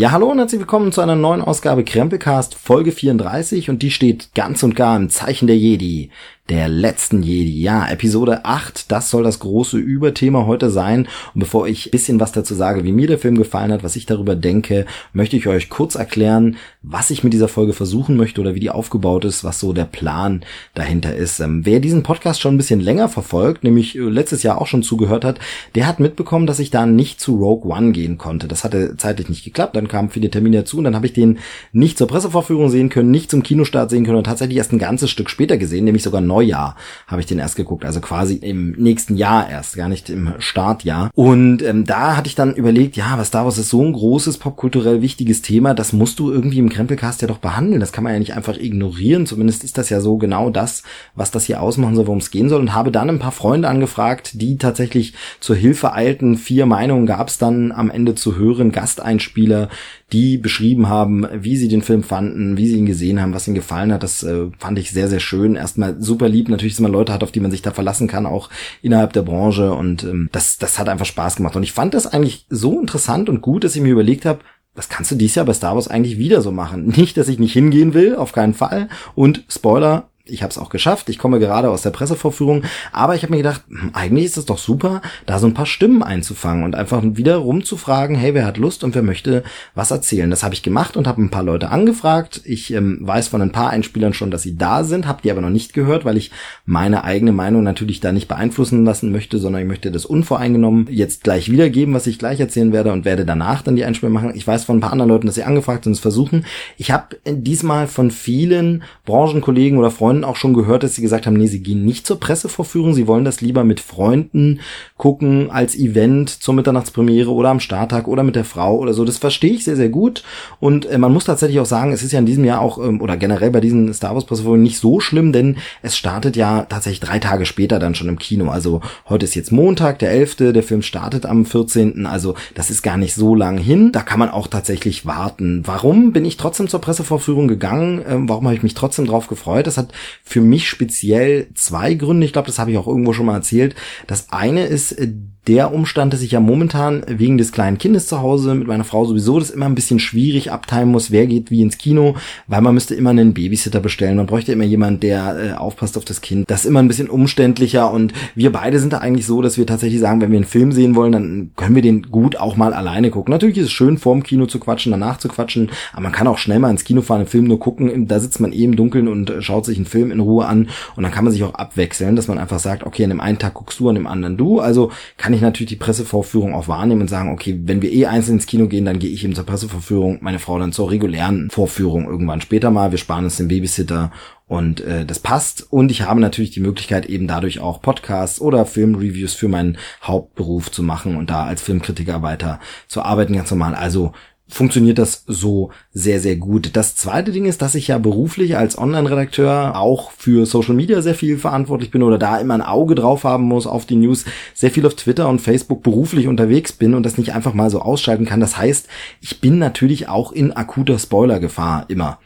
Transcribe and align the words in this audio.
Ja, 0.00 0.12
hallo 0.12 0.30
und 0.30 0.38
herzlich 0.38 0.60
willkommen 0.60 0.92
zu 0.92 1.02
einer 1.02 1.14
neuen 1.14 1.42
Ausgabe 1.42 1.84
Krempelcast 1.84 2.54
Folge 2.54 2.90
34 2.90 3.68
und 3.68 3.82
die 3.82 3.90
steht 3.90 4.30
ganz 4.34 4.62
und 4.62 4.74
gar 4.74 4.96
im 4.96 5.10
Zeichen 5.10 5.46
der 5.46 5.58
Jedi 5.58 6.08
der 6.50 6.68
letzten 6.68 7.22
Jedi. 7.22 7.62
Ja, 7.62 7.88
Episode 7.88 8.44
8, 8.44 8.90
das 8.90 9.08
soll 9.08 9.22
das 9.22 9.38
große 9.38 9.78
Überthema 9.78 10.46
heute 10.46 10.68
sein. 10.68 11.06
Und 11.32 11.40
bevor 11.40 11.68
ich 11.68 11.92
bisschen 11.92 12.18
was 12.18 12.32
dazu 12.32 12.56
sage, 12.56 12.82
wie 12.82 12.90
mir 12.90 13.06
der 13.06 13.20
Film 13.20 13.38
gefallen 13.38 13.70
hat, 13.70 13.84
was 13.84 13.94
ich 13.94 14.04
darüber 14.04 14.34
denke, 14.34 14.84
möchte 15.12 15.36
ich 15.36 15.46
euch 15.46 15.70
kurz 15.70 15.94
erklären, 15.94 16.56
was 16.82 17.10
ich 17.10 17.22
mit 17.22 17.32
dieser 17.32 17.46
Folge 17.46 17.72
versuchen 17.72 18.16
möchte 18.16 18.40
oder 18.40 18.56
wie 18.56 18.60
die 18.60 18.70
aufgebaut 18.70 19.24
ist, 19.24 19.44
was 19.44 19.60
so 19.60 19.72
der 19.72 19.84
Plan 19.84 20.44
dahinter 20.74 21.14
ist. 21.14 21.38
Ähm, 21.38 21.64
wer 21.64 21.78
diesen 21.78 22.02
Podcast 22.02 22.40
schon 22.40 22.54
ein 22.54 22.58
bisschen 22.58 22.80
länger 22.80 23.08
verfolgt, 23.08 23.62
nämlich 23.62 23.94
äh, 23.94 24.00
letztes 24.00 24.42
Jahr 24.42 24.60
auch 24.60 24.66
schon 24.66 24.82
zugehört 24.82 25.24
hat, 25.24 25.38
der 25.76 25.86
hat 25.86 26.00
mitbekommen, 26.00 26.48
dass 26.48 26.58
ich 26.58 26.70
da 26.70 26.84
nicht 26.84 27.20
zu 27.20 27.36
Rogue 27.36 27.70
One 27.70 27.92
gehen 27.92 28.18
konnte. 28.18 28.48
Das 28.48 28.64
hatte 28.64 28.96
zeitlich 28.96 29.28
nicht 29.28 29.44
geklappt, 29.44 29.76
dann 29.76 29.86
kamen 29.86 30.10
viele 30.10 30.30
Termine 30.30 30.58
dazu 30.58 30.78
und 30.78 30.84
dann 30.84 30.96
habe 30.96 31.06
ich 31.06 31.12
den 31.12 31.38
nicht 31.72 31.96
zur 31.96 32.08
Pressevorführung 32.08 32.70
sehen 32.70 32.88
können, 32.88 33.12
nicht 33.12 33.30
zum 33.30 33.44
Kinostart 33.44 33.90
sehen 33.90 34.04
können 34.04 34.18
und 34.18 34.24
tatsächlich 34.24 34.58
erst 34.58 34.72
ein 34.72 34.80
ganzes 34.80 35.10
Stück 35.10 35.30
später 35.30 35.56
gesehen, 35.56 35.84
nämlich 35.84 36.02
sogar 36.02 36.20
neu 36.20 36.39
Neujahr 36.40 36.76
habe 37.06 37.20
ich 37.20 37.26
den 37.26 37.38
erst 37.38 37.56
geguckt, 37.56 37.84
also 37.84 38.00
quasi 38.00 38.36
im 38.36 38.72
nächsten 38.72 39.16
Jahr 39.16 39.48
erst, 39.48 39.76
gar 39.76 39.88
nicht 39.88 40.08
im 40.08 40.34
Startjahr. 40.38 41.10
Und 41.14 41.62
ähm, 41.62 41.84
da 41.84 42.16
hatte 42.16 42.28
ich 42.28 42.34
dann 42.34 42.54
überlegt, 42.54 42.96
ja, 42.96 43.18
was 43.18 43.28
Star 43.28 43.44
Wars 43.44 43.58
ist 43.58 43.68
so 43.68 43.82
ein 43.82 43.92
großes 43.92 44.38
popkulturell 44.38 45.02
wichtiges 45.02 45.42
Thema, 45.42 45.74
das 45.74 45.92
musst 45.92 46.18
du 46.18 46.30
irgendwie 46.30 46.58
im 46.58 46.70
Krempelcast 46.70 47.20
ja 47.22 47.28
doch 47.28 47.38
behandeln. 47.38 47.80
Das 47.80 47.92
kann 47.92 48.04
man 48.04 48.14
ja 48.14 48.18
nicht 48.18 48.34
einfach 48.34 48.56
ignorieren. 48.56 49.26
Zumindest 49.26 49.64
ist 49.64 49.76
das 49.76 49.90
ja 49.90 50.00
so 50.00 50.16
genau 50.16 50.50
das, 50.50 50.82
was 51.14 51.30
das 51.30 51.44
hier 51.44 51.60
ausmachen 51.60 51.94
soll, 51.94 52.06
worum 52.06 52.18
es 52.18 52.30
gehen 52.30 52.48
soll. 52.48 52.60
Und 52.60 52.74
habe 52.74 52.90
dann 52.90 53.10
ein 53.10 53.18
paar 53.18 53.32
Freunde 53.32 53.68
angefragt, 53.68 54.40
die 54.40 54.56
tatsächlich 54.56 55.14
zur 55.40 55.56
Hilfe 55.56 55.92
eilten. 55.92 56.36
Vier 56.36 56.66
Meinungen 56.66 57.06
gab 57.06 57.28
es 57.28 57.38
dann 57.38 57.72
am 57.72 57.90
Ende 57.90 58.14
zu 58.14 58.36
hören, 58.36 58.72
Gasteinspieler, 58.72 59.68
die 60.12 60.38
beschrieben 60.38 60.88
haben, 60.88 61.26
wie 61.32 61.56
sie 61.56 61.68
den 61.68 61.82
Film 61.82 62.02
fanden, 62.02 62.56
wie 62.56 62.66
sie 62.66 62.76
ihn 62.76 62.86
gesehen 62.86 63.20
haben, 63.20 63.34
was 63.34 63.46
ihnen 63.46 63.54
gefallen 63.54 63.92
hat. 63.92 64.02
Das 64.02 64.22
äh, 64.22 64.46
fand 64.58 64.78
ich 64.78 64.90
sehr, 64.90 65.08
sehr 65.08 65.20
schön. 65.20 65.56
Erstmal 65.56 66.00
super 66.00 66.28
lieb, 66.28 66.48
natürlich, 66.48 66.74
dass 66.74 66.80
man 66.80 66.92
Leute 66.92 67.12
hat, 67.12 67.22
auf 67.22 67.32
die 67.32 67.40
man 67.40 67.50
sich 67.50 67.62
da 67.62 67.72
verlassen 67.72 68.08
kann, 68.08 68.26
auch 68.26 68.50
innerhalb 68.82 69.12
der 69.12 69.22
Branche. 69.22 69.72
Und 69.72 70.04
ähm, 70.04 70.28
das, 70.32 70.58
das 70.58 70.78
hat 70.78 70.88
einfach 70.88 71.06
Spaß 71.06 71.36
gemacht. 71.36 71.56
Und 71.56 71.62
ich 71.62 71.72
fand 71.72 71.94
das 71.94 72.06
eigentlich 72.06 72.46
so 72.48 72.80
interessant 72.80 73.28
und 73.28 73.40
gut, 73.40 73.64
dass 73.64 73.76
ich 73.76 73.82
mir 73.82 73.92
überlegt 73.92 74.24
habe, 74.24 74.40
das 74.74 74.88
kannst 74.88 75.10
du 75.10 75.16
dies 75.16 75.34
Jahr 75.34 75.46
bei 75.46 75.52
Star 75.52 75.74
Wars 75.74 75.88
eigentlich 75.88 76.18
wieder 76.18 76.42
so 76.42 76.52
machen. 76.52 76.86
Nicht, 76.96 77.16
dass 77.16 77.28
ich 77.28 77.38
nicht 77.38 77.52
hingehen 77.52 77.94
will, 77.94 78.14
auf 78.16 78.32
keinen 78.32 78.54
Fall. 78.54 78.88
Und 79.14 79.44
Spoiler, 79.48 80.09
ich 80.30 80.42
habe 80.42 80.50
es 80.50 80.58
auch 80.58 80.70
geschafft. 80.70 81.08
Ich 81.08 81.18
komme 81.18 81.38
gerade 81.38 81.70
aus 81.70 81.82
der 81.82 81.90
Pressevorführung, 81.90 82.62
aber 82.92 83.14
ich 83.14 83.22
habe 83.22 83.32
mir 83.32 83.38
gedacht, 83.38 83.62
hm, 83.68 83.90
eigentlich 83.92 84.26
ist 84.26 84.36
es 84.36 84.46
doch 84.46 84.58
super, 84.58 85.02
da 85.26 85.38
so 85.38 85.46
ein 85.46 85.54
paar 85.54 85.66
Stimmen 85.66 86.02
einzufangen 86.02 86.64
und 86.64 86.74
einfach 86.74 87.02
wieder 87.04 87.36
rumzufragen, 87.36 88.16
hey, 88.16 88.34
wer 88.34 88.46
hat 88.46 88.58
Lust 88.58 88.84
und 88.84 88.94
wer 88.94 89.02
möchte 89.02 89.42
was 89.74 89.90
erzählen. 89.90 90.30
Das 90.30 90.42
habe 90.42 90.54
ich 90.54 90.62
gemacht 90.62 90.96
und 90.96 91.06
habe 91.06 91.22
ein 91.22 91.30
paar 91.30 91.42
Leute 91.42 91.70
angefragt. 91.70 92.40
Ich 92.44 92.72
ähm, 92.72 92.98
weiß 93.00 93.28
von 93.28 93.42
ein 93.42 93.52
paar 93.52 93.70
Einspielern 93.70 94.14
schon, 94.14 94.30
dass 94.30 94.42
sie 94.42 94.56
da 94.56 94.84
sind, 94.84 95.06
habe 95.06 95.22
die 95.22 95.30
aber 95.30 95.40
noch 95.40 95.50
nicht 95.50 95.72
gehört, 95.72 96.04
weil 96.04 96.16
ich 96.16 96.30
meine 96.64 97.04
eigene 97.04 97.32
Meinung 97.32 97.62
natürlich 97.62 98.00
da 98.00 98.12
nicht 98.12 98.28
beeinflussen 98.28 98.84
lassen 98.84 99.12
möchte, 99.12 99.38
sondern 99.38 99.62
ich 99.62 99.68
möchte 99.68 99.90
das 99.90 100.04
unvoreingenommen 100.06 100.86
jetzt 100.90 101.24
gleich 101.24 101.50
wiedergeben, 101.50 101.94
was 101.94 102.06
ich 102.06 102.18
gleich 102.18 102.40
erzählen 102.40 102.72
werde 102.72 102.92
und 102.92 103.04
werde 103.04 103.24
danach 103.24 103.62
dann 103.62 103.76
die 103.76 103.84
Einspielung 103.84 104.12
machen. 104.12 104.32
Ich 104.34 104.46
weiß 104.46 104.64
von 104.64 104.78
ein 104.78 104.80
paar 104.80 104.92
anderen 104.92 105.10
Leuten, 105.10 105.26
dass 105.26 105.34
sie 105.34 105.44
angefragt 105.44 105.84
sind, 105.84 105.92
es 105.92 106.00
versuchen. 106.00 106.44
Ich 106.76 106.90
habe 106.90 107.16
diesmal 107.26 107.86
von 107.86 108.10
vielen 108.10 108.82
Branchenkollegen 109.04 109.78
oder 109.78 109.90
Freunden 109.90 110.19
Auch 110.24 110.36
schon 110.36 110.54
gehört, 110.54 110.82
dass 110.82 110.94
sie 110.94 111.02
gesagt 111.02 111.26
haben, 111.26 111.36
nee, 111.36 111.46
sie 111.46 111.62
gehen 111.62 111.84
nicht 111.84 112.06
zur 112.06 112.20
Pressevorführung, 112.20 112.94
sie 112.94 113.06
wollen 113.06 113.24
das 113.24 113.40
lieber 113.40 113.64
mit 113.64 113.80
Freunden 113.80 114.60
gucken 114.96 115.50
als 115.50 115.76
Event 115.76 116.30
zur 116.30 116.54
Mitternachtspremiere 116.54 117.30
oder 117.30 117.50
am 117.50 117.60
Starttag 117.60 118.08
oder 118.08 118.22
mit 118.22 118.36
der 118.36 118.44
Frau 118.44 118.76
oder 118.76 118.92
so. 118.92 119.04
Das 119.04 119.18
verstehe 119.18 119.52
ich 119.52 119.64
sehr, 119.64 119.76
sehr 119.76 119.88
gut. 119.88 120.22
Und 120.60 120.86
äh, 120.86 120.98
man 120.98 121.12
muss 121.12 121.24
tatsächlich 121.24 121.60
auch 121.60 121.66
sagen, 121.66 121.92
es 121.92 122.02
ist 122.02 122.12
ja 122.12 122.18
in 122.18 122.26
diesem 122.26 122.44
Jahr 122.44 122.60
auch, 122.60 122.78
ähm, 122.78 123.00
oder 123.00 123.16
generell 123.16 123.50
bei 123.50 123.60
diesen 123.60 123.92
Star 123.94 124.14
Wars 124.14 124.24
Pressevorführungen 124.24 124.62
nicht 124.62 124.78
so 124.78 125.00
schlimm, 125.00 125.32
denn 125.32 125.56
es 125.82 125.96
startet 125.96 126.36
ja 126.36 126.62
tatsächlich 126.68 127.00
drei 127.00 127.18
Tage 127.18 127.46
später 127.46 127.78
dann 127.78 127.94
schon 127.94 128.08
im 128.08 128.18
Kino. 128.18 128.50
Also 128.50 128.80
heute 129.08 129.24
ist 129.24 129.34
jetzt 129.34 129.52
Montag, 129.52 129.98
der 129.98 130.10
11., 130.10 130.36
der 130.52 130.62
Film 130.62 130.82
startet 130.82 131.26
am 131.26 131.44
14., 131.44 132.06
also 132.06 132.34
das 132.54 132.70
ist 132.70 132.82
gar 132.82 132.96
nicht 132.96 133.14
so 133.14 133.34
lang 133.34 133.58
hin. 133.58 133.92
Da 133.92 134.02
kann 134.02 134.18
man 134.18 134.30
auch 134.30 134.46
tatsächlich 134.46 135.06
warten. 135.06 135.62
Warum 135.66 136.12
bin 136.12 136.24
ich 136.24 136.36
trotzdem 136.36 136.68
zur 136.68 136.80
Pressevorführung 136.80 137.48
gegangen? 137.48 138.02
Ähm, 138.08 138.28
warum 138.28 138.44
habe 138.44 138.54
ich 138.54 138.62
mich 138.62 138.74
trotzdem 138.74 139.06
drauf 139.06 139.26
gefreut? 139.26 139.66
Das 139.66 139.78
hat 139.78 139.92
für 140.22 140.40
mich 140.40 140.68
speziell 140.68 141.48
zwei 141.54 141.94
Gründe. 141.94 142.26
Ich 142.26 142.32
glaube, 142.32 142.46
das 142.46 142.58
habe 142.58 142.70
ich 142.70 142.78
auch 142.78 142.86
irgendwo 142.86 143.12
schon 143.12 143.26
mal 143.26 143.34
erzählt. 143.34 143.74
Das 144.06 144.32
eine 144.32 144.66
ist 144.66 144.92
äh, 144.92 145.08
der 145.46 145.72
Umstand, 145.72 146.12
dass 146.12 146.20
ich 146.20 146.32
ja 146.32 146.40
momentan 146.40 147.02
wegen 147.08 147.38
des 147.38 147.50
kleinen 147.50 147.78
Kindes 147.78 148.06
zu 148.06 148.20
Hause 148.20 148.54
mit 148.54 148.68
meiner 148.68 148.84
Frau 148.84 149.06
sowieso 149.06 149.38
das 149.38 149.50
immer 149.50 149.66
ein 149.66 149.74
bisschen 149.74 149.98
schwierig 149.98 150.52
abteilen 150.52 150.90
muss, 150.90 151.10
wer 151.10 151.26
geht 151.26 151.50
wie 151.50 151.62
ins 151.62 151.78
Kino, 151.78 152.14
weil 152.46 152.60
man 152.60 152.74
müsste 152.74 152.94
immer 152.94 153.10
einen 153.10 153.32
Babysitter 153.32 153.80
bestellen, 153.80 154.16
man 154.16 154.26
bräuchte 154.26 154.52
immer 154.52 154.64
jemand, 154.64 155.02
der 155.02 155.36
äh, 155.38 155.52
aufpasst 155.54 155.96
auf 155.96 156.04
das 156.04 156.20
Kind. 156.20 156.48
Das 156.50 156.60
ist 156.60 156.66
immer 156.66 156.80
ein 156.80 156.88
bisschen 156.88 157.08
umständlicher 157.08 157.90
und 157.90 158.12
wir 158.34 158.52
beide 158.52 158.78
sind 158.78 158.92
da 158.92 158.98
eigentlich 158.98 159.24
so, 159.24 159.40
dass 159.40 159.56
wir 159.56 159.66
tatsächlich 159.66 160.00
sagen, 160.00 160.20
wenn 160.20 160.30
wir 160.30 160.38
einen 160.38 160.44
Film 160.44 160.72
sehen 160.72 160.94
wollen, 160.94 161.12
dann 161.12 161.50
können 161.56 161.74
wir 161.74 161.82
den 161.82 162.02
gut 162.02 162.36
auch 162.36 162.56
mal 162.56 162.74
alleine 162.74 163.10
gucken. 163.10 163.32
Natürlich 163.32 163.56
ist 163.56 163.66
es 163.66 163.72
schön, 163.72 163.96
vorm 163.96 164.22
Kino 164.22 164.44
zu 164.44 164.60
quatschen, 164.60 164.92
danach 164.92 165.18
zu 165.18 165.28
quatschen, 165.28 165.70
aber 165.92 166.02
man 166.02 166.12
kann 166.12 166.26
auch 166.26 166.38
schnell 166.38 166.58
mal 166.58 166.70
ins 166.70 166.84
Kino 166.84 167.00
fahren, 167.00 167.20
einen 167.20 167.28
Film 167.28 167.44
nur 167.44 167.58
gucken, 167.58 168.06
da 168.06 168.20
sitzt 168.20 168.40
man 168.40 168.52
eh 168.52 168.64
im 168.64 168.76
Dunkeln 168.76 169.08
und 169.08 169.30
äh, 169.30 169.40
schaut 169.40 169.64
sich 169.64 169.78
einen 169.78 169.86
Film 169.90 170.10
in 170.10 170.20
Ruhe 170.20 170.46
an 170.46 170.68
und 170.96 171.02
dann 171.02 171.12
kann 171.12 171.24
man 171.24 171.32
sich 171.32 171.44
auch 171.44 171.54
abwechseln, 171.54 172.16
dass 172.16 172.28
man 172.28 172.38
einfach 172.38 172.58
sagt, 172.58 172.84
okay, 172.84 173.04
an 173.04 173.10
dem 173.10 173.20
einen 173.20 173.38
Tag 173.38 173.54
guckst 173.54 173.80
du, 173.80 173.88
an 173.88 173.96
dem 173.96 174.06
anderen 174.06 174.36
du. 174.36 174.60
Also 174.60 174.90
kann 175.16 175.34
ich 175.34 175.40
natürlich 175.40 175.70
die 175.70 175.76
Pressevorführung 175.76 176.54
auch 176.54 176.68
wahrnehmen 176.68 177.02
und 177.02 177.08
sagen, 177.08 177.32
okay, 177.32 177.60
wenn 177.64 177.82
wir 177.82 177.92
eh 177.92 178.06
einzeln 178.06 178.34
ins 178.36 178.46
Kino 178.46 178.66
gehen, 178.68 178.84
dann 178.84 178.98
gehe 178.98 179.10
ich 179.10 179.24
eben 179.24 179.34
zur 179.34 179.44
Pressevorführung, 179.46 180.18
meine 180.20 180.38
Frau 180.38 180.58
dann 180.58 180.72
zur 180.72 180.90
regulären 180.90 181.50
Vorführung 181.50 182.06
irgendwann 182.06 182.40
später 182.40 182.70
mal. 182.70 182.90
Wir 182.90 182.98
sparen 182.98 183.24
uns 183.24 183.36
den 183.36 183.48
Babysitter 183.48 184.10
und 184.50 184.80
äh, 184.80 185.06
das 185.06 185.20
passt. 185.20 185.72
Und 185.72 185.92
ich 185.92 186.02
habe 186.02 186.20
natürlich 186.20 186.50
die 186.50 186.58
Möglichkeit, 186.58 187.06
eben 187.06 187.28
dadurch 187.28 187.60
auch 187.60 187.80
Podcasts 187.80 188.40
oder 188.40 188.66
Filmreviews 188.66 189.32
für 189.32 189.46
meinen 189.46 189.78
Hauptberuf 190.02 190.72
zu 190.72 190.82
machen 190.82 191.14
und 191.14 191.30
da 191.30 191.44
als 191.44 191.62
Filmkritiker 191.62 192.22
weiter 192.22 192.58
zu 192.88 193.02
arbeiten, 193.02 193.36
ganz 193.36 193.48
normal. 193.52 193.76
Also 193.76 194.12
funktioniert 194.50 194.98
das 194.98 195.24
so 195.26 195.70
sehr, 195.92 196.20
sehr 196.20 196.36
gut. 196.36 196.70
Das 196.74 196.96
zweite 196.96 197.32
Ding 197.32 197.46
ist, 197.46 197.62
dass 197.62 197.74
ich 197.74 197.88
ja 197.88 197.98
beruflich 197.98 198.56
als 198.56 198.76
Online-Redakteur 198.76 199.76
auch 199.76 200.10
für 200.12 200.46
Social 200.46 200.74
Media 200.74 201.02
sehr 201.02 201.14
viel 201.14 201.38
verantwortlich 201.38 201.90
bin 201.90 202.02
oder 202.02 202.18
da 202.18 202.38
immer 202.38 202.54
ein 202.54 202.62
Auge 202.62 202.94
drauf 202.94 203.24
haben 203.24 203.44
muss 203.44 203.66
auf 203.66 203.86
die 203.86 203.96
News, 203.96 204.24
sehr 204.54 204.70
viel 204.70 204.86
auf 204.86 204.94
Twitter 204.94 205.28
und 205.28 205.40
Facebook 205.40 205.82
beruflich 205.82 206.26
unterwegs 206.26 206.72
bin 206.72 206.94
und 206.94 207.04
das 207.04 207.18
nicht 207.18 207.32
einfach 207.32 207.54
mal 207.54 207.70
so 207.70 207.80
ausschalten 207.80 208.26
kann. 208.26 208.40
Das 208.40 208.56
heißt, 208.56 208.88
ich 209.20 209.40
bin 209.40 209.58
natürlich 209.58 210.08
auch 210.08 210.32
in 210.32 210.52
akuter 210.52 210.98
Spoilergefahr 210.98 211.86
immer. 211.88 212.18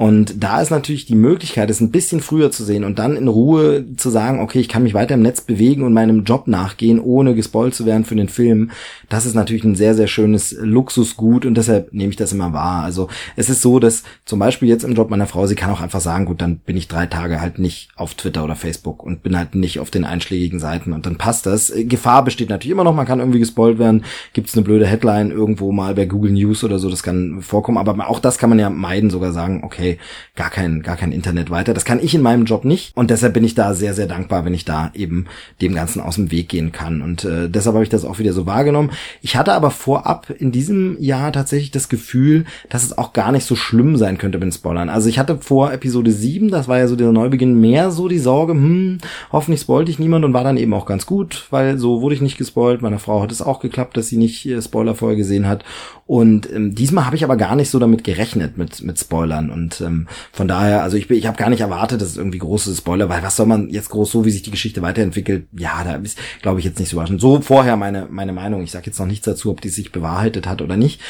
Und 0.00 0.42
da 0.42 0.62
ist 0.62 0.70
natürlich 0.70 1.04
die 1.04 1.14
Möglichkeit, 1.14 1.68
es 1.68 1.82
ein 1.82 1.90
bisschen 1.90 2.22
früher 2.22 2.50
zu 2.50 2.64
sehen 2.64 2.84
und 2.84 2.98
dann 2.98 3.16
in 3.16 3.28
Ruhe 3.28 3.84
zu 3.98 4.08
sagen, 4.08 4.40
okay, 4.40 4.58
ich 4.58 4.70
kann 4.70 4.82
mich 4.82 4.94
weiter 4.94 5.12
im 5.12 5.20
Netz 5.20 5.42
bewegen 5.42 5.82
und 5.82 5.92
meinem 5.92 6.24
Job 6.24 6.48
nachgehen, 6.48 6.98
ohne 6.98 7.34
gespoilt 7.34 7.74
zu 7.74 7.84
werden 7.84 8.06
für 8.06 8.14
den 8.14 8.30
Film. 8.30 8.70
Das 9.10 9.26
ist 9.26 9.34
natürlich 9.34 9.62
ein 9.62 9.74
sehr, 9.74 9.94
sehr 9.94 10.06
schönes 10.06 10.56
Luxusgut 10.58 11.44
und 11.44 11.54
deshalb 11.54 11.92
nehme 11.92 12.08
ich 12.08 12.16
das 12.16 12.32
immer 12.32 12.54
wahr. 12.54 12.82
Also 12.82 13.08
es 13.36 13.50
ist 13.50 13.60
so, 13.60 13.78
dass 13.78 14.02
zum 14.24 14.38
Beispiel 14.38 14.70
jetzt 14.70 14.84
im 14.84 14.94
Job 14.94 15.10
meiner 15.10 15.26
Frau, 15.26 15.46
sie 15.46 15.54
kann 15.54 15.68
auch 15.68 15.82
einfach 15.82 16.00
sagen, 16.00 16.24
gut, 16.24 16.40
dann 16.40 16.60
bin 16.60 16.78
ich 16.78 16.88
drei 16.88 17.04
Tage 17.04 17.42
halt 17.42 17.58
nicht 17.58 17.90
auf 17.94 18.14
Twitter 18.14 18.42
oder 18.42 18.56
Facebook 18.56 19.02
und 19.02 19.22
bin 19.22 19.36
halt 19.36 19.54
nicht 19.54 19.80
auf 19.80 19.90
den 19.90 20.06
einschlägigen 20.06 20.60
Seiten 20.60 20.94
und 20.94 21.04
dann 21.04 21.18
passt 21.18 21.44
das. 21.44 21.74
Gefahr 21.76 22.24
besteht 22.24 22.48
natürlich 22.48 22.72
immer 22.72 22.84
noch, 22.84 22.94
man 22.94 23.04
kann 23.04 23.18
irgendwie 23.18 23.40
gespoilt 23.40 23.78
werden. 23.78 24.06
Gibt 24.32 24.48
es 24.48 24.54
eine 24.54 24.64
blöde 24.64 24.86
Headline 24.86 25.30
irgendwo 25.30 25.72
mal 25.72 25.94
bei 25.94 26.06
Google 26.06 26.32
News 26.32 26.64
oder 26.64 26.78
so, 26.78 26.88
das 26.88 27.02
kann 27.02 27.42
vorkommen, 27.42 27.76
aber 27.76 28.08
auch 28.08 28.18
das 28.18 28.38
kann 28.38 28.48
man 28.48 28.58
ja 28.58 28.70
meiden, 28.70 29.10
sogar 29.10 29.32
sagen, 29.32 29.60
okay, 29.62 29.89
okay, 29.90 29.98
gar 30.36 30.50
kein, 30.50 30.82
gar 30.82 30.96
kein 30.96 31.12
Internet 31.12 31.50
weiter. 31.50 31.74
Das 31.74 31.84
kann 31.84 32.00
ich 32.00 32.14
in 32.14 32.22
meinem 32.22 32.44
Job 32.44 32.64
nicht 32.64 32.96
und 32.96 33.10
deshalb 33.10 33.34
bin 33.34 33.44
ich 33.44 33.54
da 33.54 33.74
sehr, 33.74 33.94
sehr 33.94 34.06
dankbar, 34.06 34.44
wenn 34.44 34.54
ich 34.54 34.64
da 34.64 34.90
eben 34.94 35.26
dem 35.60 35.74
Ganzen 35.74 36.00
aus 36.00 36.16
dem 36.16 36.30
Weg 36.30 36.48
gehen 36.48 36.72
kann 36.72 37.02
und 37.02 37.24
äh, 37.24 37.48
deshalb 37.48 37.74
habe 37.74 37.84
ich 37.84 37.90
das 37.90 38.04
auch 38.04 38.18
wieder 38.18 38.32
so 38.32 38.46
wahrgenommen. 38.46 38.90
Ich 39.22 39.36
hatte 39.36 39.52
aber 39.52 39.70
vorab 39.70 40.30
in 40.30 40.52
diesem 40.52 40.96
Jahr 41.00 41.32
tatsächlich 41.32 41.70
das 41.70 41.88
Gefühl, 41.88 42.44
dass 42.68 42.84
es 42.84 42.96
auch 42.96 43.12
gar 43.12 43.32
nicht 43.32 43.44
so 43.44 43.56
schlimm 43.56 43.96
sein 43.96 44.18
könnte 44.18 44.38
mit 44.38 44.54
Spoilern. 44.54 44.88
Also 44.88 45.08
ich 45.08 45.18
hatte 45.18 45.38
vor 45.38 45.72
Episode 45.72 46.12
7, 46.12 46.50
das 46.50 46.68
war 46.68 46.78
ja 46.78 46.88
so 46.88 46.96
der 46.96 47.12
Neubeginn, 47.12 47.60
mehr 47.60 47.90
so 47.90 48.08
die 48.08 48.18
Sorge, 48.18 48.52
hm, 48.52 48.98
hoffentlich 49.32 49.60
spoilt 49.60 49.88
ich 49.88 49.98
niemand 49.98 50.24
und 50.24 50.32
war 50.32 50.44
dann 50.44 50.56
eben 50.56 50.74
auch 50.74 50.86
ganz 50.86 51.06
gut, 51.06 51.46
weil 51.50 51.78
so 51.78 52.00
wurde 52.00 52.14
ich 52.14 52.20
nicht 52.20 52.38
gespoilt. 52.38 52.82
Meine 52.82 52.98
Frau 52.98 53.22
hat 53.22 53.32
es 53.32 53.42
auch 53.42 53.60
geklappt, 53.60 53.96
dass 53.96 54.08
sie 54.08 54.16
nicht 54.16 54.46
äh, 54.46 54.60
Spoiler 54.62 54.94
vorher 54.94 55.16
gesehen 55.16 55.46
hat 55.46 55.64
und 56.06 56.50
ähm, 56.50 56.74
diesmal 56.74 57.06
habe 57.06 57.16
ich 57.16 57.24
aber 57.24 57.36
gar 57.36 57.54
nicht 57.54 57.70
so 57.70 57.78
damit 57.78 58.04
gerechnet 58.04 58.56
mit 58.56 58.82
mit 58.82 58.98
Spoilern 58.98 59.50
und 59.50 59.79
ähm, 59.80 60.08
von 60.32 60.48
daher, 60.48 60.82
also 60.82 60.96
ich 60.96 61.08
bin, 61.08 61.18
ich 61.18 61.26
habe 61.26 61.36
gar 61.36 61.50
nicht 61.50 61.60
erwartet, 61.60 62.00
dass 62.00 62.08
es 62.08 62.16
irgendwie 62.16 62.38
große 62.38 62.74
Spoiler, 62.74 63.08
weil 63.08 63.22
was 63.22 63.36
soll 63.36 63.46
man 63.46 63.68
jetzt 63.70 63.90
groß 63.90 64.10
so, 64.10 64.24
wie 64.24 64.30
sich 64.30 64.42
die 64.42 64.50
Geschichte 64.50 64.82
weiterentwickelt? 64.82 65.46
Ja, 65.52 65.82
da 65.84 65.94
ist, 65.96 66.18
glaube 66.42 66.60
ich 66.60 66.64
jetzt 66.64 66.78
nicht 66.78 66.88
so 66.88 66.96
überraschend. 66.96 67.20
So 67.20 67.40
vorher 67.40 67.76
meine 67.76 68.06
meine 68.10 68.32
Meinung. 68.32 68.62
Ich 68.62 68.70
sage 68.70 68.86
jetzt 68.86 68.98
noch 68.98 69.06
nichts 69.06 69.24
dazu, 69.24 69.50
ob 69.50 69.60
die 69.60 69.68
sich 69.68 69.92
bewahrheitet 69.92 70.46
hat 70.46 70.62
oder 70.62 70.76
nicht 70.76 71.00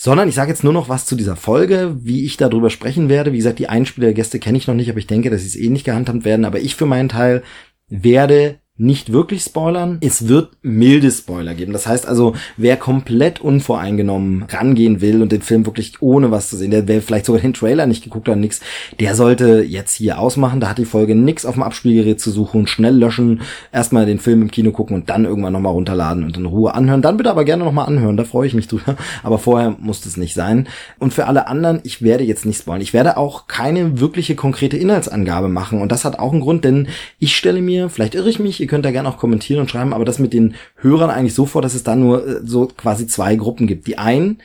sondern 0.00 0.28
ich 0.28 0.36
sage 0.36 0.50
jetzt 0.50 0.62
nur 0.62 0.72
noch 0.72 0.88
was 0.88 1.06
zu 1.06 1.16
dieser 1.16 1.34
Folge, 1.34 1.96
wie 2.00 2.24
ich 2.24 2.36
darüber 2.36 2.70
sprechen 2.70 3.08
werde. 3.08 3.32
Wie 3.32 3.38
gesagt, 3.38 3.58
die 3.58 3.68
Einspielergäste 3.68 4.38
kenne 4.38 4.56
ich 4.56 4.68
noch 4.68 4.76
nicht, 4.76 4.88
aber 4.88 5.00
ich 5.00 5.08
denke, 5.08 5.28
dass 5.28 5.40
sie 5.40 5.48
es 5.48 5.56
ähnlich 5.56 5.82
gehandhabt 5.82 6.24
werden. 6.24 6.44
Aber 6.44 6.60
ich 6.60 6.76
für 6.76 6.86
meinen 6.86 7.08
Teil 7.08 7.42
werde 7.88 8.60
nicht 8.78 9.12
wirklich 9.12 9.42
spoilern. 9.42 9.98
Es 10.00 10.28
wird 10.28 10.50
milde 10.62 11.10
Spoiler 11.10 11.54
geben. 11.54 11.72
Das 11.72 11.86
heißt 11.88 12.06
also, 12.06 12.34
wer 12.56 12.76
komplett 12.76 13.40
unvoreingenommen 13.40 14.44
rangehen 14.48 15.00
will 15.00 15.20
und 15.20 15.32
den 15.32 15.42
Film 15.42 15.66
wirklich 15.66 15.94
ohne 16.00 16.30
was 16.30 16.48
zu 16.48 16.56
sehen, 16.56 16.70
der 16.70 16.86
wer 16.86 17.02
vielleicht 17.02 17.26
sogar 17.26 17.42
den 17.42 17.54
Trailer 17.54 17.86
nicht 17.86 18.04
geguckt 18.04 18.28
hat, 18.28 18.38
nix, 18.38 18.60
der 19.00 19.16
sollte 19.16 19.62
jetzt 19.62 19.94
hier 19.94 20.20
ausmachen. 20.20 20.60
Da 20.60 20.68
hat 20.68 20.78
die 20.78 20.84
Folge 20.84 21.16
nix 21.16 21.44
auf 21.44 21.54
dem 21.54 21.64
Abspielgerät 21.64 22.20
zu 22.20 22.30
suchen, 22.30 22.68
schnell 22.68 22.96
löschen, 22.96 23.40
erstmal 23.72 24.06
den 24.06 24.20
Film 24.20 24.42
im 24.42 24.50
Kino 24.50 24.70
gucken 24.70 24.94
und 24.94 25.10
dann 25.10 25.24
irgendwann 25.24 25.52
nochmal 25.52 25.72
runterladen 25.72 26.22
und 26.22 26.36
in 26.36 26.46
Ruhe 26.46 26.74
anhören. 26.74 27.02
Dann 27.02 27.16
bitte 27.16 27.30
aber 27.30 27.44
gerne 27.44 27.64
nochmal 27.64 27.88
anhören, 27.88 28.16
da 28.16 28.24
freue 28.24 28.46
ich 28.46 28.54
mich 28.54 28.68
drüber. 28.68 28.96
Aber 29.24 29.38
vorher 29.38 29.76
muss 29.80 30.06
es 30.06 30.16
nicht 30.16 30.34
sein. 30.34 30.68
Und 31.00 31.12
für 31.12 31.26
alle 31.26 31.48
anderen, 31.48 31.80
ich 31.82 32.00
werde 32.00 32.22
jetzt 32.22 32.46
nicht 32.46 32.60
spoilern. 32.60 32.82
Ich 32.82 32.92
werde 32.92 33.16
auch 33.16 33.48
keine 33.48 34.00
wirkliche 34.00 34.36
konkrete 34.36 34.76
Inhaltsangabe 34.76 35.48
machen. 35.48 35.82
Und 35.82 35.90
das 35.90 36.04
hat 36.04 36.18
auch 36.18 36.30
einen 36.32 36.40
Grund, 36.40 36.64
denn 36.64 36.86
ich 37.18 37.36
stelle 37.36 37.60
mir, 37.60 37.88
vielleicht 37.88 38.14
irre 38.14 38.30
ich 38.30 38.38
mich, 38.38 38.67
könnt 38.68 38.84
da 38.84 38.92
gerne 38.92 39.08
auch 39.08 39.18
kommentieren 39.18 39.60
und 39.60 39.70
schreiben, 39.70 39.92
aber 39.92 40.04
das 40.04 40.18
mit 40.18 40.32
den 40.32 40.54
Hörern 40.76 41.10
eigentlich 41.10 41.34
so 41.34 41.46
vor, 41.46 41.62
dass 41.62 41.74
es 41.74 41.82
da 41.82 41.96
nur 41.96 42.26
äh, 42.26 42.40
so 42.44 42.66
quasi 42.66 43.06
zwei 43.06 43.34
Gruppen 43.34 43.66
gibt. 43.66 43.86
Die 43.86 43.98
einen, 43.98 44.38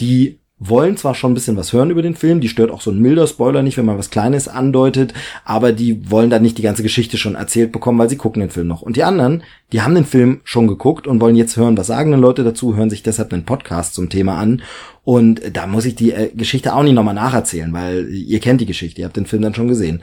die 0.00 0.40
wollen 0.58 0.96
zwar 0.96 1.14
schon 1.14 1.32
ein 1.32 1.34
bisschen 1.34 1.56
was 1.56 1.72
hören 1.74 1.90
über 1.90 2.00
den 2.00 2.14
Film, 2.14 2.40
die 2.40 2.48
stört 2.48 2.70
auch 2.70 2.80
so 2.80 2.90
ein 2.90 2.98
milder 2.98 3.26
Spoiler 3.26 3.62
nicht, 3.62 3.76
wenn 3.76 3.84
man 3.84 3.98
was 3.98 4.08
Kleines 4.08 4.48
andeutet, 4.48 5.12
aber 5.44 5.72
die 5.72 6.10
wollen 6.10 6.30
dann 6.30 6.40
nicht 6.40 6.56
die 6.56 6.62
ganze 6.62 6.82
Geschichte 6.82 7.18
schon 7.18 7.34
erzählt 7.34 7.72
bekommen, 7.72 7.98
weil 7.98 8.08
sie 8.08 8.16
gucken 8.16 8.40
den 8.40 8.48
Film 8.48 8.66
noch. 8.66 8.80
Und 8.80 8.96
die 8.96 9.04
anderen, 9.04 9.42
die 9.72 9.82
haben 9.82 9.94
den 9.94 10.06
Film 10.06 10.40
schon 10.44 10.66
geguckt 10.66 11.06
und 11.06 11.20
wollen 11.20 11.36
jetzt 11.36 11.58
hören, 11.58 11.76
was 11.76 11.88
sagen 11.88 12.10
denn 12.10 12.20
Leute 12.20 12.42
dazu, 12.42 12.74
hören 12.74 12.88
sich 12.88 13.02
deshalb 13.02 13.34
einen 13.34 13.44
Podcast 13.44 13.94
zum 13.94 14.08
Thema 14.08 14.38
an. 14.38 14.62
Und 15.04 15.40
da 15.52 15.66
muss 15.66 15.84
ich 15.84 15.94
die 15.94 16.12
äh, 16.12 16.30
Geschichte 16.34 16.74
auch 16.74 16.82
nicht 16.82 16.94
nochmal 16.94 17.14
nacherzählen, 17.14 17.72
weil 17.72 18.08
ihr 18.08 18.40
kennt 18.40 18.60
die 18.60 18.66
Geschichte, 18.66 19.02
ihr 19.02 19.04
habt 19.04 19.16
den 19.16 19.26
Film 19.26 19.42
dann 19.42 19.54
schon 19.54 19.68
gesehen. 19.68 20.02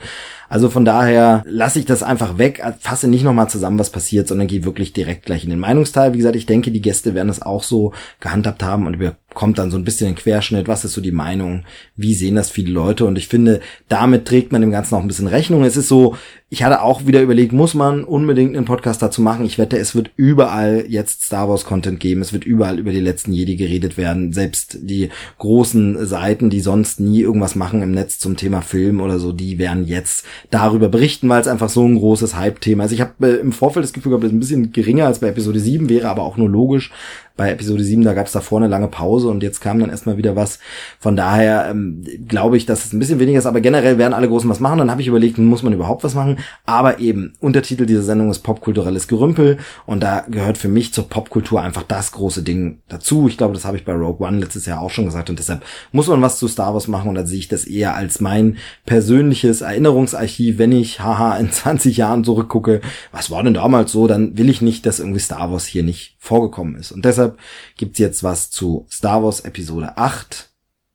Also 0.54 0.70
von 0.70 0.84
daher 0.84 1.42
lasse 1.48 1.80
ich 1.80 1.84
das 1.84 2.04
einfach 2.04 2.38
weg, 2.38 2.62
fasse 2.78 3.08
nicht 3.08 3.24
nochmal 3.24 3.48
zusammen, 3.48 3.76
was 3.80 3.90
passiert, 3.90 4.28
sondern 4.28 4.46
gehe 4.46 4.64
wirklich 4.64 4.92
direkt 4.92 5.26
gleich 5.26 5.42
in 5.42 5.50
den 5.50 5.58
Meinungsteil. 5.58 6.12
Wie 6.12 6.18
gesagt, 6.18 6.36
ich 6.36 6.46
denke, 6.46 6.70
die 6.70 6.80
Gäste 6.80 7.12
werden 7.12 7.28
es 7.28 7.42
auch 7.42 7.64
so 7.64 7.92
gehandhabt 8.20 8.62
haben 8.62 8.86
und 8.86 9.00
bekommt 9.00 9.58
dann 9.58 9.72
so 9.72 9.76
ein 9.76 9.82
bisschen 9.82 10.06
den 10.06 10.14
Querschnitt, 10.14 10.68
was 10.68 10.84
ist 10.84 10.92
so 10.92 11.00
die 11.00 11.10
Meinung, 11.10 11.64
wie 11.96 12.14
sehen 12.14 12.36
das 12.36 12.50
viele 12.50 12.70
Leute 12.70 13.04
und 13.04 13.18
ich 13.18 13.26
finde, 13.26 13.62
damit 13.88 14.26
trägt 14.26 14.52
man 14.52 14.60
dem 14.60 14.70
Ganzen 14.70 14.94
auch 14.94 15.00
ein 15.00 15.08
bisschen 15.08 15.26
Rechnung. 15.26 15.64
Es 15.64 15.76
ist 15.76 15.88
so, 15.88 16.16
ich 16.54 16.62
hatte 16.62 16.82
auch 16.82 17.04
wieder 17.04 17.20
überlegt, 17.20 17.52
muss 17.52 17.74
man 17.74 18.04
unbedingt 18.04 18.56
einen 18.56 18.64
Podcast 18.64 19.02
dazu 19.02 19.20
machen? 19.20 19.44
Ich 19.44 19.58
wette, 19.58 19.76
es 19.76 19.96
wird 19.96 20.12
überall 20.14 20.84
jetzt 20.88 21.24
Star 21.24 21.48
Wars 21.48 21.64
Content 21.64 21.98
geben. 21.98 22.20
Es 22.20 22.32
wird 22.32 22.44
überall 22.44 22.78
über 22.78 22.92
die 22.92 23.00
letzten 23.00 23.32
Jedi 23.32 23.56
geredet 23.56 23.96
werden. 23.96 24.32
Selbst 24.32 24.78
die 24.80 25.08
großen 25.38 26.06
Seiten, 26.06 26.50
die 26.50 26.60
sonst 26.60 27.00
nie 27.00 27.22
irgendwas 27.22 27.56
machen 27.56 27.82
im 27.82 27.90
Netz 27.90 28.20
zum 28.20 28.36
Thema 28.36 28.60
Film 28.60 29.00
oder 29.00 29.18
so, 29.18 29.32
die 29.32 29.58
werden 29.58 29.84
jetzt 29.84 30.24
darüber 30.52 30.88
berichten, 30.88 31.28
weil 31.28 31.40
es 31.40 31.48
einfach 31.48 31.68
so 31.68 31.84
ein 31.84 31.98
großes 31.98 32.36
Hype-Thema 32.36 32.84
ist. 32.84 32.92
Ich 32.92 33.00
habe 33.00 33.14
äh, 33.26 33.40
im 33.40 33.50
Vorfeld 33.50 33.82
das 33.82 33.92
Gefühl 33.92 34.10
gehabt, 34.10 34.22
es 34.22 34.30
ist 34.30 34.36
ein 34.36 34.38
bisschen 34.38 34.70
geringer 34.70 35.06
als 35.06 35.18
bei 35.18 35.30
Episode 35.30 35.58
7, 35.58 35.88
wäre 35.88 36.08
aber 36.08 36.22
auch 36.22 36.36
nur 36.36 36.48
logisch, 36.48 36.92
bei 37.36 37.50
Episode 37.50 37.82
7, 37.82 38.02
da 38.02 38.14
gab 38.14 38.26
es 38.26 38.32
davor 38.32 38.58
eine 38.58 38.68
lange 38.68 38.86
Pause 38.86 39.28
und 39.28 39.42
jetzt 39.42 39.60
kam 39.60 39.80
dann 39.80 39.90
erstmal 39.90 40.16
wieder 40.16 40.36
was. 40.36 40.60
Von 41.00 41.16
daher 41.16 41.66
ähm, 41.68 42.04
glaube 42.28 42.56
ich, 42.56 42.64
dass 42.64 42.84
es 42.84 42.92
ein 42.92 43.00
bisschen 43.00 43.18
weniger 43.18 43.38
ist, 43.38 43.46
aber 43.46 43.60
generell 43.60 43.98
werden 43.98 44.14
alle 44.14 44.28
Großen 44.28 44.48
was 44.48 44.60
machen. 44.60 44.78
Dann 44.78 44.90
habe 44.90 45.00
ich 45.00 45.08
überlegt, 45.08 45.38
muss 45.38 45.64
man 45.64 45.72
überhaupt 45.72 46.04
was 46.04 46.14
machen? 46.14 46.38
Aber 46.64 47.00
eben, 47.00 47.32
Untertitel 47.40 47.86
dieser 47.86 48.02
Sendung 48.02 48.30
ist 48.30 48.40
popkulturelles 48.40 49.08
Gerümpel 49.08 49.58
und 49.84 50.00
da 50.00 50.24
gehört 50.28 50.58
für 50.58 50.68
mich 50.68 50.92
zur 50.92 51.08
Popkultur 51.08 51.60
einfach 51.60 51.82
das 51.82 52.12
große 52.12 52.44
Ding 52.44 52.78
dazu. 52.88 53.26
Ich 53.26 53.36
glaube, 53.36 53.54
das 53.54 53.64
habe 53.64 53.76
ich 53.76 53.84
bei 53.84 53.92
Rogue 53.92 54.24
One 54.24 54.38
letztes 54.38 54.66
Jahr 54.66 54.80
auch 54.80 54.90
schon 54.90 55.06
gesagt 55.06 55.28
und 55.28 55.38
deshalb 55.40 55.64
muss 55.90 56.06
man 56.06 56.22
was 56.22 56.38
zu 56.38 56.46
Star 56.46 56.72
Wars 56.72 56.86
machen 56.86 57.08
und 57.08 57.16
da 57.16 57.26
sehe 57.26 57.40
ich 57.40 57.48
das 57.48 57.64
eher 57.64 57.96
als 57.96 58.20
mein 58.20 58.58
persönliches 58.86 59.60
Erinnerungsarchiv, 59.60 60.58
wenn 60.58 60.70
ich, 60.70 61.00
haha, 61.00 61.36
in 61.36 61.50
20 61.50 61.96
Jahren 61.96 62.22
zurückgucke, 62.22 62.80
was 63.10 63.32
war 63.32 63.42
denn 63.42 63.54
damals 63.54 63.90
so, 63.90 64.06
dann 64.06 64.38
will 64.38 64.48
ich 64.48 64.62
nicht, 64.62 64.86
dass 64.86 65.00
irgendwie 65.00 65.18
Star 65.18 65.50
Wars 65.50 65.66
hier 65.66 65.82
nicht 65.82 66.14
vorgekommen 66.20 66.76
ist. 66.76 66.92
Und 66.92 67.04
deshalb 67.04 67.23
deshalb 67.24 67.38
gibt's 67.76 67.98
jetzt 67.98 68.22
was 68.22 68.50
zu 68.50 68.86
Star 68.90 69.22
Wars 69.22 69.40
Episode 69.40 69.96
8, 69.96 70.50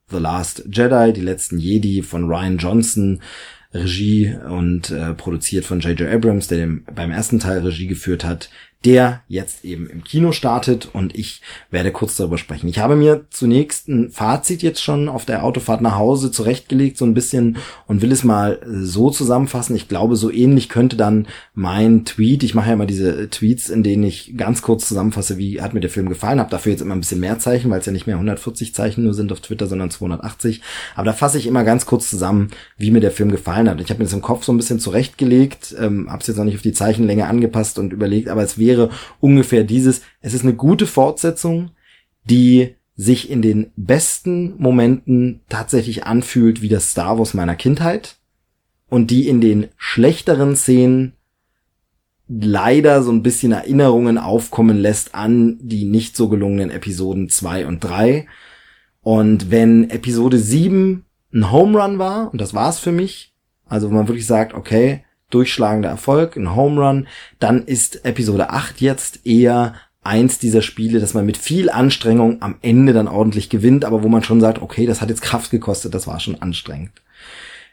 The 0.09 0.17
Last 0.17 0.63
Jedi, 0.71 1.13
die 1.13 1.21
letzten 1.21 1.59
Jedi 1.59 2.01
von 2.01 2.25
Ryan 2.25 2.57
Johnson, 2.57 3.21
Regie 3.73 4.35
und 4.49 4.89
äh, 4.89 5.13
produziert 5.13 5.63
von 5.63 5.79
J.J. 5.79 6.11
Abrams, 6.11 6.47
der 6.47 6.57
dem, 6.57 6.85
beim 6.93 7.11
ersten 7.11 7.39
Teil 7.39 7.59
Regie 7.59 7.87
geführt 7.87 8.23
hat 8.23 8.49
der 8.85 9.23
jetzt 9.27 9.65
eben 9.65 9.89
im 9.89 10.05
Kino 10.05 10.31
startet 10.31 10.87
und 10.93 11.13
ich 11.13 11.41
werde 11.69 11.91
kurz 11.91 12.15
darüber 12.15 12.37
sprechen. 12.37 12.69
Ich 12.69 12.79
habe 12.79 12.95
mir 12.95 13.25
zunächst 13.29 13.89
ein 13.89 14.09
Fazit 14.09 14.63
jetzt 14.63 14.81
schon 14.81 15.09
auf 15.09 15.25
der 15.25 15.43
Autofahrt 15.43 15.81
nach 15.81 15.97
Hause 15.97 16.31
zurechtgelegt, 16.31 16.97
so 16.97 17.03
ein 17.03 17.13
bisschen 17.13 17.57
und 17.87 18.01
will 18.01 18.13
es 18.13 18.23
mal 18.23 18.61
so 18.65 19.09
zusammenfassen. 19.09 19.75
Ich 19.75 19.89
glaube, 19.89 20.15
so 20.15 20.31
ähnlich 20.31 20.69
könnte 20.69 20.95
dann 20.95 21.27
mein 21.53 22.05
Tweet, 22.05 22.41
ich 22.43 22.55
mache 22.55 22.67
ja 22.67 22.73
immer 22.75 22.85
diese 22.85 23.29
Tweets, 23.29 23.67
in 23.67 23.83
denen 23.83 24.03
ich 24.03 24.37
ganz 24.37 24.61
kurz 24.61 24.87
zusammenfasse, 24.87 25.37
wie 25.37 25.61
hat 25.61 25.73
mir 25.73 25.81
der 25.81 25.89
Film 25.89 26.07
gefallen, 26.07 26.39
habe 26.39 26.49
dafür 26.49 26.71
jetzt 26.71 26.81
immer 26.81 26.95
ein 26.95 27.01
bisschen 27.01 27.19
mehr 27.19 27.37
Zeichen, 27.37 27.69
weil 27.69 27.81
es 27.81 27.85
ja 27.85 27.91
nicht 27.91 28.07
mehr 28.07 28.15
140 28.15 28.73
Zeichen 28.73 29.03
nur 29.03 29.13
sind 29.13 29.33
auf 29.33 29.41
Twitter, 29.41 29.67
sondern 29.67 29.91
280. 29.91 30.61
Aber 30.95 31.05
da 31.05 31.13
fasse 31.13 31.37
ich 31.37 31.47
immer 31.47 31.65
ganz 31.65 31.85
kurz 31.85 32.09
zusammen, 32.09 32.51
wie 32.77 32.91
mir 32.91 33.01
der 33.01 33.11
Film 33.11 33.29
gefallen 33.29 33.69
hat. 33.69 33.81
Ich 33.81 33.89
habe 33.89 33.97
mir 33.97 34.05
das 34.05 34.13
im 34.13 34.21
Kopf 34.21 34.45
so 34.45 34.53
ein 34.53 34.57
bisschen 34.57 34.79
zurechtgelegt, 34.79 35.75
ähm, 35.77 36.09
habe 36.09 36.21
es 36.21 36.27
jetzt 36.27 36.37
noch 36.37 36.45
nicht 36.45 36.55
auf 36.55 36.61
die 36.61 36.71
Zeichenlänge 36.71 37.27
angepasst 37.27 37.77
und 37.77 37.91
überlegt, 37.91 38.29
aber 38.29 38.41
es 38.41 38.57
wäre 38.57 38.68
wäre 38.69 38.89
ungefähr 39.19 39.63
dieses, 39.63 40.01
es 40.21 40.33
ist 40.33 40.43
eine 40.43 40.53
gute 40.53 40.85
Fortsetzung, 40.85 41.71
die 42.23 42.75
sich 42.95 43.29
in 43.29 43.41
den 43.41 43.71
besten 43.75 44.55
Momenten 44.61 45.41
tatsächlich 45.49 46.03
anfühlt 46.05 46.61
wie 46.61 46.69
das 46.69 46.91
Star 46.91 47.17
Wars 47.17 47.33
meiner 47.33 47.55
Kindheit 47.55 48.17
und 48.89 49.09
die 49.09 49.27
in 49.27 49.41
den 49.41 49.69
schlechteren 49.77 50.55
Szenen 50.55 51.13
leider 52.27 53.01
so 53.01 53.11
ein 53.11 53.23
bisschen 53.23 53.51
Erinnerungen 53.53 54.17
aufkommen 54.17 54.77
lässt 54.77 55.15
an 55.15 55.57
die 55.61 55.85
nicht 55.85 56.15
so 56.15 56.29
gelungenen 56.29 56.69
Episoden 56.69 57.29
2 57.29 57.65
und 57.65 57.83
3. 57.83 58.27
Und 59.01 59.49
wenn 59.49 59.89
Episode 59.89 60.37
7 60.37 61.05
ein 61.33 61.51
Home 61.51 61.81
Run 61.81 61.97
war, 61.97 62.31
und 62.31 62.39
das 62.39 62.53
war's 62.53 62.79
für 62.79 62.91
mich, 62.91 63.33
also 63.65 63.89
wo 63.89 63.93
man 63.93 64.07
wirklich 64.07 64.27
sagt, 64.27 64.53
okay, 64.53 65.03
durchschlagender 65.29 65.89
Erfolg, 65.89 66.35
ein 66.35 66.55
Home 66.55 66.81
Run, 66.81 67.07
dann 67.39 67.65
ist 67.65 68.05
Episode 68.05 68.49
8 68.49 68.81
jetzt 68.81 69.25
eher 69.25 69.75
eins 70.01 70.39
dieser 70.39 70.61
Spiele, 70.61 70.99
dass 70.99 71.13
man 71.13 71.25
mit 71.25 71.37
viel 71.37 71.69
Anstrengung 71.69 72.41
am 72.41 72.55
Ende 72.61 72.93
dann 72.93 73.07
ordentlich 73.07 73.49
gewinnt, 73.49 73.85
aber 73.85 74.03
wo 74.03 74.07
man 74.07 74.23
schon 74.23 74.41
sagt, 74.41 74.61
okay, 74.61 74.85
das 74.85 75.01
hat 75.01 75.09
jetzt 75.09 75.21
Kraft 75.21 75.51
gekostet, 75.51 75.93
das 75.93 76.07
war 76.07 76.19
schon 76.19 76.41
anstrengend. 76.41 76.91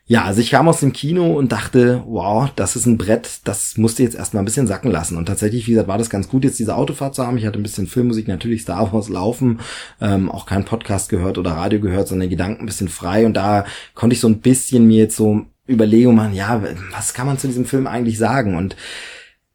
Ja, 0.08 0.24
also 0.24 0.40
ich 0.40 0.50
kam 0.50 0.68
aus 0.68 0.78
dem 0.78 0.92
Kino 0.92 1.36
und 1.36 1.50
dachte, 1.50 2.04
wow, 2.06 2.48
das 2.54 2.76
ist 2.76 2.86
ein 2.86 2.96
Brett, 2.96 3.40
das 3.42 3.76
musste 3.76 4.04
jetzt 4.04 4.14
erstmal 4.14 4.40
ein 4.42 4.44
bisschen 4.44 4.68
sacken 4.68 4.92
lassen. 4.92 5.16
Und 5.16 5.26
tatsächlich, 5.26 5.66
wie 5.66 5.72
gesagt, 5.72 5.88
war 5.88 5.98
das 5.98 6.10
ganz 6.10 6.28
gut, 6.28 6.44
jetzt 6.44 6.60
diese 6.60 6.76
Autofahrt 6.76 7.16
zu 7.16 7.26
haben. 7.26 7.36
Ich 7.38 7.44
hatte 7.44 7.58
ein 7.58 7.64
bisschen 7.64 7.88
Filmmusik, 7.88 8.28
natürlich 8.28 8.62
Star 8.62 8.92
Wars 8.92 9.08
laufen, 9.08 9.58
ähm, 10.00 10.30
auch 10.30 10.46
kein 10.46 10.64
Podcast 10.64 11.08
gehört 11.08 11.38
oder 11.38 11.52
Radio 11.52 11.80
gehört, 11.80 12.06
sondern 12.06 12.30
Gedanken 12.30 12.62
ein 12.62 12.66
bisschen 12.66 12.88
frei. 12.88 13.26
Und 13.26 13.34
da 13.34 13.64
konnte 13.94 14.14
ich 14.14 14.20
so 14.20 14.28
ein 14.28 14.38
bisschen 14.38 14.86
mir 14.86 14.98
jetzt 14.98 15.16
so 15.16 15.46
Überlegung 15.68 16.14
machen, 16.14 16.34
ja, 16.34 16.62
was 16.92 17.14
kann 17.14 17.26
man 17.26 17.38
zu 17.38 17.46
diesem 17.46 17.64
Film 17.64 17.86
eigentlich 17.86 18.18
sagen? 18.18 18.56
Und 18.56 18.76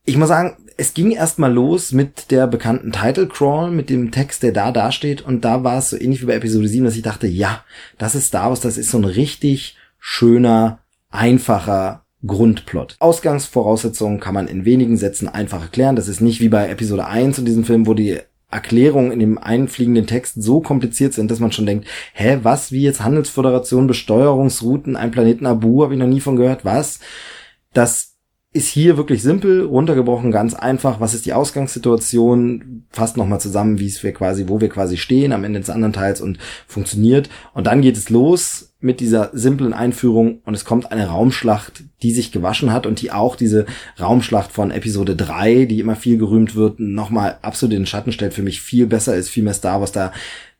ich 0.04 0.18
muss 0.18 0.30
sagen, 0.30 0.58
es 0.78 0.94
ging 0.94 1.12
erstmal 1.12 1.54
los 1.54 1.92
mit 1.92 2.32
der 2.32 2.48
bekannten 2.48 2.92
Title 2.92 3.28
Crawl, 3.28 3.72
mit 3.72 3.90
dem 3.90 4.12
Text, 4.12 4.42
der 4.44 4.52
da 4.52 4.72
dasteht. 4.72 5.22
Und 5.22 5.46
da 5.46 5.64
war 5.64 5.78
es 5.78 5.92
so 5.92 5.98
ähnlich 5.98 6.22
wie 6.22 6.26
bei 6.26 6.36
Episode 6.36 6.68
7, 6.68 6.86
dass 6.86 6.96
ich 6.96 7.04
dachte, 7.04 7.28
ja, 7.28 7.64
das 7.98 8.16
ist 8.16 8.28
Star 8.28 8.50
Wars, 8.50 8.62
das 8.62 8.78
ist 8.78 8.90
so 8.90 8.98
ein 8.98 9.06
richtig 9.06 9.78
schöner, 10.00 10.80
einfacher 11.12 12.06
Grundplot. 12.26 12.96
Ausgangsvoraussetzungen 13.00 14.20
kann 14.20 14.34
man 14.34 14.48
in 14.48 14.66
wenigen 14.66 14.98
Sätzen 14.98 15.28
einfach 15.28 15.62
erklären. 15.62 15.96
Das 15.96 16.08
ist 16.08 16.22
nicht 16.22 16.40
wie 16.40 16.50
bei 16.50 16.70
Episode 16.70 17.06
1 17.06 17.40
in 17.40 17.46
diesem 17.46 17.64
Film, 17.64 17.88
wo 17.88 17.94
die 17.94 18.20
Erklärungen 18.52 19.12
in 19.12 19.20
dem 19.20 19.38
einfliegenden 19.38 20.08
Text 20.08 20.42
so 20.42 20.62
kompliziert 20.62 21.14
sind, 21.14 21.32
dass 21.32 21.40
man 21.40 21.52
schon 21.52 21.66
denkt, 21.66 21.88
hä, 22.14 22.40
was, 22.44 22.72
wie 22.72 22.84
jetzt 22.84 23.02
Handelsföderation, 23.02 23.88
Besteuerungsrouten, 23.88 24.96
ein 24.96 25.12
Planeten 25.12 25.46
Abu, 25.46 25.84
habe 25.84 25.94
ich 25.94 26.00
noch 26.00 26.08
nie 26.08 26.20
von 26.20 26.36
gehört, 26.36 26.66
was? 26.66 27.00
Das 27.74 28.11
ist 28.54 28.68
hier 28.68 28.98
wirklich 28.98 29.22
simpel, 29.22 29.64
runtergebrochen, 29.64 30.30
ganz 30.30 30.54
einfach. 30.54 31.00
Was 31.00 31.14
ist 31.14 31.26
die 31.26 31.32
Ausgangssituation? 31.32 32.84
Fasst 32.90 33.16
nochmal 33.16 33.40
zusammen, 33.40 33.80
wie 33.80 33.88
es 33.88 34.04
wir 34.04 34.14
quasi, 34.14 34.50
wo 34.50 34.60
wir 34.60 34.68
quasi 34.68 34.98
stehen 34.98 35.32
am 35.32 35.46
Ende 35.46 35.62
des 35.62 35.70
anderen 35.70 35.94
Teils 35.94 36.20
und 36.20 36.38
funktioniert. 36.68 37.30
Und 37.54 37.68
dann 37.68 37.82
geht 37.82 37.96
es 37.96 38.10
los 38.10 38.74
mit 38.82 39.00
dieser 39.00 39.30
simplen 39.32 39.74
Einführung 39.74 40.42
und 40.44 40.54
es 40.54 40.66
kommt 40.66 40.92
eine 40.92 41.08
Raumschlacht, 41.08 41.84
die 42.02 42.12
sich 42.12 42.34
gewaschen 42.34 42.74
hat 42.74 42.86
und 42.86 43.00
die 43.00 43.12
auch 43.12 43.38
diese 43.38 43.68
Raumschlacht 44.00 44.52
von 44.52 44.72
Episode 44.72 45.16
3, 45.16 45.66
die 45.66 45.80
immer 45.80 45.96
viel 45.96 46.18
gerühmt 46.18 46.56
wird, 46.56 46.80
nochmal 46.80 47.38
absolut 47.44 47.74
in 47.74 47.82
den 47.82 47.86
Schatten 47.86 48.12
stellt, 48.12 48.34
für 48.34 48.44
mich 48.44 48.60
viel 48.60 48.88
besser 48.88 49.16
ist, 49.16 49.30
viel 49.30 49.44
mehr 49.44 49.54
Star 49.54 49.80
Wars 49.80 49.94
da. 49.94 50.12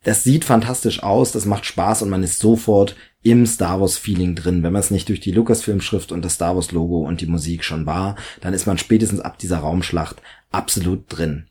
Das 0.04 0.24
sieht 0.24 0.46
fantastisch 0.46 1.04
aus, 1.04 1.32
das 1.32 1.46
macht 1.46 1.66
Spaß 1.66 2.02
und 2.02 2.10
man 2.10 2.24
ist 2.24 2.40
sofort 2.40 2.96
im 3.22 3.46
Star 3.46 3.80
Wars 3.80 3.98
Feeling 3.98 4.34
drin. 4.34 4.64
Wenn 4.64 4.74
man 4.74 4.80
es 4.80 4.90
nicht 4.90 5.10
durch 5.10 5.20
die 5.20 5.32
Lucasfilm 5.32 5.80
Schrift 5.80 6.12
und 6.12 6.26
das 6.26 6.34
Star 6.34 6.56
Wars 6.56 6.72
Logo 6.72 7.02
und 7.02 7.22
die 7.22 7.28
Musik 7.28 7.64
schon 7.64 7.86
war, 7.86 8.16
dann 8.42 8.56
ist 8.56 8.66
man 8.66 8.80
spätestens 8.80 9.20
ab 9.20 9.38
dieser 9.38 9.60
Raumschlacht 9.60 10.22
absolut 10.50 11.04
drin. 11.08 11.46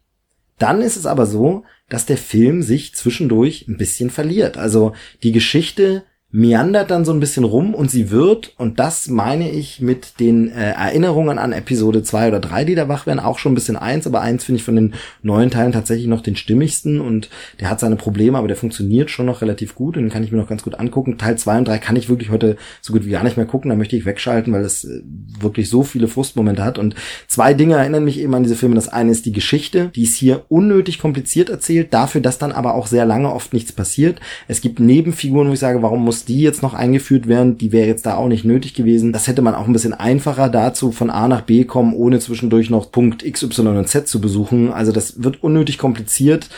Dann 0.59 0.83
ist 0.83 0.97
es 0.97 1.07
aber 1.07 1.27
so, 1.27 1.65
dass 1.89 2.07
der 2.07 2.19
Film 2.19 2.63
sich 2.63 2.95
zwischendurch 2.95 3.67
ein 3.69 3.79
bisschen 3.79 4.11
verliert. 4.11 4.59
Also 4.59 4.95
die 5.23 5.33
Geschichte 5.33 6.03
meandert 6.33 6.93
dann 6.93 7.05
so 7.05 7.13
ein 7.13 7.19
bisschen 7.19 7.43
rum 7.43 7.75
und 7.75 7.91
sie 7.91 8.11
wird, 8.11 8.55
und 8.57 8.79
das 8.79 9.09
meine 9.09 9.51
ich 9.51 9.81
mit 9.81 10.21
den 10.21 10.49
äh, 10.49 10.73
Erinnerungen 10.73 11.39
an 11.39 11.53
Episode 11.53 12.05
zwei 12.05 12.29
oder 12.29 12.39
drei, 12.39 12.65
die 12.65 12.77
da 12.77 12.89
wach 12.89 13.07
werden, 13.07 13.19
auch 13.19 13.41
schon 13.41 13.53
ein 13.53 13.57
bisschen 13.57 13.77
eins, 13.77 14.07
aber 14.07 14.21
eins 14.21 14.45
finde 14.45 14.59
ich 14.59 14.65
von 14.65 14.77
den 14.77 14.95
neuen 15.23 15.51
Teilen 15.51 15.73
tatsächlich 15.73 16.07
noch 16.07 16.21
den 16.21 16.37
stimmigsten 16.37 17.01
und 17.01 17.31
der 17.59 17.69
hat 17.69 17.81
seine 17.81 17.97
Probleme, 17.97 18.39
aber 18.39 18.47
der 18.47 18.57
funktioniert 18.57 19.11
schon 19.11 19.27
noch 19.27 19.43
relativ 19.43 19.75
gut 19.75 19.97
und 19.97 20.05
den 20.05 20.11
kann 20.11 20.23
ich 20.23 20.31
mir 20.31 20.39
noch 20.39 20.49
ganz 20.49 20.63
gut 20.63 20.79
angucken. 20.79 21.19
Teil 21.19 21.37
zwei 21.37 21.59
und 21.59 21.67
drei 21.67 21.79
kann 21.79 21.97
ich 21.97 22.09
wirklich 22.09 22.31
heute 22.31 22.57
so 22.81 22.93
gut 22.93 23.05
wie 23.05 23.11
gar 23.11 23.25
nicht 23.25 23.37
mehr 23.37 23.47
gucken, 23.47 23.69
da 23.69 23.75
möchte 23.75 23.97
ich 23.97 24.07
wegschalten, 24.07 24.53
weil 24.53 24.63
es 24.63 24.85
äh, 24.85 25.03
wirklich 25.41 25.69
so 25.69 25.83
viele 25.83 26.07
Frustmomente 26.07 26.63
hat 26.63 26.79
und 26.79 26.95
zwei 27.27 27.55
Dinge 27.55 27.75
erinnern 27.75 28.05
mich 28.05 28.21
eben 28.21 28.35
an 28.35 28.45
diese 28.45 28.57
Filme. 28.57 28.77
Das 28.77 28.89
eine 28.89 29.11
ist 29.11 29.27
die 29.27 29.33
Geschichte, 29.33 29.91
die 29.97 30.05
ist 30.05 30.15
hier 30.15 30.45
unnötig 30.49 31.01
kompliziert 31.01 31.51
erzählt, 31.51 31.93
dafür, 31.93 32.21
dass 32.21 32.39
dann 32.39 32.53
aber 32.53 32.75
auch 32.75 32.87
sehr 32.87 33.05
lange 33.05 33.33
oft 33.33 33.53
nichts 33.53 33.73
passiert. 33.73 34.21
Es 34.47 34.61
gibt 34.61 34.79
Nebenfiguren, 34.79 35.49
wo 35.49 35.53
ich 35.53 35.59
sage, 35.59 35.83
warum 35.83 36.05
muss 36.05 36.20
die 36.25 36.41
jetzt 36.41 36.63
noch 36.63 36.75
eingeführt 36.75 37.29
werden, 37.29 37.59
die 37.59 37.73
wäre 37.73 37.87
jetzt 37.87 38.07
da 38.07 38.17
auch 38.17 38.29
nicht 38.29 38.45
nötig 38.45 38.75
gewesen. 38.75 39.13
Das 39.13 39.27
hätte 39.27 39.43
man 39.43 39.55
auch 39.55 39.67
ein 39.67 39.73
bisschen 39.73 39.95
einfacher 39.95 40.49
dazu 40.49 40.93
von 40.93 41.11
A 41.11 41.29
nach 41.29 41.43
B 41.43 41.65
kommen, 41.65 41.95
ohne 41.95 42.19
zwischendurch 42.19 42.71
noch 42.71 42.93
Punkt 42.93 43.25
X, 43.25 43.43
Y 43.43 43.77
und 43.77 43.89
Z 43.89 44.09
zu 44.09 44.21
besuchen. 44.21 44.73
Also 44.73 44.93
das 44.93 45.23
wird 45.23 45.43
unnötig 45.43 45.79
kompliziert 45.79 46.49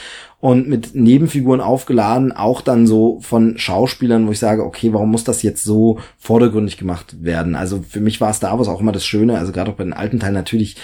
und 0.42 0.68
mit 0.68 0.96
Nebenfiguren 0.96 1.60
aufgeladen, 1.60 2.32
auch 2.32 2.62
dann 2.62 2.88
so 2.88 3.20
von 3.20 3.56
Schauspielern, 3.58 4.26
wo 4.26 4.32
ich 4.32 4.40
sage, 4.40 4.64
okay, 4.64 4.92
warum 4.92 5.12
muss 5.12 5.22
das 5.22 5.42
jetzt 5.42 5.62
so 5.62 6.00
vordergründig 6.18 6.76
gemacht 6.76 7.22
werden? 7.22 7.54
Also 7.54 7.84
für 7.88 8.00
mich 8.00 8.20
war 8.20 8.32
Star 8.32 8.58
Wars 8.58 8.66
auch 8.66 8.80
immer 8.80 8.90
das 8.90 9.06
Schöne, 9.06 9.38
also 9.38 9.52
gerade 9.52 9.70
auch 9.70 9.76
bei 9.76 9.84
den 9.84 9.92
alten 9.92 10.18
Teilen 10.18 10.34
natürlich 10.34 10.76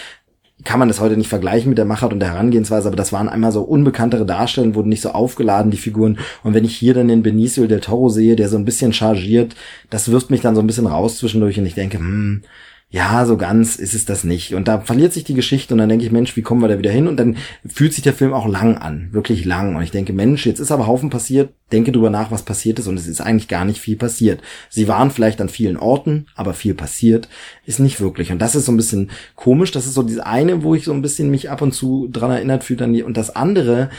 kann 0.64 0.78
man 0.78 0.88
das 0.88 1.00
heute 1.00 1.16
nicht 1.16 1.28
vergleichen 1.28 1.68
mit 1.68 1.78
der 1.78 1.84
Machart 1.84 2.12
und 2.12 2.20
der 2.20 2.32
Herangehensweise, 2.32 2.88
aber 2.88 2.96
das 2.96 3.12
waren 3.12 3.28
einmal 3.28 3.52
so 3.52 3.62
unbekanntere 3.62 4.26
Darsteller, 4.26 4.74
wurden 4.74 4.88
nicht 4.88 5.02
so 5.02 5.10
aufgeladen, 5.10 5.70
die 5.70 5.76
Figuren. 5.76 6.18
Und 6.42 6.54
wenn 6.54 6.64
ich 6.64 6.76
hier 6.76 6.94
dann 6.94 7.08
den 7.08 7.22
Benicio 7.22 7.66
del 7.66 7.80
Toro 7.80 8.08
sehe, 8.08 8.34
der 8.34 8.48
so 8.48 8.56
ein 8.56 8.64
bisschen 8.64 8.92
chargiert, 8.92 9.54
das 9.90 10.10
wirft 10.10 10.30
mich 10.30 10.40
dann 10.40 10.56
so 10.56 10.60
ein 10.60 10.66
bisschen 10.66 10.86
raus 10.86 11.18
zwischendurch 11.18 11.58
und 11.58 11.66
ich 11.66 11.74
denke, 11.74 11.98
hm, 11.98 12.42
ja, 12.90 13.26
so 13.26 13.36
ganz 13.36 13.76
ist 13.76 13.94
es 13.94 14.06
das 14.06 14.24
nicht. 14.24 14.54
Und 14.54 14.66
da 14.66 14.80
verliert 14.80 15.12
sich 15.12 15.22
die 15.22 15.34
Geschichte 15.34 15.74
und 15.74 15.78
dann 15.78 15.90
denke 15.90 16.06
ich, 16.06 16.10
Mensch, 16.10 16.36
wie 16.36 16.42
kommen 16.42 16.62
wir 16.62 16.68
da 16.68 16.78
wieder 16.78 16.90
hin? 16.90 17.06
Und 17.06 17.18
dann 17.18 17.36
fühlt 17.66 17.92
sich 17.92 18.02
der 18.02 18.14
Film 18.14 18.32
auch 18.32 18.48
lang 18.48 18.78
an, 18.78 19.08
wirklich 19.12 19.44
lang. 19.44 19.76
Und 19.76 19.82
ich 19.82 19.90
denke, 19.90 20.14
Mensch, 20.14 20.46
jetzt 20.46 20.58
ist 20.58 20.72
aber 20.72 20.86
Haufen 20.86 21.10
passiert, 21.10 21.50
denke 21.70 21.92
drüber 21.92 22.08
nach, 22.08 22.30
was 22.30 22.44
passiert 22.44 22.78
ist 22.78 22.86
und 22.86 22.96
es 22.96 23.06
ist 23.06 23.20
eigentlich 23.20 23.48
gar 23.48 23.66
nicht 23.66 23.78
viel 23.78 23.96
passiert. 23.96 24.40
Sie 24.70 24.88
waren 24.88 25.10
vielleicht 25.10 25.42
an 25.42 25.50
vielen 25.50 25.76
Orten, 25.76 26.28
aber 26.34 26.54
viel 26.54 26.72
passiert 26.72 27.28
ist 27.66 27.78
nicht 27.78 28.00
wirklich. 28.00 28.32
Und 28.32 28.38
das 28.38 28.54
ist 28.54 28.64
so 28.64 28.72
ein 28.72 28.78
bisschen 28.78 29.10
komisch. 29.34 29.70
Das 29.70 29.84
ist 29.84 29.92
so 29.92 30.02
diese 30.02 30.24
eine, 30.24 30.62
wo 30.62 30.74
ich 30.74 30.84
so 30.84 30.92
ein 30.94 31.02
bisschen 31.02 31.30
mich 31.30 31.50
ab 31.50 31.60
und 31.60 31.72
zu 31.72 32.08
dran 32.10 32.30
erinnert 32.30 32.64
fühle. 32.64 33.04
Und 33.04 33.18
das 33.18 33.36
andere 33.36 33.90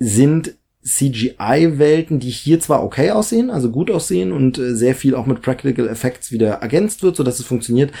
sind 0.00 0.56
CGI-Welten, 0.84 2.18
die 2.18 2.30
hier 2.30 2.58
zwar 2.58 2.82
okay 2.82 3.12
aussehen, 3.12 3.50
also 3.50 3.70
gut 3.70 3.90
aussehen 3.90 4.32
und 4.32 4.58
äh, 4.58 4.74
sehr 4.74 4.96
viel 4.96 5.14
auch 5.14 5.26
mit 5.26 5.40
Practical 5.40 5.88
Effects 5.88 6.32
wieder 6.32 6.54
ergänzt 6.54 7.02
wird, 7.02 7.14
so 7.14 7.22
dass 7.22 7.38
es 7.38 7.46
funktioniert, 7.46 7.92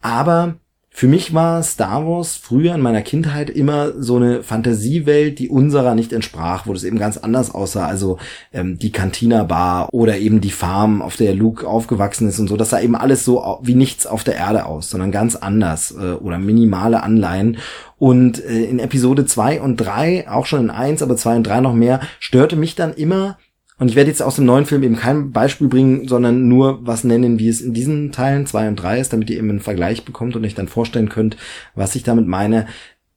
aber 0.00 0.56
für 0.98 1.08
mich 1.08 1.34
war 1.34 1.62
Star 1.62 2.06
Wars 2.06 2.36
früher 2.36 2.74
in 2.74 2.80
meiner 2.80 3.02
Kindheit 3.02 3.50
immer 3.50 3.92
so 4.02 4.16
eine 4.16 4.42
Fantasiewelt, 4.42 5.38
die 5.38 5.50
unserer 5.50 5.94
nicht 5.94 6.10
entsprach, 6.10 6.66
wo 6.66 6.72
das 6.72 6.84
eben 6.84 6.98
ganz 6.98 7.18
anders 7.18 7.54
aussah. 7.54 7.86
Also 7.86 8.16
ähm, 8.50 8.78
die 8.78 8.92
Cantina 8.92 9.44
Bar 9.44 9.92
oder 9.92 10.16
eben 10.16 10.40
die 10.40 10.50
Farm, 10.50 11.02
auf 11.02 11.16
der 11.16 11.34
Luke 11.34 11.68
aufgewachsen 11.68 12.26
ist 12.26 12.38
und 12.38 12.48
so. 12.48 12.56
Das 12.56 12.70
sah 12.70 12.80
eben 12.80 12.96
alles 12.96 13.26
so 13.26 13.58
wie 13.60 13.74
nichts 13.74 14.06
auf 14.06 14.24
der 14.24 14.36
Erde 14.36 14.64
aus, 14.64 14.88
sondern 14.88 15.12
ganz 15.12 15.36
anders 15.36 15.90
äh, 15.90 16.12
oder 16.12 16.38
minimale 16.38 17.02
Anleihen. 17.02 17.58
Und 17.98 18.42
äh, 18.42 18.64
in 18.64 18.78
Episode 18.78 19.26
zwei 19.26 19.60
und 19.60 19.76
drei, 19.76 20.26
auch 20.30 20.46
schon 20.46 20.60
in 20.60 20.70
eins, 20.70 21.02
aber 21.02 21.16
zwei 21.16 21.36
und 21.36 21.46
drei 21.46 21.60
noch 21.60 21.74
mehr, 21.74 22.00
störte 22.20 22.56
mich 22.56 22.74
dann 22.74 22.94
immer 22.94 23.36
und 23.78 23.88
ich 23.90 23.96
werde 23.96 24.10
jetzt 24.10 24.22
aus 24.22 24.36
dem 24.36 24.46
neuen 24.46 24.64
Film 24.64 24.82
eben 24.82 24.96
kein 24.96 25.32
Beispiel 25.32 25.68
bringen, 25.68 26.08
sondern 26.08 26.48
nur 26.48 26.86
was 26.86 27.04
nennen, 27.04 27.38
wie 27.38 27.48
es 27.48 27.60
in 27.60 27.74
diesen 27.74 28.10
Teilen 28.10 28.46
zwei 28.46 28.68
und 28.68 28.76
drei 28.76 29.00
ist, 29.00 29.12
damit 29.12 29.28
ihr 29.28 29.36
eben 29.36 29.50
einen 29.50 29.60
Vergleich 29.60 30.04
bekommt 30.04 30.34
und 30.34 30.44
euch 30.44 30.54
dann 30.54 30.68
vorstellen 30.68 31.10
könnt, 31.10 31.36
was 31.74 31.94
ich 31.94 32.02
damit 32.02 32.26
meine 32.26 32.66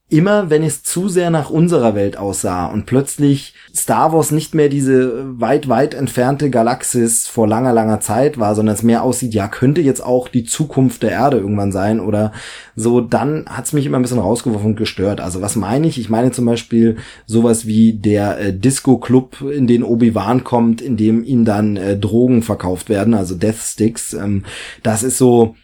immer 0.09 0.49
wenn 0.49 0.63
es 0.63 0.81
zu 0.81 1.07
sehr 1.07 1.29
nach 1.29 1.51
unserer 1.51 1.93
Welt 1.93 2.17
aussah 2.17 2.65
und 2.65 2.87
plötzlich 2.87 3.53
Star 3.75 4.11
Wars 4.11 4.31
nicht 4.31 4.55
mehr 4.55 4.67
diese 4.67 5.39
weit, 5.39 5.69
weit 5.69 5.93
entfernte 5.93 6.49
Galaxis 6.49 7.27
vor 7.27 7.47
langer, 7.47 7.73
langer 7.73 7.99
Zeit 7.99 8.39
war, 8.39 8.55
sondern 8.55 8.73
es 8.73 8.81
mehr 8.81 9.03
aussieht, 9.03 9.35
ja, 9.35 9.47
könnte 9.47 9.81
jetzt 9.81 10.03
auch 10.03 10.27
die 10.27 10.43
Zukunft 10.45 11.03
der 11.03 11.11
Erde 11.11 11.37
irgendwann 11.37 11.71
sein 11.71 11.99
oder 11.99 12.31
so, 12.75 13.01
dann 13.01 13.45
hat's 13.47 13.71
mich 13.71 13.85
immer 13.85 13.99
ein 13.99 14.01
bisschen 14.01 14.17
rausgeworfen 14.17 14.71
und 14.71 14.75
gestört. 14.77 15.21
Also 15.21 15.41
was 15.41 15.55
meine 15.55 15.87
ich? 15.87 15.99
Ich 15.99 16.09
meine 16.09 16.31
zum 16.31 16.45
Beispiel 16.45 16.97
sowas 17.27 17.67
wie 17.67 17.93
der 17.93 18.39
äh, 18.39 18.53
Disco-Club, 18.53 19.41
in 19.41 19.67
den 19.67 19.83
Obi-Wan 19.83 20.43
kommt, 20.43 20.81
in 20.81 20.97
dem 20.97 21.23
ihm 21.23 21.45
dann 21.45 21.77
äh, 21.77 21.97
Drogen 21.97 22.41
verkauft 22.41 22.89
werden, 22.89 23.13
also 23.13 23.35
Death 23.35 23.59
Sticks. 23.59 24.13
Ähm, 24.13 24.43
das 24.81 25.03
ist 25.03 25.19
so, 25.19 25.55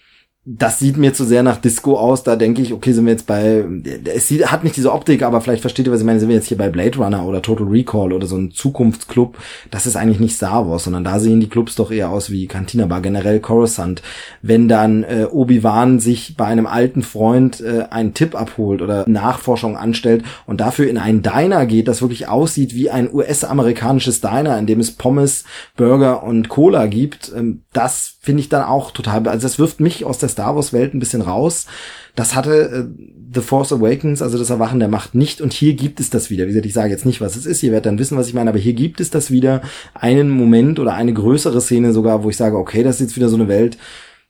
das 0.47 0.77
sieht 0.77 0.95
mir 0.95 1.11
zu 1.11 1.25
sehr 1.25 1.41
nach 1.41 1.57
Disco 1.57 1.97
aus. 1.97 2.21
Da 2.21 2.35
denke 2.35 2.61
ich, 2.61 2.71
okay, 2.71 2.93
sind 2.93 3.05
wir 3.05 3.13
jetzt 3.13 3.25
bei, 3.25 3.65
es 4.13 4.27
sieht, 4.27 4.51
hat 4.51 4.63
nicht 4.63 4.77
diese 4.77 4.93
Optik, 4.93 5.23
aber 5.23 5.41
vielleicht 5.41 5.61
versteht 5.61 5.87
ihr, 5.87 5.91
was 5.91 6.01
ich 6.01 6.05
meine, 6.05 6.19
sind 6.19 6.29
wir 6.29 6.35
jetzt 6.35 6.47
hier 6.47 6.57
bei 6.57 6.69
Blade 6.69 6.99
Runner 6.99 7.25
oder 7.25 7.41
Total 7.41 7.65
Recall 7.65 8.13
oder 8.13 8.27
so 8.27 8.37
ein 8.37 8.51
Zukunftsclub. 8.51 9.39
Das 9.71 9.87
ist 9.87 9.95
eigentlich 9.95 10.19
nicht 10.19 10.35
Star 10.35 10.69
Wars, 10.69 10.83
sondern 10.83 11.03
da 11.03 11.19
sehen 11.19 11.39
die 11.39 11.49
Clubs 11.49 11.73
doch 11.73 11.89
eher 11.89 12.11
aus 12.11 12.29
wie 12.29 12.45
Cantina 12.45 12.85
Bar, 12.85 13.01
generell 13.01 13.39
Coruscant. 13.39 14.03
Wenn 14.43 14.67
dann 14.67 15.03
äh, 15.03 15.25
Obi-Wan 15.31 15.99
sich 15.99 16.37
bei 16.37 16.45
einem 16.45 16.67
alten 16.67 17.01
Freund 17.01 17.61
äh, 17.61 17.85
einen 17.89 18.13
Tipp 18.13 18.35
abholt 18.35 18.83
oder 18.83 19.09
Nachforschung 19.09 19.75
anstellt 19.75 20.23
und 20.45 20.61
dafür 20.61 20.87
in 20.87 20.99
einen 20.99 21.23
Diner 21.23 21.65
geht, 21.65 21.87
das 21.87 22.01
wirklich 22.01 22.27
aussieht 22.27 22.75
wie 22.75 22.91
ein 22.91 23.11
US-amerikanisches 23.11 24.21
Diner, 24.21 24.59
in 24.59 24.67
dem 24.67 24.79
es 24.79 24.91
Pommes, 24.91 25.43
Burger 25.75 26.21
und 26.21 26.49
Cola 26.49 26.85
gibt, 26.85 27.31
ähm, 27.35 27.63
das 27.73 28.17
finde 28.21 28.41
ich 28.41 28.49
dann 28.49 28.63
auch 28.63 28.91
total, 28.91 29.27
also 29.27 29.43
das 29.43 29.59
wirft 29.59 29.79
mich 29.79 30.05
aus 30.05 30.17
der 30.17 30.29
Star 30.35 30.55
Wars 30.55 30.73
Welt 30.73 30.93
ein 30.93 30.99
bisschen 30.99 31.21
raus. 31.21 31.65
Das 32.13 32.35
hatte 32.35 32.53
äh, 32.53 33.05
The 33.33 33.41
Force 33.41 33.73
Awakens, 33.73 34.21
also 34.21 34.37
das 34.37 34.49
Erwachen 34.49 34.79
der 34.79 34.87
Macht 34.87 35.15
nicht 35.15 35.41
und 35.41 35.53
hier 35.53 35.73
gibt 35.73 35.99
es 35.99 36.09
das 36.09 36.29
wieder. 36.29 36.45
Wie 36.45 36.49
gesagt, 36.49 36.65
ich 36.65 36.73
sage 36.73 36.91
jetzt 36.91 37.05
nicht, 37.05 37.21
was 37.21 37.35
es 37.35 37.45
ist, 37.45 37.63
ihr 37.63 37.71
werdet 37.71 37.87
dann 37.87 37.99
wissen, 37.99 38.17
was 38.17 38.27
ich 38.27 38.33
meine, 38.33 38.49
aber 38.49 38.59
hier 38.59 38.73
gibt 38.73 38.99
es 38.99 39.09
das 39.09 39.31
wieder, 39.31 39.61
einen 39.93 40.29
Moment 40.29 40.79
oder 40.79 40.93
eine 40.93 41.13
größere 41.13 41.59
Szene 41.61 41.91
sogar, 41.93 42.23
wo 42.23 42.29
ich 42.29 42.37
sage, 42.37 42.57
okay, 42.57 42.83
das 42.83 42.95
ist 42.95 43.07
jetzt 43.07 43.15
wieder 43.15 43.29
so 43.29 43.35
eine 43.35 43.47
Welt, 43.47 43.77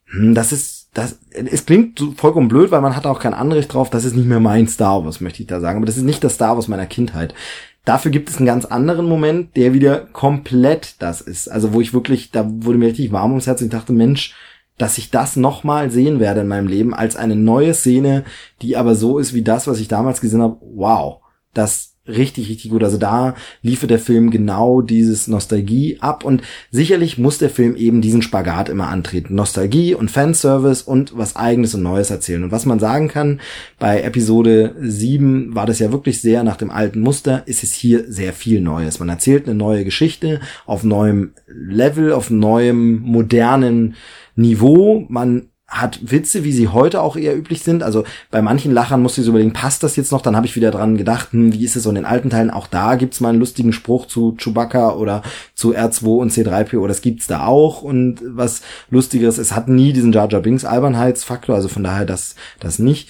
hm, 0.05 0.33
das 0.33 0.51
ist, 0.51 0.89
das, 0.93 1.19
es 1.31 1.65
klingt 1.65 2.01
vollkommen 2.15 2.47
blöd, 2.47 2.71
weil 2.71 2.81
man 2.81 2.95
hat 2.95 3.05
auch 3.05 3.19
kein 3.19 3.33
Anrecht 3.33 3.73
drauf, 3.73 3.89
das 3.89 4.05
ist 4.05 4.15
nicht 4.15 4.27
mehr 4.27 4.39
mein 4.39 4.67
Star 4.67 5.03
Wars, 5.05 5.21
möchte 5.21 5.43
ich 5.43 5.47
da 5.47 5.59
sagen, 5.59 5.77
aber 5.77 5.85
das 5.85 5.97
ist 5.97 6.03
nicht 6.03 6.23
das 6.23 6.35
Star 6.35 6.55
Wars 6.55 6.67
meiner 6.67 6.87
Kindheit. 6.87 7.33
Dafür 7.85 8.09
gibt 8.09 8.29
es 8.29 8.37
einen 8.37 8.47
ganz 8.47 8.65
anderen 8.65 9.07
Moment, 9.07 9.55
der 9.55 9.73
wieder 9.73 9.99
komplett 9.99 10.95
das 10.99 11.21
ist. 11.21 11.47
Also 11.47 11.71
wo 11.71 11.81
ich 11.81 11.93
wirklich, 11.93 12.31
da 12.31 12.43
wurde 12.49 12.79
mir 12.79 12.87
richtig 12.87 13.11
warm 13.11 13.29
ums 13.31 13.45
Herz 13.45 13.61
und 13.61 13.67
ich 13.67 13.71
dachte, 13.71 13.93
Mensch, 13.93 14.33
dass 14.77 14.97
ich 14.97 15.11
das 15.11 15.35
nochmal 15.35 15.91
sehen 15.91 16.19
werde 16.19 16.41
in 16.41 16.47
meinem 16.47 16.67
Leben 16.67 16.93
als 16.93 17.15
eine 17.15 17.35
neue 17.35 17.73
Szene, 17.73 18.23
die 18.61 18.77
aber 18.77 18.95
so 18.95 19.19
ist 19.19 19.33
wie 19.33 19.43
das, 19.43 19.67
was 19.67 19.79
ich 19.79 19.87
damals 19.87 20.21
gesehen 20.21 20.41
habe. 20.41 20.57
Wow, 20.61 21.21
das 21.53 21.95
richtig, 22.07 22.49
richtig 22.49 22.71
gut. 22.71 22.83
Also 22.83 22.97
da 22.97 23.35
liefert 23.61 23.89
der 23.89 23.99
Film 23.99 24.29
genau 24.29 24.81
dieses 24.81 25.27
Nostalgie 25.27 25.97
ab 25.99 26.23
und 26.23 26.41
sicherlich 26.71 27.17
muss 27.17 27.37
der 27.37 27.49
Film 27.49 27.75
eben 27.75 28.01
diesen 28.01 28.21
Spagat 28.21 28.69
immer 28.69 28.87
antreten. 28.87 29.35
Nostalgie 29.35 29.95
und 29.95 30.11
Fanservice 30.11 30.83
und 30.83 31.17
was 31.17 31.35
eigenes 31.35 31.73
und 31.73 31.83
Neues 31.83 32.11
erzählen. 32.11 32.43
Und 32.43 32.51
was 32.51 32.65
man 32.65 32.79
sagen 32.79 33.07
kann, 33.07 33.39
bei 33.79 34.01
Episode 34.01 34.75
7 34.79 35.55
war 35.55 35.65
das 35.65 35.79
ja 35.79 35.91
wirklich 35.91 36.21
sehr 36.21 36.43
nach 36.43 36.57
dem 36.57 36.69
alten 36.69 36.99
Muster, 36.99 37.43
ist 37.47 37.63
es 37.63 37.73
hier 37.73 38.05
sehr 38.11 38.33
viel 38.33 38.61
Neues. 38.61 38.99
Man 38.99 39.09
erzählt 39.09 39.47
eine 39.47 39.55
neue 39.55 39.83
Geschichte 39.83 40.39
auf 40.65 40.83
neuem 40.83 41.31
Level, 41.47 42.11
auf 42.11 42.29
neuem 42.29 42.99
modernen 43.01 43.95
Niveau. 44.35 45.05
Man 45.09 45.49
hat 45.67 46.11
Witze, 46.11 46.43
wie 46.43 46.51
sie 46.51 46.67
heute 46.67 47.01
auch 47.01 47.17
eher 47.17 47.35
üblich 47.35 47.63
sind. 47.63 47.81
Also 47.81 48.03
bei 48.29 48.41
manchen 48.41 48.71
Lachern 48.71 49.01
musste 49.01 49.21
ich 49.21 49.25
so 49.25 49.31
überlegen, 49.31 49.53
passt 49.53 49.81
das 49.81 49.95
jetzt 49.95 50.11
noch? 50.11 50.21
Dann 50.21 50.35
habe 50.35 50.45
ich 50.45 50.55
wieder 50.55 50.69
dran 50.69 50.95
gedacht, 50.95 51.31
hm, 51.31 51.53
wie 51.53 51.65
ist 51.65 51.75
es 51.75 51.83
so 51.83 51.89
in 51.89 51.95
den 51.95 52.05
alten 52.05 52.29
Teilen? 52.29 52.51
Auch 52.51 52.67
da 52.67 52.95
gibt's 52.95 53.19
mal 53.19 53.29
einen 53.29 53.39
lustigen 53.39 53.73
Spruch 53.73 54.05
zu 54.05 54.35
Chewbacca 54.37 54.93
oder 54.93 55.23
zu 55.55 55.75
R2 55.75 56.05
und 56.17 56.31
C3PO. 56.31 56.87
Das 56.87 57.01
gibt's 57.01 57.25
da 57.25 57.45
auch. 57.45 57.81
Und 57.81 58.21
was 58.23 58.61
Lustigeres, 58.91 59.39
es 59.39 59.53
hat 59.53 59.67
nie 59.67 59.91
diesen 59.91 60.13
Jar 60.13 60.29
Jar 60.29 60.41
Binks 60.41 60.65
Albernheitsfaktor. 60.65 61.55
Also 61.55 61.67
von 61.67 61.83
daher 61.83 62.05
das, 62.05 62.35
das 62.59 62.77
nicht. 62.77 63.09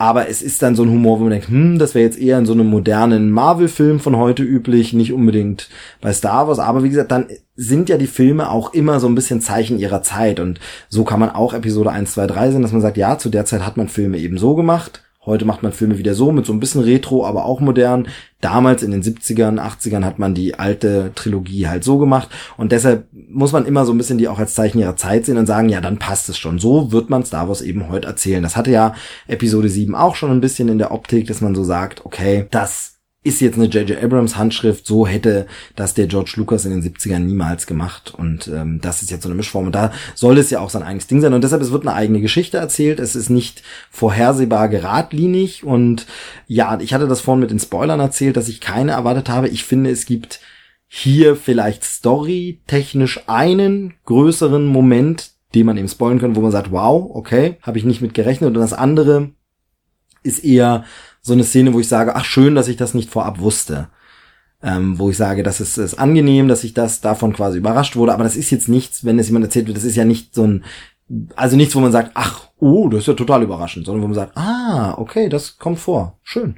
Aber 0.00 0.30
es 0.30 0.40
ist 0.40 0.62
dann 0.62 0.74
so 0.74 0.82
ein 0.82 0.88
Humor, 0.88 1.18
wo 1.18 1.24
man 1.24 1.32
denkt, 1.32 1.48
hm, 1.48 1.78
das 1.78 1.94
wäre 1.94 2.06
jetzt 2.06 2.18
eher 2.18 2.38
in 2.38 2.46
so 2.46 2.54
einem 2.54 2.68
modernen 2.68 3.30
Marvel-Film 3.30 4.00
von 4.00 4.16
heute 4.16 4.42
üblich, 4.42 4.94
nicht 4.94 5.12
unbedingt 5.12 5.68
bei 6.00 6.10
Star 6.14 6.48
Wars. 6.48 6.58
Aber 6.58 6.82
wie 6.82 6.88
gesagt, 6.88 7.12
dann 7.12 7.26
sind 7.54 7.90
ja 7.90 7.98
die 7.98 8.06
Filme 8.06 8.50
auch 8.50 8.72
immer 8.72 8.98
so 8.98 9.06
ein 9.08 9.14
bisschen 9.14 9.42
Zeichen 9.42 9.78
ihrer 9.78 10.02
Zeit. 10.02 10.40
Und 10.40 10.58
so 10.88 11.04
kann 11.04 11.20
man 11.20 11.28
auch 11.28 11.52
Episode 11.52 11.90
1, 11.90 12.12
2, 12.12 12.28
3 12.28 12.52
sehen, 12.52 12.62
dass 12.62 12.72
man 12.72 12.80
sagt, 12.80 12.96
ja, 12.96 13.18
zu 13.18 13.28
der 13.28 13.44
Zeit 13.44 13.66
hat 13.66 13.76
man 13.76 13.88
Filme 13.88 14.16
eben 14.16 14.38
so 14.38 14.54
gemacht 14.54 15.02
Heute 15.26 15.44
macht 15.44 15.62
man 15.62 15.72
Filme 15.72 15.98
wieder 15.98 16.14
so, 16.14 16.32
mit 16.32 16.46
so 16.46 16.52
ein 16.54 16.60
bisschen 16.60 16.80
Retro, 16.80 17.26
aber 17.26 17.44
auch 17.44 17.60
modern. 17.60 18.08
Damals 18.40 18.82
in 18.82 18.90
den 18.90 19.02
70ern, 19.02 19.60
80ern 19.60 20.02
hat 20.02 20.18
man 20.18 20.34
die 20.34 20.58
alte 20.58 21.12
Trilogie 21.14 21.68
halt 21.68 21.84
so 21.84 21.98
gemacht. 21.98 22.30
Und 22.56 22.72
deshalb 22.72 23.06
muss 23.12 23.52
man 23.52 23.66
immer 23.66 23.84
so 23.84 23.92
ein 23.92 23.98
bisschen 23.98 24.16
die 24.16 24.28
auch 24.28 24.38
als 24.38 24.54
Zeichen 24.54 24.78
ihrer 24.78 24.96
Zeit 24.96 25.26
sehen 25.26 25.36
und 25.36 25.44
sagen, 25.44 25.68
ja, 25.68 25.82
dann 25.82 25.98
passt 25.98 26.30
es 26.30 26.38
schon. 26.38 26.58
So 26.58 26.90
wird 26.90 27.10
man 27.10 27.24
Star 27.26 27.48
Wars 27.48 27.60
eben 27.60 27.90
heute 27.90 28.08
erzählen. 28.08 28.42
Das 28.42 28.56
hatte 28.56 28.70
ja 28.70 28.94
Episode 29.28 29.68
7 29.68 29.94
auch 29.94 30.14
schon 30.14 30.30
ein 30.30 30.40
bisschen 30.40 30.68
in 30.68 30.78
der 30.78 30.90
Optik, 30.90 31.26
dass 31.26 31.42
man 31.42 31.54
so 31.54 31.64
sagt, 31.64 32.06
okay, 32.06 32.46
das 32.50 32.99
ist 33.22 33.40
jetzt 33.40 33.56
eine 33.56 33.66
J.J. 33.66 34.02
Abrams 34.02 34.36
Handschrift, 34.36 34.86
so 34.86 35.06
hätte 35.06 35.46
das 35.76 35.92
der 35.92 36.06
George 36.06 36.32
Lucas 36.36 36.64
in 36.64 36.70
den 36.70 36.82
70ern 36.82 37.18
niemals 37.18 37.66
gemacht. 37.66 38.14
Und 38.16 38.48
ähm, 38.48 38.80
das 38.80 39.02
ist 39.02 39.10
jetzt 39.10 39.24
so 39.24 39.28
eine 39.28 39.36
Mischform. 39.36 39.66
Und 39.66 39.74
da 39.74 39.92
soll 40.14 40.38
es 40.38 40.48
ja 40.48 40.60
auch 40.60 40.70
sein 40.70 40.82
eigenes 40.82 41.06
Ding 41.06 41.20
sein. 41.20 41.34
Und 41.34 41.44
deshalb 41.44 41.60
es 41.60 41.70
wird 41.70 41.86
eine 41.86 41.94
eigene 41.94 42.22
Geschichte 42.22 42.56
erzählt, 42.56 42.98
es 42.98 43.16
ist 43.16 43.28
nicht 43.28 43.62
vorhersehbar 43.90 44.70
geradlinig. 44.70 45.64
Und 45.64 46.06
ja, 46.46 46.80
ich 46.80 46.94
hatte 46.94 47.08
das 47.08 47.20
vorhin 47.20 47.40
mit 47.40 47.50
den 47.50 47.58
Spoilern 47.58 48.00
erzählt, 48.00 48.38
dass 48.38 48.48
ich 48.48 48.60
keine 48.60 48.92
erwartet 48.92 49.28
habe. 49.28 49.48
Ich 49.48 49.64
finde, 49.64 49.90
es 49.90 50.06
gibt 50.06 50.40
hier 50.86 51.36
vielleicht 51.36 51.84
story-technisch 51.84 53.20
einen 53.26 53.94
größeren 54.06 54.64
Moment, 54.64 55.32
den 55.54 55.66
man 55.66 55.76
eben 55.76 55.88
spoilen 55.88 56.18
kann, 56.18 56.36
wo 56.36 56.40
man 56.40 56.52
sagt, 56.52 56.72
wow, 56.72 57.10
okay, 57.14 57.58
habe 57.60 57.76
ich 57.76 57.84
nicht 57.84 58.00
mit 58.00 58.14
gerechnet. 58.14 58.48
Und 58.48 58.54
das 58.54 58.72
andere 58.72 59.30
ist 60.22 60.42
eher 60.42 60.84
so 61.22 61.32
eine 61.32 61.44
Szene, 61.44 61.72
wo 61.74 61.80
ich 61.80 61.88
sage, 61.88 62.16
ach 62.16 62.24
schön, 62.24 62.54
dass 62.54 62.68
ich 62.68 62.76
das 62.76 62.94
nicht 62.94 63.10
vorab 63.10 63.40
wusste. 63.40 63.88
Ähm, 64.62 64.98
wo 64.98 65.08
ich 65.08 65.16
sage, 65.16 65.42
das 65.42 65.60
ist, 65.60 65.78
ist 65.78 65.98
angenehm, 65.98 66.46
dass 66.46 66.64
ich 66.64 66.74
das 66.74 67.00
davon 67.00 67.32
quasi 67.32 67.56
überrascht 67.56 67.96
wurde, 67.96 68.12
aber 68.12 68.24
das 68.24 68.36
ist 68.36 68.50
jetzt 68.50 68.68
nichts, 68.68 69.06
wenn 69.06 69.18
es 69.18 69.28
jemand 69.28 69.46
erzählt 69.46 69.66
wird, 69.66 69.76
das 69.78 69.84
ist 69.84 69.96
ja 69.96 70.04
nicht 70.04 70.34
so 70.34 70.46
ein, 70.46 70.64
also 71.34 71.56
nichts, 71.56 71.74
wo 71.74 71.80
man 71.80 71.92
sagt, 71.92 72.12
ach, 72.14 72.48
oh, 72.58 72.88
das 72.88 73.00
ist 73.00 73.06
ja 73.08 73.14
total 73.14 73.42
überraschend, 73.42 73.86
sondern 73.86 74.02
wo 74.02 74.06
man 74.06 74.14
sagt, 74.14 74.36
ah, 74.36 74.94
okay, 74.98 75.28
das 75.28 75.58
kommt 75.58 75.78
vor, 75.78 76.18
schön. 76.22 76.56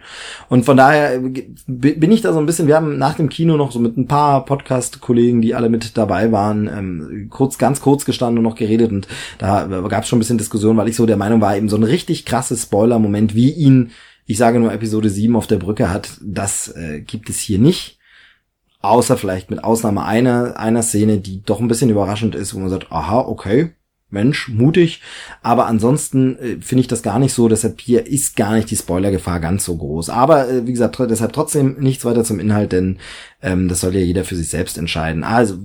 Und 0.49 0.64
von 0.64 0.76
daher 0.76 1.14
äh, 1.14 1.45
bin 1.66 2.12
ich 2.12 2.21
da 2.21 2.33
so 2.33 2.38
ein 2.38 2.47
bisschen, 2.47 2.66
wir 2.66 2.76
haben 2.76 2.99
nach 2.99 3.14
dem 3.14 3.28
Kino 3.28 3.57
noch 3.57 3.73
so 3.73 3.78
mit 3.78 3.97
ein 3.97 4.09
paar 4.09 4.45
Podcast-Kollegen, 4.45 5.40
die 5.40 5.54
alle 5.54 5.71
mit 5.71 5.97
dabei 5.97 6.33
waren, 6.33 6.66
ähm, 6.66 7.28
kurz, 7.31 7.57
ganz 7.57 7.81
kurz 7.81 8.04
gestanden 8.04 8.38
und 8.38 8.45
noch 8.45 8.57
geredet 8.57 8.90
und 8.90 9.07
da 9.38 9.64
gab 9.88 10.02
es 10.02 10.09
schon 10.09 10.19
ein 10.19 10.21
bisschen 10.21 10.38
Diskussion, 10.38 10.76
weil 10.76 10.88
ich 10.88 10.97
so 10.97 11.07
der 11.07 11.16
Meinung 11.16 11.40
war, 11.40 11.57
eben 11.57 11.69
so 11.69 11.76
ein 11.76 11.85
richtig 11.85 12.26
krasses 12.26 12.64
Spoiler-Moment, 12.64 13.35
wie 13.35 13.52
ihn 13.52 13.92
ich 14.26 14.38
sage 14.38 14.61
nur 14.61 14.73
Episode 14.73 15.11
7 15.11 15.35
auf 15.37 15.47
der 15.47 15.57
Brücke 15.57 15.91
hat, 15.91 16.19
das 16.23 16.69
äh, 16.69 17.00
gibt 17.00 17.29
es 17.29 17.41
hier 17.41 17.59
nicht. 17.59 17.99
Außer 18.81 19.17
vielleicht 19.17 19.50
mit 19.50 19.62
Ausnahme 19.62 20.05
einer, 20.05 20.59
einer 20.59 20.83
Szene, 20.83 21.19
die 21.19 21.43
doch 21.43 21.61
ein 21.61 21.69
bisschen 21.69 21.91
überraschend 21.91 22.35
ist, 22.35 22.55
wo 22.55 22.59
man 22.59 22.69
sagt, 22.69 22.91
aha, 22.91 23.21
okay, 23.21 23.71
Mensch, 24.12 24.49
mutig. 24.49 25.00
Aber 25.43 25.67
ansonsten 25.67 26.37
äh, 26.38 26.57
finde 26.61 26.83
ich 26.83 26.88
das 26.88 27.02
gar 27.02 27.19
nicht 27.19 27.33
so. 27.33 27.49
Deshalb 27.49 27.81
hier 27.81 28.07
ist 28.07 28.37
gar 28.37 28.55
nicht 28.55 28.71
die 28.71 28.76
Spoilergefahr 28.76 29.41
ganz 29.41 29.64
so 29.64 29.76
groß. 29.76 30.11
Aber 30.11 30.49
äh, 30.49 30.67
wie 30.67 30.73
gesagt, 30.73 30.99
deshalb 30.99 31.33
trotzdem 31.33 31.76
nichts 31.79 32.05
weiter 32.05 32.23
zum 32.23 32.38
Inhalt, 32.38 32.73
denn 32.73 32.99
ähm, 33.41 33.69
das 33.69 33.81
soll 33.81 33.95
ja 33.95 34.00
jeder 34.00 34.25
für 34.25 34.37
sich 34.37 34.50
selbst 34.50 34.76
entscheiden. 34.76 35.25
Also 35.25 35.59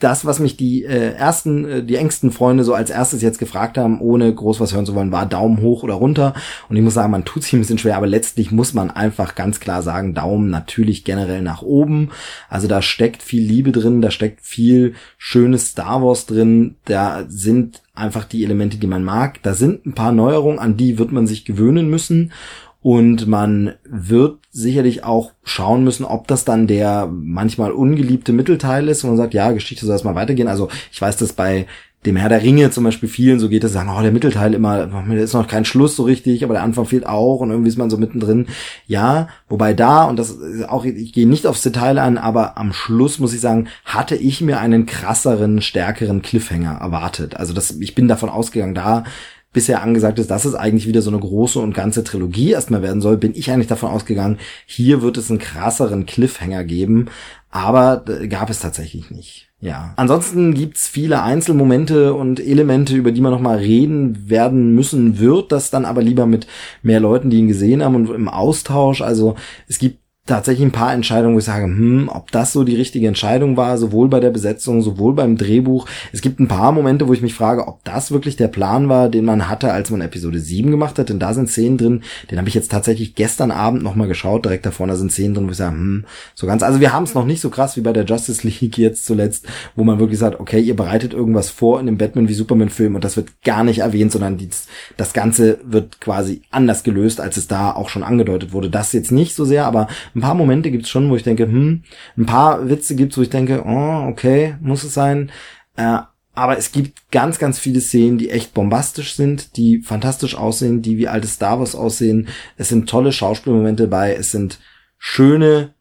das, 0.00 0.24
was 0.24 0.40
mich 0.40 0.56
die 0.56 0.84
äh, 0.84 1.12
ersten, 1.12 1.64
äh, 1.64 1.82
die 1.84 1.96
engsten 1.96 2.32
Freunde 2.32 2.64
so 2.64 2.74
als 2.74 2.90
erstes 2.90 3.22
jetzt 3.22 3.38
gefragt 3.38 3.78
haben, 3.78 4.00
ohne 4.00 4.34
groß 4.34 4.58
was 4.58 4.74
hören 4.74 4.86
zu 4.86 4.94
wollen, 4.94 5.12
war 5.12 5.26
Daumen 5.26 5.60
hoch 5.60 5.82
oder 5.82 5.94
runter. 5.94 6.34
Und 6.68 6.76
ich 6.76 6.82
muss 6.82 6.94
sagen, 6.94 7.12
man 7.12 7.24
tut 7.24 7.42
sich 7.42 7.52
ein 7.52 7.60
bisschen 7.60 7.78
schwer, 7.78 7.96
aber 7.96 8.06
letztlich 8.06 8.50
muss 8.50 8.74
man 8.74 8.90
einfach 8.90 9.34
ganz 9.34 9.60
klar 9.60 9.82
sagen, 9.82 10.14
Daumen 10.14 10.50
natürlich 10.50 11.04
generell 11.04 11.42
nach 11.42 11.62
oben. 11.62 12.10
Also 12.48 12.66
da 12.66 12.82
steckt 12.82 13.22
viel 13.22 13.42
Liebe 13.42 13.72
drin, 13.72 14.02
da 14.02 14.10
steckt 14.10 14.40
viel 14.40 14.94
schönes 15.18 15.68
Star 15.68 16.02
Wars 16.02 16.26
drin, 16.26 16.76
da 16.86 17.24
sind 17.28 17.82
einfach 17.94 18.24
die 18.24 18.44
Elemente, 18.44 18.78
die 18.78 18.86
man 18.86 19.04
mag. 19.04 19.42
Da 19.42 19.54
sind 19.54 19.86
ein 19.86 19.94
paar 19.94 20.12
Neuerungen, 20.12 20.58
an 20.58 20.76
die 20.76 20.98
wird 20.98 21.12
man 21.12 21.26
sich 21.26 21.44
gewöhnen 21.44 21.90
müssen. 21.90 22.32
Und 22.82 23.26
man 23.26 23.74
wird 23.84 24.38
sicherlich 24.50 25.04
auch 25.04 25.32
schauen 25.42 25.84
müssen, 25.84 26.04
ob 26.04 26.26
das 26.28 26.44
dann 26.44 26.66
der 26.66 27.10
manchmal 27.12 27.72
ungeliebte 27.72 28.32
Mittelteil 28.32 28.88
ist, 28.88 29.04
wo 29.04 29.08
man 29.08 29.18
sagt, 29.18 29.34
ja, 29.34 29.52
Geschichte 29.52 29.84
soll 29.84 29.94
erstmal 29.94 30.14
weitergehen. 30.14 30.48
Also 30.48 30.68
ich 30.90 31.00
weiß, 31.00 31.18
dass 31.18 31.34
bei 31.34 31.66
dem 32.06 32.16
Herr 32.16 32.30
der 32.30 32.42
Ringe 32.42 32.70
zum 32.70 32.84
Beispiel 32.84 33.10
vielen 33.10 33.38
so 33.38 33.50
geht, 33.50 33.62
dass 33.62 33.72
sagen, 33.72 33.90
oh, 33.94 34.00
der 34.00 34.12
Mittelteil 34.12 34.54
immer, 34.54 34.86
da 34.86 35.14
ist 35.14 35.34
noch 35.34 35.46
kein 35.46 35.66
Schluss 35.66 35.96
so 35.96 36.04
richtig, 36.04 36.42
aber 36.42 36.54
der 36.54 36.62
Anfang 36.62 36.86
fehlt 36.86 37.06
auch 37.06 37.40
und 37.40 37.50
irgendwie 37.50 37.68
ist 37.68 37.76
man 37.76 37.90
so 37.90 37.98
mittendrin. 37.98 38.46
Ja, 38.86 39.28
wobei 39.50 39.74
da, 39.74 40.04
und 40.04 40.18
das 40.18 40.30
ist 40.30 40.66
auch, 40.66 40.86
ich 40.86 41.12
gehe 41.12 41.28
nicht 41.28 41.46
aufs 41.46 41.62
Detail 41.62 41.98
an, 41.98 42.16
aber 42.16 42.56
am 42.56 42.72
Schluss 42.72 43.18
muss 43.18 43.34
ich 43.34 43.40
sagen, 43.40 43.68
hatte 43.84 44.16
ich 44.16 44.40
mir 44.40 44.60
einen 44.60 44.86
krasseren, 44.86 45.60
stärkeren 45.60 46.22
Cliffhanger 46.22 46.78
erwartet. 46.80 47.36
Also 47.36 47.52
das, 47.52 47.72
ich 47.72 47.94
bin 47.94 48.08
davon 48.08 48.30
ausgegangen, 48.30 48.74
da 48.74 49.04
bisher 49.52 49.82
angesagt 49.82 50.18
ist, 50.18 50.30
dass 50.30 50.44
es 50.44 50.54
eigentlich 50.54 50.86
wieder 50.86 51.02
so 51.02 51.10
eine 51.10 51.18
große 51.18 51.58
und 51.58 51.74
ganze 51.74 52.04
Trilogie 52.04 52.52
erstmal 52.52 52.82
werden 52.82 53.00
soll, 53.00 53.16
bin 53.16 53.34
ich 53.34 53.50
eigentlich 53.50 53.66
davon 53.66 53.90
ausgegangen, 53.90 54.38
hier 54.66 55.02
wird 55.02 55.16
es 55.16 55.30
einen 55.30 55.40
krasseren 55.40 56.06
Cliffhanger 56.06 56.64
geben, 56.64 57.06
aber 57.50 58.04
gab 58.28 58.50
es 58.50 58.60
tatsächlich 58.60 59.10
nicht. 59.10 59.48
Ja. 59.60 59.92
Ansonsten 59.96 60.54
gibt's 60.54 60.88
viele 60.88 61.22
Einzelmomente 61.22 62.14
und 62.14 62.40
Elemente, 62.40 62.96
über 62.96 63.12
die 63.12 63.20
man 63.20 63.32
nochmal 63.32 63.58
reden 63.58 64.30
werden 64.30 64.74
müssen 64.74 65.18
wird, 65.18 65.52
das 65.52 65.70
dann 65.70 65.84
aber 65.84 66.00
lieber 66.00 66.26
mit 66.26 66.46
mehr 66.82 67.00
Leuten, 67.00 67.28
die 67.28 67.38
ihn 67.38 67.48
gesehen 67.48 67.82
haben 67.82 67.94
und 67.94 68.08
im 68.08 68.28
Austausch. 68.28 69.02
Also 69.02 69.34
es 69.68 69.78
gibt 69.78 69.98
tatsächlich 70.26 70.64
ein 70.64 70.72
paar 70.72 70.92
Entscheidungen, 70.92 71.34
wo 71.34 71.38
ich 71.38 71.44
sage, 71.44 71.64
hm, 71.64 72.08
ob 72.12 72.30
das 72.30 72.52
so 72.52 72.62
die 72.62 72.76
richtige 72.76 73.08
Entscheidung 73.08 73.56
war, 73.56 73.78
sowohl 73.78 74.08
bei 74.08 74.20
der 74.20 74.30
Besetzung, 74.30 74.80
sowohl 74.82 75.14
beim 75.14 75.36
Drehbuch. 75.36 75.86
Es 76.12 76.20
gibt 76.20 76.38
ein 76.38 76.48
paar 76.48 76.72
Momente, 76.72 77.08
wo 77.08 77.12
ich 77.12 77.22
mich 77.22 77.34
frage, 77.34 77.66
ob 77.66 77.82
das 77.84 78.12
wirklich 78.12 78.36
der 78.36 78.48
Plan 78.48 78.88
war, 78.88 79.08
den 79.08 79.24
man 79.24 79.48
hatte, 79.48 79.72
als 79.72 79.90
man 79.90 80.00
Episode 80.00 80.38
7 80.38 80.70
gemacht 80.70 80.98
hat, 80.98 81.08
denn 81.08 81.18
da 81.18 81.34
sind 81.34 81.48
Szenen 81.48 81.78
drin, 81.78 82.02
den 82.30 82.38
habe 82.38 82.48
ich 82.48 82.54
jetzt 82.54 82.70
tatsächlich 82.70 83.14
gestern 83.14 83.50
Abend 83.50 83.82
nochmal 83.82 84.08
geschaut, 84.08 84.44
direkt 84.44 84.66
da 84.66 84.96
sind 84.96 85.12
Szenen 85.12 85.34
drin, 85.34 85.46
wo 85.46 85.50
ich 85.50 85.56
sage, 85.56 85.76
hm, 85.76 86.04
so 86.34 86.46
ganz, 86.46 86.62
also 86.62 86.80
wir 86.80 86.92
haben 86.92 87.04
es 87.04 87.14
noch 87.14 87.26
nicht 87.26 87.40
so 87.40 87.50
krass 87.50 87.76
wie 87.76 87.80
bei 87.80 87.92
der 87.92 88.04
Justice 88.04 88.46
League 88.46 88.78
jetzt 88.78 89.04
zuletzt, 89.04 89.46
wo 89.74 89.84
man 89.84 89.98
wirklich 89.98 90.18
sagt, 90.18 90.38
okay, 90.38 90.60
ihr 90.60 90.76
bereitet 90.76 91.12
irgendwas 91.12 91.50
vor 91.50 91.80
in 91.80 91.86
dem 91.86 91.98
Batman 91.98 92.28
wie 92.28 92.34
Superman 92.34 92.68
Film 92.68 92.94
und 92.94 93.04
das 93.04 93.16
wird 93.16 93.42
gar 93.42 93.64
nicht 93.64 93.80
erwähnt, 93.80 94.12
sondern 94.12 94.36
die, 94.36 94.48
das 94.96 95.12
Ganze 95.12 95.58
wird 95.64 96.00
quasi 96.00 96.42
anders 96.50 96.84
gelöst, 96.84 97.20
als 97.20 97.36
es 97.36 97.48
da 97.48 97.72
auch 97.72 97.88
schon 97.88 98.02
angedeutet 98.02 98.52
wurde. 98.52 98.70
Das 98.70 98.92
jetzt 98.92 99.12
nicht 99.12 99.34
so 99.34 99.44
sehr, 99.44 99.66
aber 99.66 99.88
ein 100.14 100.20
paar 100.20 100.34
Momente 100.34 100.70
gibt's 100.70 100.88
schon, 100.88 101.10
wo 101.10 101.16
ich 101.16 101.22
denke, 101.22 101.44
hm, 101.44 101.82
ein 102.16 102.26
paar 102.26 102.68
Witze 102.68 102.94
gibt's, 102.94 103.18
wo 103.18 103.22
ich 103.22 103.30
denke, 103.30 103.62
oh, 103.66 104.08
okay, 104.08 104.56
muss 104.60 104.84
es 104.84 104.94
sein. 104.94 105.30
Äh, 105.76 105.98
aber 106.34 106.56
es 106.56 106.72
gibt 106.72 107.10
ganz, 107.10 107.38
ganz 107.38 107.58
viele 107.58 107.80
Szenen, 107.80 108.18
die 108.18 108.30
echt 108.30 108.54
bombastisch 108.54 109.14
sind, 109.14 109.56
die 109.56 109.80
fantastisch 109.80 110.36
aussehen, 110.36 110.80
die 110.80 110.96
wie 110.96 111.08
alte 111.08 111.26
Star 111.26 111.58
Wars 111.58 111.74
aussehen. 111.74 112.28
Es 112.56 112.68
sind 112.68 112.88
tolle 112.88 113.12
Schauspielmomente 113.12 113.88
bei, 113.88 114.14
es 114.14 114.30
sind 114.30 114.60
schöne 114.96 115.74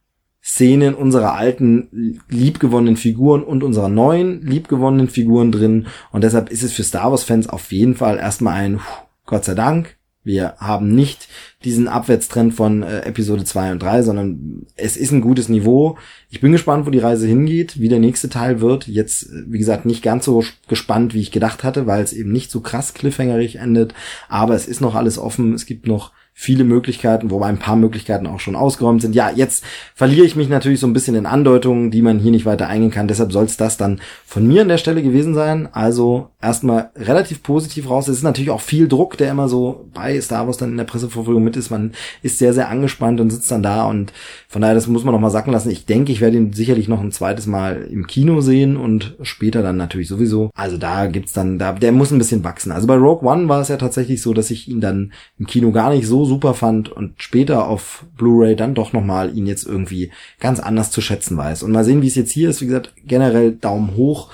Szenen 0.44 0.96
unserer 0.96 1.36
alten 1.36 2.22
liebgewonnenen 2.30 2.98
Figuren 2.98 3.44
und 3.44 3.63
unserer 3.63 3.89
neuen 3.89 4.42
liebgewonnenen 4.42 5.10
Figuren 5.10 5.52
drin. 5.52 5.88
Und 6.12 6.24
deshalb 6.24 6.50
ist 6.50 6.63
es 6.63 6.74
für 6.74 6.84
Star 6.84 7.12
Wars 7.12 7.24
Fans 7.24 7.48
auf 7.48 7.72
jeden 7.72 7.96
Fall 7.96 8.18
erstmal 8.18 8.56
ein 8.56 8.80
Gott 9.26 9.46
sei 9.46 9.54
Dank. 9.54 9.99
Wir 10.30 10.54
haben 10.60 10.94
nicht 10.94 11.28
diesen 11.63 11.88
Abwärtstrend 11.88 12.54
von 12.54 12.84
äh, 12.84 13.00
Episode 13.00 13.46
2 13.46 13.72
und 13.72 13.82
3, 13.82 14.04
sondern 14.04 14.68
es 14.76 14.96
ist 14.96 15.12
ein 15.12 15.22
gutes 15.22 15.50
Niveau. 15.50 15.98
Ich 16.30 16.39
bin 16.39 16.52
gespannt, 16.52 16.86
wo 16.86 16.92
die 16.92 17.00
Reise 17.00 17.26
hingeht, 17.26 17.80
wie 17.80 17.89
der 17.89 17.98
nächste 17.98 18.30
Teil 18.30 18.62
wird. 18.62 18.88
Jetzt, 18.88 19.24
äh, 19.24 19.46
wie 19.48 19.58
gesagt, 19.58 19.88
nicht 19.88 20.04
ganz 20.04 20.26
so 20.26 20.44
gespannt, 20.68 21.15
wie 21.15 21.22
ich 21.22 21.32
gedacht 21.32 21.63
hatte, 21.63 21.88
weil 21.88 22.04
es 22.04 22.13
eben 22.13 22.32
nicht 22.32 22.52
so 22.52 22.62
krass 22.62 22.94
cliffhangerig 22.94 23.56
endet. 23.56 23.96
Aber 24.28 24.54
es 24.54 24.68
ist 24.68 24.82
noch 24.82 24.94
alles 24.94 25.18
offen. 25.18 25.56
Es 25.56 25.65
gibt 25.65 25.88
noch 25.88 26.12
viele 26.34 26.63
Möglichkeiten, 26.63 27.32
wobei 27.32 27.48
ein 27.48 27.60
paar 27.60 27.76
Möglichkeiten 27.76 28.26
auch 28.26 28.39
schon 28.39 28.56
ausgeräumt 28.56 29.02
sind. 29.02 29.13
Ja, 29.13 29.30
jetzt 29.30 29.62
verliere 29.94 30.26
ich 30.26 30.38
mich 30.38 30.48
natürlich 30.48 30.80
so 30.80 30.88
ein 30.88 30.94
bisschen 30.94 31.15
in 31.15 31.26
Andeutungen, 31.26 31.92
die 31.92 32.02
man 32.02 32.18
hier 32.18 32.32
nicht 32.32 32.46
weiter 32.46 32.68
eingehen 32.68 32.92
kann. 32.92 33.10
Deshalb 33.10 33.34
soll 33.34 33.44
es 33.44 33.58
das 33.58 33.76
dann 33.76 34.00
von 34.26 34.48
mir 34.48 34.62
an 34.62 34.70
der 34.70 34.78
Stelle 34.78 35.04
gewesen 35.04 35.34
sein. 35.34 35.68
Also 35.74 36.30
erstmal 36.42 36.92
relativ 36.96 37.44
positiv 37.44 37.89
raus. 37.89 38.08
Es 38.08 38.18
ist 38.18 38.24
natürlich 38.24 38.52
auch 38.52 38.62
viel 38.62 38.88
Druck, 38.88 39.18
der 39.18 39.32
immer 39.32 39.50
so 39.50 39.89
bei 39.94 40.20
Star 40.22 40.48
Wars 40.48 40.56
dann 40.56 40.72
in 40.72 40.78
der 40.78 40.86
Presseverfolgung 40.86 41.44
mit 41.44 41.58
ist. 41.58 41.72
Man 41.72 41.92
ist 42.22 42.38
sehr, 42.38 42.54
sehr 42.54 42.70
angespannt 42.70 43.20
und 43.20 43.32
sitzt 43.32 43.52
dann 43.52 43.62
da 43.62 43.86
und 43.86 44.13
von 44.48 44.62
daher, 44.62 44.76
das 44.76 44.88
muss 44.88 45.04
man 45.04 45.13
noch 45.13 45.20
mal 45.20 45.32
sacken 45.32 45.52
lassen. 45.52 45.70
Ich 45.70 45.86
denke, 45.86 46.13
ich 46.13 46.22
werde 46.22 46.38
ihn 46.38 46.54
sicherlich 46.54 46.88
noch 46.88 47.02
ein 47.02 47.12
zweites 47.12 47.48
Mal 47.48 47.88
im 47.92 48.08
Kino 48.08 48.39
sehen 48.39 48.78
und 48.78 49.18
später 49.24 49.62
dann 49.62 49.76
natürlich 49.76 50.08
sowieso. 50.08 50.52
Also 50.56 50.78
da 50.78 51.08
gibt's 51.08 51.34
dann, 51.34 51.60
da, 51.60 51.74
der 51.74 51.92
muss 51.92 52.12
ein 52.12 52.18
bisschen 52.18 52.46
wachsen. 52.46 52.72
Also 52.72 52.88
bei 52.88 52.96
Rogue 52.96 53.30
One 53.30 53.50
war 53.50 53.60
es 53.60 53.68
ja 53.68 53.76
tatsächlich 53.76 54.22
so, 54.22 54.34
dass 54.34 54.52
ich 54.52 54.70
ihn 54.70 54.80
dann 54.80 55.12
im 55.38 55.46
Kino 55.46 55.74
gar 55.74 55.89
nicht 55.89 56.08
so 56.08 56.29
super 56.30 56.54
fand 56.54 56.89
und 56.89 57.22
später 57.22 57.68
auf 57.68 58.06
Blu-ray 58.18 58.56
dann 58.56 58.76
doch 58.76 58.94
nochmal 58.94 59.36
ihn 59.36 59.48
jetzt 59.48 59.65
irgendwie 59.65 60.12
ganz 60.39 60.62
anders 60.62 60.92
zu 60.92 61.02
schätzen 61.02 61.36
weiß. 61.36 61.63
Und 61.63 61.72
mal 61.72 61.84
sehen, 61.84 62.02
wie 62.02 62.08
es 62.08 62.15
jetzt 62.15 62.32
hier 62.32 62.50
ist. 62.50 62.62
Wie 62.62 62.68
gesagt, 62.68 62.94
generell 63.06 63.52
Daumen 63.52 63.96
hoch. 63.98 64.30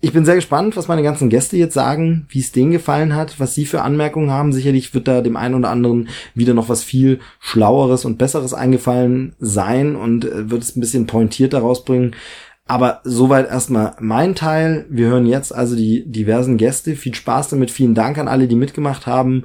Ich 0.00 0.12
bin 0.12 0.26
sehr 0.26 0.34
gespannt, 0.34 0.76
was 0.76 0.86
meine 0.86 1.02
ganzen 1.02 1.30
Gäste 1.30 1.56
jetzt 1.56 1.72
sagen, 1.72 2.26
wie 2.28 2.40
es 2.40 2.52
denen 2.52 2.72
gefallen 2.72 3.14
hat, 3.16 3.40
was 3.40 3.54
sie 3.54 3.64
für 3.64 3.80
Anmerkungen 3.80 4.30
haben. 4.30 4.52
Sicherlich 4.52 4.92
wird 4.92 5.08
da 5.08 5.22
dem 5.22 5.36
einen 5.36 5.54
oder 5.54 5.70
anderen 5.70 6.10
wieder 6.34 6.52
noch 6.52 6.68
was 6.68 6.84
viel 6.84 7.20
Schlaueres 7.40 8.04
und 8.04 8.18
Besseres 8.18 8.52
eingefallen 8.52 9.34
sein 9.38 9.96
und 9.96 10.26
äh, 10.26 10.50
wird 10.50 10.62
es 10.62 10.76
ein 10.76 10.80
bisschen 10.80 11.06
pointierter 11.06 11.60
rausbringen. 11.60 12.14
Aber 12.66 13.00
soweit 13.04 13.48
erstmal 13.48 13.94
mein 13.98 14.34
Teil. 14.34 14.86
Wir 14.88 15.08
hören 15.08 15.26
jetzt 15.26 15.54
also 15.54 15.76
die 15.76 16.04
diversen 16.06 16.56
Gäste. 16.56 16.96
Viel 16.96 17.14
Spaß 17.14 17.48
damit. 17.48 17.70
Vielen 17.70 17.94
Dank 17.94 18.18
an 18.18 18.28
alle, 18.28 18.46
die 18.46 18.56
mitgemacht 18.56 19.06
haben. 19.06 19.44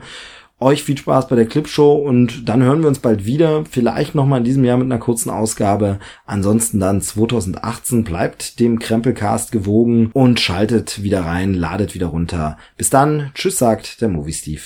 Euch 0.61 0.83
viel 0.83 0.97
Spaß 0.97 1.29
bei 1.29 1.37
der 1.37 1.45
Clipshow 1.45 1.93
und 1.93 2.49
dann 2.49 2.61
hören 2.61 2.81
wir 2.81 2.89
uns 2.89 2.99
bald 2.99 3.25
wieder. 3.25 3.63
Vielleicht 3.69 4.13
nochmal 4.13 4.39
in 4.39 4.43
diesem 4.43 4.65
Jahr 4.65 4.75
mit 4.75 4.87
einer 4.87 4.97
kurzen 4.97 5.29
Ausgabe. 5.29 5.99
Ansonsten 6.25 6.81
dann 6.81 7.01
2018 7.01 8.03
bleibt 8.03 8.59
dem 8.59 8.77
Krempelcast 8.77 9.53
gewogen 9.53 10.09
und 10.11 10.41
schaltet 10.41 11.01
wieder 11.01 11.21
rein, 11.21 11.53
ladet 11.53 11.95
wieder 11.95 12.07
runter. 12.07 12.57
Bis 12.75 12.89
dann. 12.89 13.31
Tschüss 13.35 13.57
sagt 13.57 14.01
der 14.01 14.09
Movie 14.09 14.33
Steve. 14.33 14.61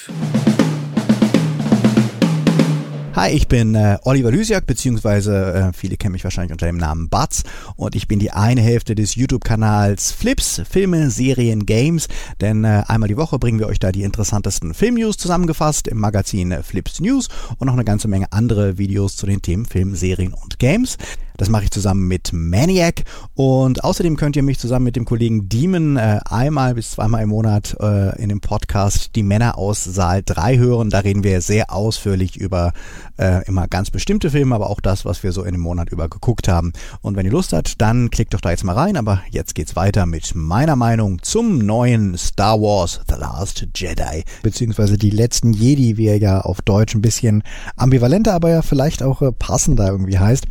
Hi, 3.16 3.30
ich 3.30 3.48
bin 3.48 3.76
äh, 3.76 4.00
Oliver 4.06 4.32
Lysiak, 4.32 4.66
beziehungsweise 4.66 5.54
äh, 5.54 5.72
viele 5.72 5.98
kennen 5.98 6.14
mich 6.14 6.24
wahrscheinlich 6.24 6.52
unter 6.52 6.66
dem 6.66 6.78
Namen 6.78 7.10
Batz 7.10 7.44
und 7.76 7.96
ich 7.96 8.08
bin 8.08 8.18
die 8.18 8.32
eine 8.32 8.60
Hälfte 8.60 8.96
des 8.96 9.14
YouTube-Kanals 9.14 10.12
Flips, 10.12 10.64
Filme, 10.68 11.12
Serien, 11.12 11.68
Games, 11.68 12.08
denn 12.42 12.64
äh, 12.64 12.82
einmal 12.88 13.10
die 13.10 13.16
Woche 13.16 13.38
bringen 13.38 13.60
wir 13.60 13.68
euch 13.68 13.78
da 13.78 13.92
die 13.92 14.02
interessantesten 14.02 14.74
Film-News 14.74 15.18
zusammengefasst 15.18 15.88
im 15.88 16.00
Magazin 16.00 16.52
äh, 16.52 16.64
Flips 16.64 17.02
News 17.02 17.28
und 17.60 17.68
noch 17.68 17.76
eine 17.76 17.86
ganze 17.86 18.08
Menge 18.08 18.32
andere 18.32 18.80
Videos 18.80 19.16
zu 19.16 19.28
den 19.28 19.44
Themen 19.44 19.68
Film, 19.68 19.96
Serien 19.96 20.34
und 20.34 20.58
Games. 20.58 20.98
Das 21.38 21.50
mache 21.50 21.64
ich 21.64 21.72
zusammen 21.72 22.08
mit 22.08 22.32
Maniac 22.32 23.04
und 23.34 23.84
außerdem 23.84 24.18
könnt 24.18 24.36
ihr 24.36 24.44
mich 24.44 24.60
zusammen 24.60 24.86
mit 24.86 24.96
dem 24.96 25.06
Kollegen 25.06 25.50
Demon 25.50 25.98
äh, 25.98 26.20
einmal 26.30 26.76
bis 26.76 26.92
zweimal 26.92 27.24
im 27.24 27.30
Monat 27.30 27.76
äh, 27.80 28.22
in 28.22 28.30
dem 28.30 28.40
Podcast 28.40 29.16
Die 29.16 29.24
Männer 29.24 29.58
aus 29.58 29.84
Saal 29.84 30.22
3 30.24 30.58
hören. 30.58 30.90
Da 30.92 31.00
reden 31.00 31.24
wir 31.24 31.42
sehr 31.42 31.74
ausführlich 31.74 32.38
über 32.38 32.72
äh, 33.18 33.46
immer 33.46 33.68
ganz 33.68 33.92
bestimmte 33.92 34.32
Filme, 34.32 34.56
aber 34.56 34.70
auch 34.70 34.80
das, 34.80 35.06
was 35.06 35.24
wir 35.24 35.32
so 35.32 35.44
in 35.44 35.54
dem 35.54 35.62
Monat 35.62 35.90
über 35.90 36.10
geguckt 36.10 36.48
haben. 36.48 36.74
Und 37.02 37.16
wenn 37.16 37.26
ihr 37.26 37.32
Lust 37.32 37.54
habt, 37.54 37.82
dann 37.82 38.10
klickt 38.10 38.34
doch 38.34 38.42
da 38.42 38.52
jetzt 38.52 38.64
mal 38.64 38.74
rein. 38.74 38.98
Aber 38.98 39.22
jetzt 39.30 39.56
geht's 39.56 39.76
weiter 39.76 40.06
mit 40.06 40.34
meiner 40.36 40.76
Meinung 40.76 41.22
zum 41.22 41.60
neuen 41.60 42.18
Star 42.18 42.60
Wars 42.60 43.02
The 43.08 43.16
Last 43.16 43.68
Jedi, 43.76 44.24
beziehungsweise 44.42 44.98
die 44.98 45.10
letzten 45.10 45.54
Jedi, 45.54 45.98
wie 45.98 46.08
er 46.08 46.18
ja 46.18 46.42
auf 46.42 46.62
Deutsch 46.62 46.96
ein 46.96 47.02
bisschen 47.02 47.44
ambivalenter, 47.76 48.34
aber 48.34 48.50
ja 48.50 48.62
vielleicht 48.62 49.04
auch 49.04 49.22
äh, 49.22 49.32
passender 49.32 49.90
irgendwie 49.90 50.20
heißt. 50.20 50.46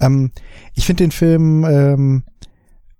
Ähm, 0.00 0.30
ich 0.74 0.86
finde 0.86 1.04
den 1.04 1.12
Film 1.12 1.64
ähm, 1.64 2.22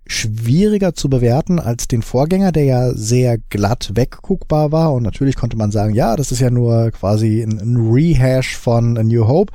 schwieriger 0.07 0.95
zu 0.95 1.09
bewerten 1.09 1.59
als 1.59 1.88
den 1.88 2.03
Vorgänger, 2.03 2.53
der 2.53 2.64
ja 2.64 2.93
sehr 2.93 3.38
glatt 3.38 3.93
wegguckbar 3.95 4.71
war. 4.71 4.93
Und 4.93 5.03
natürlich 5.03 5.37
konnte 5.37 5.57
man 5.57 5.71
sagen, 5.71 5.95
ja, 5.95 6.17
das 6.17 6.31
ist 6.31 6.40
ja 6.40 6.51
nur 6.51 6.90
quasi 6.90 7.43
ein, 7.43 7.77
Rehash 7.90 8.57
von 8.57 8.99
A 8.99 9.03
New 9.03 9.27
Hope. 9.27 9.53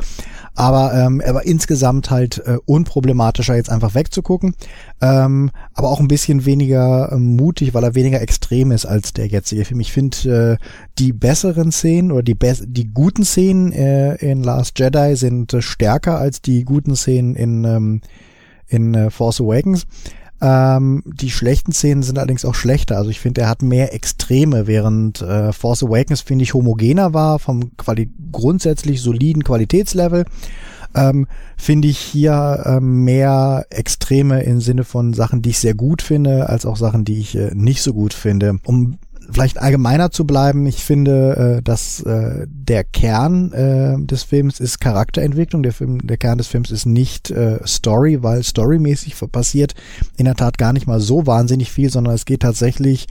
Aber 0.56 0.94
ähm, 0.94 1.22
er 1.22 1.36
war 1.36 1.46
insgesamt 1.46 2.10
halt 2.10 2.40
äh, 2.46 2.58
unproblematischer, 2.66 3.56
jetzt 3.56 3.70
einfach 3.70 3.94
wegzugucken. 3.94 4.56
Ähm, 5.02 5.52
aber 5.74 5.90
auch 5.90 6.00
ein 6.00 6.08
bisschen 6.08 6.46
weniger 6.46 7.12
äh, 7.12 7.18
mutig, 7.18 7.74
weil 7.74 7.84
er 7.84 7.96
weniger 7.96 8.20
extrem 8.20 8.72
ist 8.72 8.86
als 8.86 9.14
der 9.14 9.28
jetzige 9.28 9.66
Film. 9.66 9.80
Ich 9.80 9.94
finde, 9.94 10.58
äh, 10.60 10.66
die 10.98 11.14
besseren 11.14 11.72
Szenen 11.72 12.12
oder 12.12 12.24
die, 12.24 12.34
be 12.34 12.56
die 12.62 12.92
guten 12.92 13.24
Szenen 13.24 13.72
äh, 13.72 14.16
in 14.16 14.44
Last 14.44 14.80
Jedi 14.80 15.16
sind 15.16 15.54
äh, 15.54 15.62
stärker 15.62 16.18
als 16.18 16.42
die 16.42 16.66
guten 16.66 16.96
Szenen 16.96 17.36
in, 17.36 17.64
ähm, 17.64 18.02
in 18.68 18.96
äh, 18.96 19.12
Force 19.12 19.40
Awakens. 19.40 19.86
Ähm, 20.42 21.04
die 21.06 21.32
schlechten 21.32 21.72
Szenen 21.72 22.04
sind 22.04 22.18
allerdings 22.18 22.46
auch 22.46 22.56
schlechter. 22.56 22.98
Also 22.98 23.10
ich 23.10 23.20
finde, 23.20 23.42
er 23.42 23.50
hat 23.50 23.62
mehr 23.62 23.94
Extreme, 23.94 24.68
während 24.68 25.22
äh, 25.22 25.52
Force 25.52 25.84
Awakens, 25.84 26.22
finde 26.22 26.44
ich, 26.44 26.54
homogener 26.54 27.14
war 27.14 27.40
vom 27.40 27.76
Quali 27.78 28.10
grundsätzlich 28.32 29.02
soliden 29.02 29.44
Qualitätslevel. 29.44 30.26
Ähm, 30.96 31.28
finde 31.58 31.88
ich 31.88 32.00
hier 32.00 32.64
äh, 32.66 32.80
mehr 32.80 33.66
Extreme 33.70 34.42
im 34.44 34.60
Sinne 34.60 34.84
von 34.84 35.14
Sachen, 35.14 35.42
die 35.42 35.52
ich 35.52 35.60
sehr 35.60 35.76
gut 35.76 36.02
finde, 36.02 36.50
als 36.50 36.66
auch 36.66 36.78
Sachen, 36.78 37.06
die 37.06 37.20
ich 37.20 37.36
äh, 37.36 37.52
nicht 37.54 37.84
so 37.84 37.94
gut 37.94 38.14
finde. 38.14 38.60
Um 38.66 38.98
vielleicht 39.32 39.60
allgemeiner 39.60 40.12
zu 40.12 40.26
bleiben, 40.26 40.66
ich 40.66 40.84
finde, 40.84 41.58
äh, 41.58 41.62
dass 41.62 42.02
äh, 42.02 42.46
der 42.48 42.84
Kern 42.84 43.52
äh, 43.52 44.06
des 44.06 44.24
Films 44.24 44.60
ist 44.60 44.80
Charakterentwicklung. 44.80 45.64
Der 45.64 45.74
Film, 45.74 46.06
der 46.06 46.18
Kern 46.18 46.38
des 46.38 46.48
Films 46.48 46.72
ist 46.72 46.86
nicht 46.86 47.32
äh, 47.32 47.60
Story, 47.66 48.24
weil 48.24 48.44
storymäßig 48.44 49.16
passiert 49.32 49.76
in 50.18 50.26
der 50.26 50.36
Tat 50.36 50.58
gar 50.58 50.74
nicht 50.74 50.88
mal 50.88 51.00
so 51.00 51.28
wahnsinnig 51.28 51.72
viel, 51.72 51.90
sondern 51.90 52.14
es 52.14 52.26
geht 52.26 52.42
tatsächlich 52.42 53.08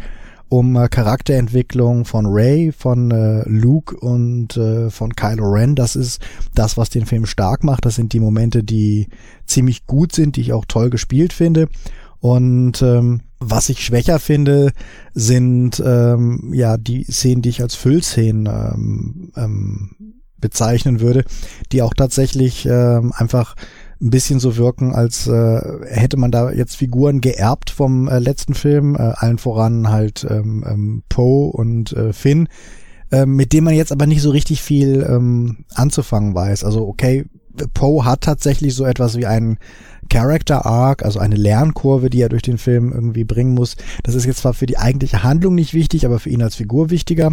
um 0.48 0.76
äh, 0.76 0.88
Charakterentwicklung 0.88 2.04
von 2.04 2.26
Ray, 2.26 2.72
von 2.72 3.10
äh, 3.10 3.42
Luke 3.48 3.96
und 3.96 4.56
äh, 4.56 4.90
von 4.90 5.14
Kylo 5.14 5.50
Ren. 5.50 5.74
Das 5.74 5.94
ist 5.96 6.22
das, 6.54 6.76
was 6.76 6.90
den 6.90 7.06
Film 7.06 7.26
stark 7.26 7.64
macht. 7.64 7.84
Das 7.84 7.96
sind 7.96 8.12
die 8.12 8.20
Momente, 8.20 8.64
die 8.64 9.08
ziemlich 9.46 9.86
gut 9.86 10.12
sind, 10.12 10.36
die 10.36 10.40
ich 10.40 10.52
auch 10.52 10.64
toll 10.66 10.90
gespielt 10.90 11.32
finde. 11.32 11.68
Und 12.20 12.82
ähm, 12.82 13.20
was 13.40 13.68
ich 13.68 13.84
schwächer 13.84 14.18
finde, 14.18 14.72
sind 15.14 15.82
ähm, 15.84 16.50
ja 16.52 16.76
die 16.76 17.04
Szenen, 17.04 17.42
die 17.42 17.50
ich 17.50 17.62
als 17.62 17.74
Füllszenen 17.74 18.46
ähm, 18.46 19.32
ähm, 19.36 19.90
bezeichnen 20.40 21.00
würde, 21.00 21.24
die 21.72 21.82
auch 21.82 21.94
tatsächlich 21.94 22.66
ähm, 22.66 23.12
einfach 23.16 23.54
ein 24.00 24.10
bisschen 24.10 24.38
so 24.38 24.56
wirken, 24.56 24.94
als 24.94 25.26
äh, 25.26 25.60
hätte 25.86 26.16
man 26.16 26.30
da 26.30 26.52
jetzt 26.52 26.76
Figuren 26.76 27.20
geerbt 27.20 27.70
vom 27.70 28.08
äh, 28.08 28.20
letzten 28.20 28.54
Film, 28.54 28.94
äh, 28.94 29.12
allen 29.16 29.38
voran 29.38 29.88
halt 29.88 30.26
ähm, 30.28 30.64
ähm, 30.68 31.02
Poe 31.08 31.50
und 31.50 31.92
äh, 31.92 32.12
Finn, 32.12 32.48
äh, 33.10 33.26
mit 33.26 33.52
dem 33.52 33.64
man 33.64 33.74
jetzt 33.74 33.90
aber 33.90 34.06
nicht 34.06 34.22
so 34.22 34.30
richtig 34.30 34.62
viel 34.62 35.04
ähm, 35.08 35.64
anzufangen 35.74 36.34
weiß. 36.34 36.62
Also 36.62 36.86
okay, 36.86 37.26
Poe 37.74 38.04
hat 38.04 38.20
tatsächlich 38.20 38.74
so 38.74 38.84
etwas 38.84 39.16
wie 39.16 39.26
einen 39.26 39.58
Character 40.08 40.66
Arc, 40.66 41.04
also 41.04 41.18
eine 41.18 41.36
Lernkurve, 41.36 42.10
die 42.10 42.20
er 42.20 42.28
durch 42.28 42.42
den 42.42 42.58
Film 42.58 42.92
irgendwie 42.92 43.24
bringen 43.24 43.54
muss. 43.54 43.76
Das 44.02 44.14
ist 44.14 44.24
jetzt 44.24 44.40
zwar 44.40 44.54
für 44.54 44.66
die 44.66 44.78
eigentliche 44.78 45.22
Handlung 45.22 45.54
nicht 45.54 45.74
wichtig, 45.74 46.06
aber 46.06 46.18
für 46.18 46.30
ihn 46.30 46.42
als 46.42 46.56
Figur 46.56 46.90
wichtiger. 46.90 47.32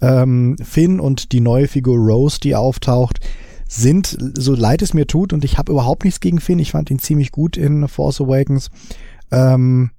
Ähm, 0.00 0.56
Finn 0.62 1.00
und 1.00 1.32
die 1.32 1.40
neue 1.40 1.68
Figur 1.68 1.96
Rose, 1.96 2.38
die 2.40 2.54
auftaucht, 2.54 3.20
sind, 3.68 4.18
so 4.36 4.54
leid 4.54 4.82
es 4.82 4.94
mir 4.94 5.06
tut, 5.06 5.32
und 5.32 5.44
ich 5.44 5.56
habe 5.56 5.72
überhaupt 5.72 6.04
nichts 6.04 6.20
gegen 6.20 6.40
Finn, 6.40 6.58
ich 6.58 6.72
fand 6.72 6.90
ihn 6.90 6.98
ziemlich 6.98 7.32
gut 7.32 7.56
in 7.56 7.88
Force 7.88 8.20
Awakens. 8.20 8.70
Ähm, 9.30 9.90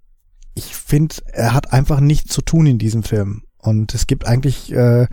ich 0.55 0.75
finde, 0.75 1.15
er 1.31 1.53
hat 1.53 1.73
einfach 1.73 1.99
nichts 1.99 2.33
zu 2.33 2.41
tun 2.41 2.67
in 2.67 2.77
diesem 2.77 3.03
Film. 3.03 3.43
Und 3.57 3.95
es 3.95 4.07
gibt 4.07 4.27
eigentlich, 4.27 4.73
äh, 4.73 5.07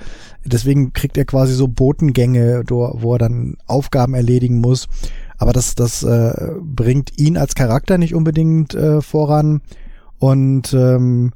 deswegen 0.45 0.93
kriegt 0.93 1.17
er 1.17 1.25
quasi 1.25 1.55
so 1.55 1.69
Botengänge, 1.69 2.65
wo 2.69 3.15
er 3.15 3.19
dann 3.19 3.57
Aufgaben 3.67 4.15
erledigen 4.15 4.61
muss. 4.61 4.89
Aber 5.41 5.55
das, 5.55 5.75
das 5.75 6.03
äh, 6.03 6.53
bringt 6.61 7.19
ihn 7.19 7.39
als 7.39 7.55
Charakter 7.55 7.97
nicht 7.97 8.15
unbedingt 8.15 8.75
äh, 8.75 9.01
voran. 9.01 9.63
Und 10.19 10.75
ähm, 10.75 11.33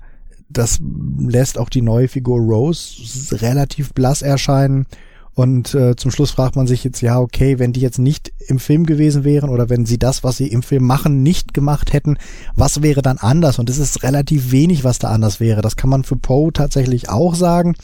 das 0.51 0.79
lässt 1.19 1.59
auch 1.59 1.71
die 1.71 1.81
neue 1.81 2.07
Figur 2.07 2.39
Rose 2.39 3.35
relativ 3.41 3.95
blass 3.95 4.21
erscheinen. 4.21 4.85
Und 5.33 5.75
äh, 5.75 5.97
zum 5.97 6.11
Schluss 6.11 6.33
fragt 6.33 6.55
man 6.55 6.67
sich 6.67 6.85
jetzt, 6.85 7.01
ja, 7.01 7.19
okay, 7.19 7.59
wenn 7.59 7.73
die 7.73 7.81
jetzt 7.81 7.99
nicht 7.99 8.31
im 8.47 8.59
Film 8.59 8.85
gewesen 8.85 9.25
wären 9.25 9.49
oder 9.49 9.71
wenn 9.71 9.87
sie 9.87 9.99
das, 9.99 10.23
was 10.23 10.37
sie 10.37 10.49
im 10.49 10.63
Film 10.63 10.85
machen, 10.85 11.23
nicht 11.23 11.55
gemacht 11.55 11.95
hätten, 11.95 12.19
was 12.55 12.83
wäre 12.83 13.01
dann 13.01 13.17
anders? 13.17 13.59
Und 13.59 13.71
es 13.71 13.79
ist 13.79 14.03
relativ 14.03 14.53
wenig, 14.53 14.85
was 14.85 14.99
da 14.99 15.09
anders 15.09 15.41
wäre. 15.41 15.63
Das 15.63 15.77
kann 15.77 15.89
man 15.89 16.05
für 16.05 16.17
Poe 16.17 16.53
tatsächlich 16.53 17.09
auch 17.09 17.35
sagen. 17.35 17.75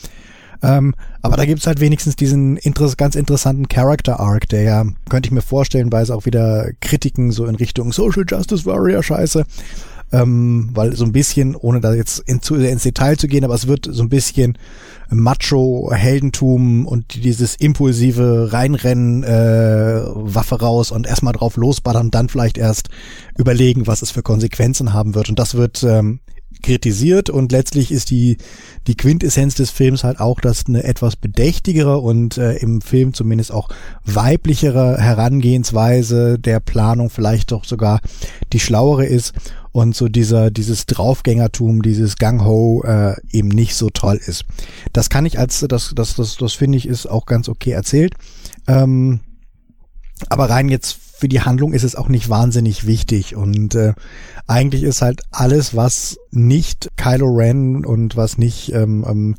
Ähm, 0.62 0.94
aber 1.23 1.37
da 1.37 1.44
gibt's 1.44 1.66
halt 1.66 1.81
wenigstens 1.81 2.16
diesen 2.16 2.57
interess 2.57 2.96
ganz 2.96 3.14
interessanten 3.14 3.68
Character 3.68 4.20
Arc, 4.20 4.49
der 4.49 4.62
ja, 4.62 4.85
könnte 5.09 5.29
ich 5.29 5.33
mir 5.33 5.42
vorstellen, 5.42 5.92
weil 5.92 6.03
es 6.03 6.11
auch 6.11 6.27
wieder 6.27 6.70
Kritiken 6.81 7.33
so 7.33 7.46
in 7.46 7.55
Richtung 7.55 7.92
Social 7.92 8.25
Justice 8.29 8.66
Warrior 8.66 9.03
Scheiße. 9.03 9.44
Ähm, 10.12 10.70
weil 10.75 10.96
so 10.96 11.05
ein 11.05 11.12
bisschen, 11.12 11.55
ohne 11.55 11.81
da 11.81 11.94
jetzt 11.94 12.18
in, 12.27 12.42
zu, 12.42 12.57
ins 12.57 12.83
Detail 12.83 13.16
zu 13.16 13.29
gehen, 13.29 13.44
aber 13.44 13.55
es 13.55 13.68
wird 13.68 13.87
so 13.88 14.03
ein 14.03 14.09
bisschen 14.09 14.59
Macho-Heldentum 15.09 16.85
und 16.85 17.23
dieses 17.23 17.55
impulsive 17.55 18.53
Reinrennen, 18.53 19.23
äh, 19.23 20.03
Waffe 20.12 20.61
raus 20.61 20.90
und 20.90 21.07
erstmal 21.07 21.33
drauf 21.33 21.57
losballern, 21.57 22.11
dann 22.11 22.29
vielleicht 22.29 22.59
erst 22.59 22.88
überlegen, 23.38 23.87
was 23.87 24.03
es 24.03 24.11
für 24.11 24.23
Konsequenzen 24.23 24.92
haben 24.92 25.14
wird. 25.14 25.29
Und 25.29 25.38
das 25.38 25.55
wird 25.55 25.85
ähm, 25.85 26.18
kritisiert 26.61 27.31
und 27.31 27.53
letztlich 27.53 27.92
ist 27.92 28.11
die, 28.11 28.38
die 28.87 28.96
Quintessenz 28.96 29.55
des 29.55 29.70
Films 29.70 30.05
halt 30.05 30.20
auch, 30.20 30.40
dass 30.40 30.66
eine 30.66 30.85
etwas 30.85 31.16
bedächtigere 31.16 31.99
und 31.99 32.38
äh, 32.38 32.55
im 32.57 32.81
Film 32.81 33.14
zumindest 33.14 33.53
auch 33.53 33.68
weiblichere 34.05 34.99
Herangehensweise 34.99 36.38
der 36.38 36.61
Planung 36.61 37.11
vielleicht 37.11 37.53
doch 37.53 37.64
sogar 37.64 38.01
die 38.53 38.61
schlauere 38.61 39.07
ist 39.07 39.33
und 39.73 39.94
so 39.94 40.09
dieser, 40.09 40.51
dieses 40.51 40.87
Draufgängertum, 40.87 41.83
dieses 41.83 42.16
Gang-Ho 42.16 42.83
äh, 42.85 43.14
eben 43.31 43.49
nicht 43.49 43.75
so 43.75 43.90
toll 43.90 44.20
ist. 44.25 44.44
Das 44.92 45.11
kann 45.11 45.27
ich 45.27 45.38
als, 45.38 45.61
das, 45.68 45.92
das, 45.94 46.14
das, 46.14 46.37
das 46.37 46.53
finde 46.53 46.79
ich 46.79 46.87
ist 46.87 47.07
auch 47.07 47.27
ganz 47.27 47.49
okay 47.49 47.70
erzählt. 47.70 48.14
Ähm, 48.66 49.20
aber 50.29 50.51
rein 50.51 50.68
jetzt 50.68 50.99
für 51.20 51.28
die 51.28 51.42
Handlung 51.42 51.74
ist 51.74 51.85
es 51.85 51.96
auch 51.96 52.09
nicht 52.09 52.30
wahnsinnig 52.30 52.87
wichtig. 52.87 53.37
Und 53.37 53.74
äh, 53.74 53.92
eigentlich 54.46 54.83
ist 54.83 55.02
halt 55.02 55.22
alles, 55.30 55.76
was 55.76 56.18
nicht 56.30 56.88
Kylo 56.96 57.26
Ren 57.26 57.85
und 57.85 58.16
was 58.16 58.38
nicht 58.38 58.72
ähm, 58.72 59.04
ähm, 59.06 59.37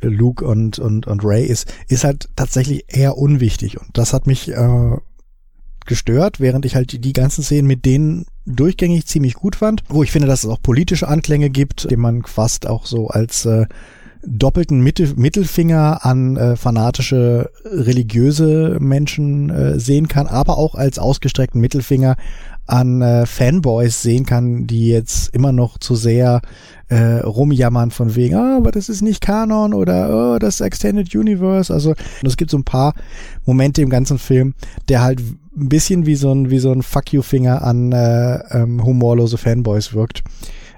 Luke 0.00 0.44
und, 0.44 0.78
und, 0.78 1.08
und 1.08 1.24
Ray 1.24 1.44
ist, 1.44 1.66
ist 1.88 2.04
halt 2.04 2.28
tatsächlich 2.36 2.84
eher 2.86 3.18
unwichtig. 3.18 3.80
Und 3.80 3.88
das 3.98 4.12
hat 4.12 4.28
mich 4.28 4.48
äh, 4.52 4.96
gestört, 5.84 6.38
während 6.38 6.64
ich 6.64 6.76
halt 6.76 6.92
die, 6.92 7.00
die 7.00 7.12
ganzen 7.12 7.42
Szenen 7.42 7.66
mit 7.66 7.84
denen 7.84 8.26
durchgängig 8.44 9.06
ziemlich 9.06 9.34
gut 9.34 9.56
fand, 9.56 9.82
wo 9.88 10.04
ich 10.04 10.12
finde, 10.12 10.28
dass 10.28 10.44
es 10.44 10.50
auch 10.50 10.62
politische 10.62 11.08
Anklänge 11.08 11.50
gibt, 11.50 11.90
die 11.90 11.96
man 11.96 12.22
fast 12.22 12.68
auch 12.68 12.86
so 12.86 13.08
als 13.08 13.46
äh, 13.46 13.66
doppelten 14.24 14.80
Mitte, 14.80 15.14
Mittelfinger 15.16 16.04
an 16.04 16.36
äh, 16.36 16.56
fanatische 16.56 17.50
religiöse 17.64 18.78
Menschen 18.80 19.50
äh, 19.50 19.78
sehen 19.78 20.08
kann, 20.08 20.26
aber 20.26 20.58
auch 20.58 20.74
als 20.74 20.98
ausgestreckten 20.98 21.60
Mittelfinger 21.60 22.16
an 22.66 23.00
äh, 23.00 23.26
Fanboys 23.26 24.02
sehen 24.02 24.26
kann, 24.26 24.66
die 24.66 24.88
jetzt 24.88 25.32
immer 25.34 25.52
noch 25.52 25.78
zu 25.78 25.94
sehr 25.94 26.40
äh, 26.88 27.18
rumjammern 27.20 27.90
von 27.90 28.14
wegen, 28.16 28.34
ah, 28.34 28.56
aber 28.56 28.72
das 28.72 28.88
ist 28.88 29.02
nicht 29.02 29.20
Kanon 29.20 29.72
oder 29.72 30.34
oh, 30.34 30.38
das 30.38 30.60
Extended 30.60 31.14
Universe. 31.14 31.72
Also 31.72 31.94
es 32.22 32.36
gibt 32.36 32.50
so 32.50 32.58
ein 32.58 32.64
paar 32.64 32.94
Momente 33.44 33.82
im 33.82 33.90
ganzen 33.90 34.18
Film, 34.18 34.54
der 34.88 35.02
halt 35.02 35.20
ein 35.20 35.68
bisschen 35.68 36.06
wie 36.06 36.16
so 36.16 36.32
ein 36.32 36.50
wie 36.50 36.58
so 36.58 36.72
ein 36.72 36.82
Fuck 36.82 37.12
you 37.12 37.22
Finger 37.22 37.62
an 37.62 37.92
äh, 37.92 38.38
ähm, 38.50 38.84
humorlose 38.84 39.38
Fanboys 39.38 39.94
wirkt, 39.94 40.22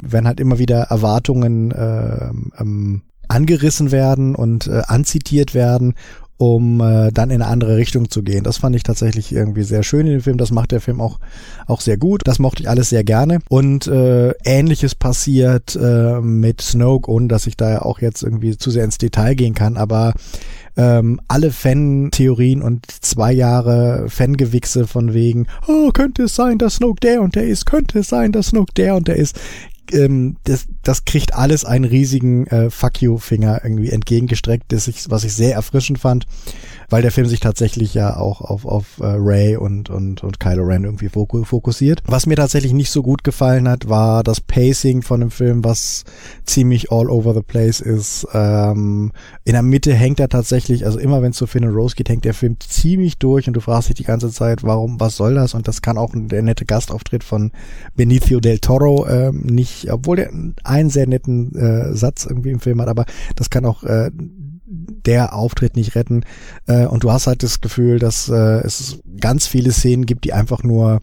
wenn 0.03 0.27
halt 0.27 0.40
immer 0.40 0.59
wieder 0.59 0.83
Erwartungen 0.83 1.70
äh, 1.70 2.31
ähm, 2.61 3.03
angerissen 3.28 3.92
werden 3.92 4.34
und 4.34 4.66
äh, 4.66 4.82
anzitiert 4.86 5.54
werden 5.54 5.94
um 6.38 6.80
äh, 6.80 7.10
dann 7.12 7.30
in 7.30 7.42
eine 7.42 7.50
andere 7.50 7.76
Richtung 7.76 8.10
zu 8.10 8.22
gehen. 8.22 8.44
Das 8.44 8.58
fand 8.58 8.74
ich 8.76 8.84
tatsächlich 8.84 9.32
irgendwie 9.32 9.64
sehr 9.64 9.82
schön 9.82 10.06
in 10.06 10.12
dem 10.12 10.20
Film. 10.20 10.38
Das 10.38 10.52
macht 10.52 10.70
der 10.70 10.80
Film 10.80 11.00
auch 11.00 11.18
auch 11.66 11.80
sehr 11.80 11.98
gut. 11.98 12.22
Das 12.24 12.38
mochte 12.38 12.62
ich 12.62 12.68
alles 12.68 12.90
sehr 12.90 13.02
gerne. 13.02 13.40
Und 13.48 13.88
äh, 13.88 14.30
ähnliches 14.44 14.94
passiert 14.94 15.76
äh, 15.76 16.20
mit 16.20 16.60
Snoke, 16.60 17.10
ohne 17.10 17.26
dass 17.26 17.48
ich 17.48 17.56
da 17.56 17.70
ja 17.70 17.82
auch 17.82 18.00
jetzt 18.00 18.22
irgendwie 18.22 18.56
zu 18.56 18.70
sehr 18.70 18.84
ins 18.84 18.98
Detail 18.98 19.34
gehen 19.34 19.54
kann. 19.54 19.76
Aber 19.76 20.14
ähm, 20.76 21.20
alle 21.26 21.50
Fan-Theorien 21.50 22.62
und 22.62 22.86
zwei 22.88 23.32
Jahre 23.32 24.06
Fangewichse 24.08 24.86
von 24.86 25.12
wegen, 25.12 25.48
oh, 25.66 25.90
könnte 25.90 26.22
es 26.22 26.36
sein, 26.36 26.58
dass 26.58 26.76
Snoke 26.76 27.00
der 27.00 27.20
und 27.20 27.34
der 27.34 27.48
ist, 27.48 27.66
könnte 27.66 27.98
es 27.98 28.08
sein, 28.08 28.30
dass 28.30 28.48
Snoke 28.48 28.72
der 28.76 28.94
und 28.94 29.08
der 29.08 29.16
ist, 29.16 29.40
ähm, 29.92 30.37
das, 30.44 30.66
das 30.83 31.05
kriegt 31.05 31.35
alles 31.35 31.64
einen 31.64 31.85
riesigen 31.85 32.46
äh, 32.46 32.70
Fuck 32.70 33.03
you-Finger 33.03 33.61
irgendwie 33.62 33.90
entgegengestreckt, 33.90 34.72
das 34.72 34.88
ich, 34.88 35.11
was 35.11 35.24
ich 35.24 35.35
sehr 35.35 35.55
erfrischend 35.55 35.98
fand 35.98 36.27
weil 36.88 37.03
der 37.03 37.12
Film 37.12 37.27
sich 37.27 37.40
tatsächlich 37.40 37.94
ja 37.94 38.16
auch 38.16 38.40
auf, 38.40 38.64
auf 38.64 38.98
äh, 39.01 39.05
Ray 39.07 39.57
und, 39.57 39.90
und, 39.90 40.24
und 40.24 40.40
Kylo 40.40 40.64
Ren 40.64 40.85
irgendwie 40.85 41.09
fokussiert. 41.09 42.03
Was 42.07 42.27
mir 42.27 42.37
tatsächlich 42.37 42.72
nicht 42.72 42.90
so 42.90 43.03
gut 43.03 43.24
gefallen 43.24 43.68
hat, 43.68 43.88
war 43.88 44.22
das 44.22 44.40
Pacing 44.40 45.03
von 45.03 45.20
dem 45.20 45.31
Film, 45.31 45.64
was 45.64 46.05
ziemlich 46.46 46.90
all 46.90 47.11
over 47.11 47.35
the 47.35 47.42
place 47.42 47.81
ist. 47.81 48.27
Ähm, 48.33 49.12
in 49.44 49.53
der 49.53 49.62
Mitte 49.62 49.92
hängt 49.92 50.18
er 50.18 50.29
tatsächlich, 50.29 50.87
also 50.87 50.98
immer 50.98 51.20
wenn 51.20 51.33
es 51.33 51.37
zu 51.37 51.46
Finn 51.46 51.64
und 51.64 51.74
Rose 51.74 51.94
geht, 51.94 52.09
hängt 52.09 52.24
der 52.24 52.35
Film 52.35 52.57
ziemlich 52.61 53.18
durch 53.18 53.46
und 53.48 53.55
du 53.55 53.61
fragst 53.61 53.90
dich 53.90 53.96
die 53.96 54.05
ganze 54.05 54.31
Zeit, 54.31 54.62
warum, 54.62 54.98
was 54.98 55.16
soll 55.16 55.35
das? 55.35 55.53
Und 55.53 55.68
das 55.68 55.83
kann 55.83 55.98
auch 55.98 56.12
der 56.14 56.42
nette 56.42 56.64
Gastauftritt 56.64 57.22
von 57.22 57.53
Benicio 57.96 58.40
del 58.40 58.61
Toro 58.61 59.07
ähm, 59.09 59.40
nicht, 59.40 59.77
obwohl 59.90 60.16
der 60.16 60.30
einen 60.64 60.90
sehr 60.90 61.06
netten 61.06 61.54
äh, 61.54 61.94
Satz 61.94 62.26
irgendwie 62.26 62.50
im 62.50 62.60
Film 62.60 62.80
hat, 62.80 62.88
aber 62.88 63.04
das 63.36 63.50
kann 63.50 63.64
auch 63.64 63.84
äh, 63.84 64.10
der 64.68 65.34
Auftritt 65.34 65.76
nicht 65.76 65.94
retten. 65.94 66.24
Äh, 66.66 66.86
und 66.86 67.04
du 67.04 67.10
hast 67.10 67.26
halt 67.26 67.42
das 67.42 67.60
Gefühl, 67.60 67.98
dass 67.98 68.28
äh, 68.28 68.60
es 68.64 69.00
ganz 69.20 69.46
viele 69.46 69.72
Szenen 69.72 70.06
gibt, 70.06 70.24
die 70.24 70.32
einfach 70.32 70.62
nur 70.62 71.00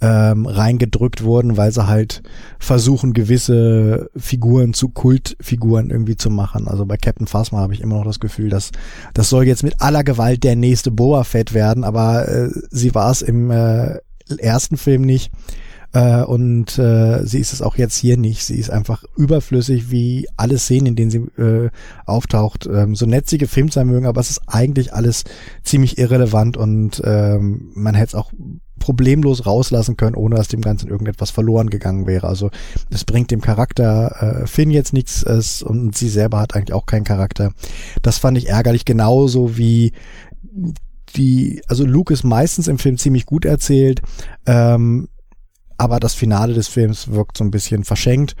ähm, 0.00 0.46
reingedrückt 0.46 1.24
wurden, 1.24 1.56
weil 1.56 1.72
sie 1.72 1.86
halt 1.86 2.22
versuchen, 2.58 3.14
gewisse 3.14 4.10
Figuren 4.16 4.72
zu 4.72 4.90
Kultfiguren 4.90 5.90
irgendwie 5.90 6.16
zu 6.16 6.30
machen. 6.30 6.68
Also 6.68 6.86
bei 6.86 6.96
Captain 6.96 7.26
Phasma 7.26 7.58
habe 7.58 7.74
ich 7.74 7.80
immer 7.80 7.96
noch 7.96 8.04
das 8.04 8.20
Gefühl, 8.20 8.48
dass 8.48 8.70
das 9.14 9.28
soll 9.28 9.46
jetzt 9.46 9.64
mit 9.64 9.80
aller 9.80 10.04
Gewalt 10.04 10.44
der 10.44 10.56
nächste 10.56 10.90
Boa 10.90 11.24
Fett 11.24 11.52
werden, 11.52 11.82
aber 11.84 12.28
äh, 12.28 12.48
sie 12.70 12.94
war 12.94 13.10
es 13.10 13.22
im 13.22 13.50
äh, 13.50 13.98
ersten 14.38 14.76
Film 14.76 15.02
nicht. 15.02 15.32
Äh, 15.92 16.22
und 16.22 16.78
äh, 16.78 17.24
sie 17.24 17.38
ist 17.38 17.52
es 17.52 17.62
auch 17.62 17.76
jetzt 17.76 17.96
hier 17.96 18.16
nicht. 18.16 18.44
Sie 18.44 18.56
ist 18.56 18.70
einfach 18.70 19.04
überflüssig, 19.16 19.90
wie 19.90 20.28
alle 20.36 20.58
Szenen, 20.58 20.86
in 20.86 20.96
denen 20.96 21.10
sie 21.10 21.18
äh, 21.40 21.70
auftaucht. 22.04 22.66
Ähm, 22.66 22.94
so 22.94 23.06
nett 23.06 23.28
sie 23.28 23.38
gefilmt 23.38 23.72
sein 23.72 23.86
mögen, 23.86 24.06
aber 24.06 24.20
es 24.20 24.30
ist 24.30 24.42
eigentlich 24.46 24.92
alles 24.92 25.24
ziemlich 25.62 25.98
irrelevant 25.98 26.56
und 26.56 27.00
ähm, 27.04 27.70
man 27.74 27.94
hätte 27.94 28.08
es 28.08 28.14
auch 28.14 28.32
problemlos 28.78 29.44
rauslassen 29.44 29.96
können, 29.96 30.14
ohne 30.14 30.36
dass 30.36 30.48
dem 30.48 30.60
Ganzen 30.60 30.88
irgendetwas 30.88 31.30
verloren 31.30 31.68
gegangen 31.68 32.06
wäre. 32.06 32.28
Also 32.28 32.50
es 32.90 33.04
bringt 33.04 33.30
dem 33.30 33.40
Charakter 33.40 34.42
äh, 34.42 34.46
Finn 34.46 34.70
jetzt 34.70 34.92
nichts 34.92 35.22
es, 35.22 35.62
und 35.62 35.96
sie 35.96 36.08
selber 36.08 36.40
hat 36.40 36.54
eigentlich 36.54 36.74
auch 36.74 36.86
keinen 36.86 37.04
Charakter. 37.04 37.52
Das 38.02 38.18
fand 38.18 38.38
ich 38.38 38.48
ärgerlich, 38.48 38.84
genauso 38.84 39.56
wie 39.56 39.92
die, 41.16 41.62
also 41.68 41.84
Luke 41.84 42.12
ist 42.12 42.24
meistens 42.24 42.68
im 42.68 42.78
Film 42.78 42.98
ziemlich 42.98 43.26
gut 43.26 43.44
erzählt. 43.44 44.02
Ähm, 44.46 45.08
aber 45.78 46.00
das 46.00 46.14
Finale 46.14 46.54
des 46.54 46.68
Films 46.68 47.10
wirkt 47.10 47.38
so 47.38 47.44
ein 47.44 47.50
bisschen 47.50 47.84
verschenkt 47.84 48.36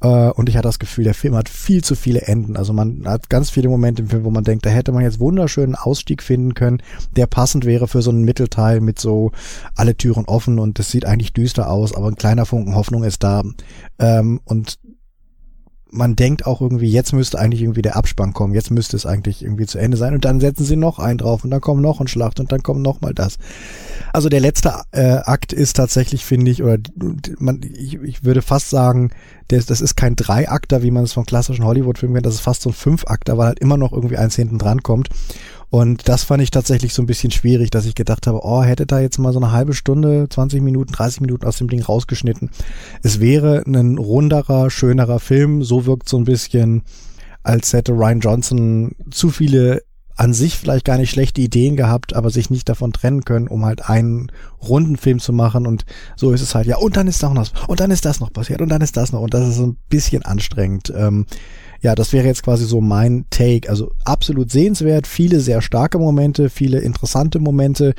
äh, 0.00 0.30
und 0.30 0.48
ich 0.48 0.56
hatte 0.56 0.68
das 0.68 0.78
Gefühl, 0.78 1.04
der 1.04 1.14
Film 1.14 1.36
hat 1.36 1.48
viel 1.48 1.82
zu 1.82 1.94
viele 1.94 2.22
Enden. 2.22 2.56
Also 2.56 2.72
man 2.72 3.04
hat 3.06 3.30
ganz 3.30 3.48
viele 3.48 3.68
Momente 3.68 4.02
im 4.02 4.08
Film, 4.08 4.24
wo 4.24 4.30
man 4.30 4.44
denkt, 4.44 4.66
da 4.66 4.70
hätte 4.70 4.92
man 4.92 5.02
jetzt 5.02 5.20
wunderschönen 5.20 5.76
Ausstieg 5.76 6.22
finden 6.22 6.54
können, 6.54 6.82
der 7.16 7.26
passend 7.26 7.64
wäre 7.64 7.88
für 7.88 8.02
so 8.02 8.10
einen 8.10 8.24
Mittelteil 8.24 8.80
mit 8.80 8.98
so 8.98 9.30
alle 9.76 9.96
Türen 9.96 10.24
offen 10.26 10.58
und 10.58 10.78
es 10.78 10.90
sieht 10.90 11.04
eigentlich 11.06 11.32
düster 11.32 11.70
aus, 11.70 11.94
aber 11.94 12.08
ein 12.08 12.16
kleiner 12.16 12.44
Funken 12.44 12.74
Hoffnung 12.74 13.04
ist 13.04 13.22
da. 13.22 13.42
Ähm, 13.98 14.40
und 14.44 14.78
man 15.92 16.16
denkt 16.16 16.46
auch 16.46 16.60
irgendwie, 16.60 16.88
jetzt 16.88 17.12
müsste 17.12 17.38
eigentlich 17.38 17.62
irgendwie 17.62 17.82
der 17.82 17.96
Abspann 17.96 18.32
kommen, 18.32 18.54
jetzt 18.54 18.70
müsste 18.70 18.96
es 18.96 19.06
eigentlich 19.06 19.42
irgendwie 19.42 19.66
zu 19.66 19.78
Ende 19.78 19.96
sein 19.96 20.14
und 20.14 20.24
dann 20.24 20.40
setzen 20.40 20.64
sie 20.64 20.76
noch 20.76 20.98
einen 20.98 21.18
drauf 21.18 21.44
und 21.44 21.50
dann 21.50 21.60
kommt 21.60 21.82
noch 21.82 22.00
ein 22.00 22.08
Schlacht 22.08 22.40
und 22.40 22.52
dann 22.52 22.62
kommt 22.62 22.80
noch 22.80 23.00
mal 23.00 23.14
das. 23.14 23.38
Also 24.12 24.28
der 24.28 24.40
letzte 24.40 24.72
äh, 24.92 25.18
Akt 25.24 25.52
ist 25.52 25.76
tatsächlich, 25.76 26.24
finde 26.24 26.50
ich, 26.50 26.62
oder 26.62 26.78
man, 27.38 27.60
ich, 27.62 27.94
ich 27.94 28.24
würde 28.24 28.42
fast 28.42 28.70
sagen, 28.70 29.10
das, 29.48 29.66
das 29.66 29.80
ist 29.80 29.96
kein 29.96 30.16
Dreiakter, 30.16 30.82
wie 30.82 30.90
man 30.90 31.04
es 31.04 31.12
von 31.12 31.26
klassischen 31.26 31.64
Hollywood-Filmen 31.64 32.14
kennt, 32.14 32.26
das 32.26 32.34
ist 32.34 32.40
fast 32.40 32.62
so 32.62 32.70
ein 32.70 32.74
Fünfakter, 32.74 33.36
weil 33.36 33.48
halt 33.48 33.60
immer 33.60 33.76
noch 33.76 33.92
irgendwie 33.92 34.16
eins 34.16 34.36
hinten 34.36 34.58
dran 34.58 34.82
kommt. 34.82 35.08
Und 35.70 36.08
das 36.08 36.24
fand 36.24 36.42
ich 36.42 36.50
tatsächlich 36.50 36.92
so 36.92 37.02
ein 37.02 37.06
bisschen 37.06 37.30
schwierig, 37.30 37.70
dass 37.70 37.86
ich 37.86 37.94
gedacht 37.94 38.26
habe, 38.26 38.40
oh, 38.42 38.62
hätte 38.62 38.86
da 38.86 38.98
jetzt 38.98 39.18
mal 39.18 39.32
so 39.32 39.38
eine 39.38 39.52
halbe 39.52 39.72
Stunde, 39.72 40.26
20 40.28 40.62
Minuten, 40.62 40.92
30 40.92 41.20
Minuten 41.20 41.46
aus 41.46 41.58
dem 41.58 41.68
Ding 41.68 41.82
rausgeschnitten. 41.82 42.50
Es 43.02 43.20
wäre 43.20 43.62
ein 43.66 43.96
runderer, 43.96 44.68
schönerer 44.68 45.20
Film. 45.20 45.62
So 45.62 45.86
wirkt 45.86 46.08
so 46.08 46.18
ein 46.18 46.24
bisschen, 46.24 46.82
als 47.44 47.72
hätte 47.72 47.92
Ryan 47.92 48.20
Johnson 48.20 48.96
zu 49.10 49.30
viele 49.30 49.82
an 50.20 50.34
sich 50.34 50.58
vielleicht 50.58 50.84
gar 50.84 50.98
nicht 50.98 51.08
schlechte 51.08 51.40
Ideen 51.40 51.76
gehabt, 51.76 52.14
aber 52.14 52.28
sich 52.28 52.50
nicht 52.50 52.68
davon 52.68 52.92
trennen 52.92 53.24
können, 53.24 53.48
um 53.48 53.64
halt 53.64 53.88
einen 53.88 54.30
runden 54.62 54.98
Film 54.98 55.18
zu 55.18 55.32
machen 55.32 55.66
und 55.66 55.86
so 56.14 56.32
ist 56.32 56.42
es 56.42 56.54
halt, 56.54 56.66
ja, 56.66 56.76
und 56.76 56.98
dann 56.98 57.06
ist 57.06 57.22
noch 57.22 57.34
was, 57.34 57.52
und 57.68 57.80
dann 57.80 57.90
ist 57.90 58.04
das 58.04 58.20
noch 58.20 58.30
passiert, 58.30 58.60
und 58.60 58.68
dann 58.68 58.82
ist 58.82 58.98
das 58.98 59.12
noch, 59.12 59.22
und 59.22 59.32
das 59.32 59.48
ist 59.48 59.58
ein 59.58 59.78
bisschen 59.88 60.22
anstrengend. 60.22 60.92
Ähm, 60.94 61.24
ja, 61.80 61.94
das 61.94 62.12
wäre 62.12 62.26
jetzt 62.26 62.42
quasi 62.42 62.64
so 62.64 62.80
mein 62.80 63.24
Take. 63.30 63.68
Also 63.68 63.90
absolut 64.04 64.50
sehenswert, 64.50 65.06
viele 65.06 65.40
sehr 65.40 65.62
starke 65.62 65.98
Momente, 65.98 66.50
viele 66.50 66.80
interessante 66.80 67.38
Momente, 67.38 67.94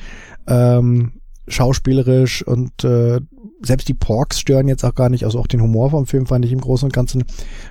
ähm, 0.47 1.13
schauspielerisch 1.47 2.45
und 2.45 2.83
äh, 2.83 3.19
selbst 3.63 3.87
die 3.87 3.93
Porks 3.93 4.39
stören 4.39 4.67
jetzt 4.67 4.83
auch 4.83 4.95
gar 4.95 5.09
nicht. 5.09 5.25
Also 5.25 5.39
auch 5.39 5.47
den 5.47 5.61
Humor 5.61 5.91
vom 5.91 6.05
Film 6.05 6.25
fand 6.25 6.45
ich 6.45 6.51
im 6.51 6.61
Großen 6.61 6.85
und 6.85 6.93
Ganzen 6.93 7.23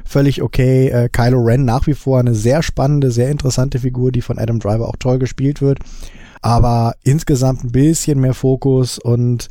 völlig 0.04 0.42
okay. 0.42 0.88
Äh, 0.88 1.08
Kylo 1.08 1.40
Ren 1.40 1.64
nach 1.64 1.86
wie 1.86 1.94
vor 1.94 2.18
eine 2.18 2.34
sehr 2.34 2.62
spannende, 2.62 3.10
sehr 3.10 3.30
interessante 3.30 3.78
Figur, 3.78 4.12
die 4.12 4.22
von 4.22 4.38
Adam 4.38 4.58
Driver 4.58 4.88
auch 4.88 4.96
toll 4.96 5.18
gespielt 5.18 5.60
wird. 5.60 5.78
Aber 6.42 6.94
insgesamt 7.02 7.64
ein 7.64 7.72
bisschen 7.72 8.20
mehr 8.20 8.34
Fokus 8.34 8.98
und 8.98 9.48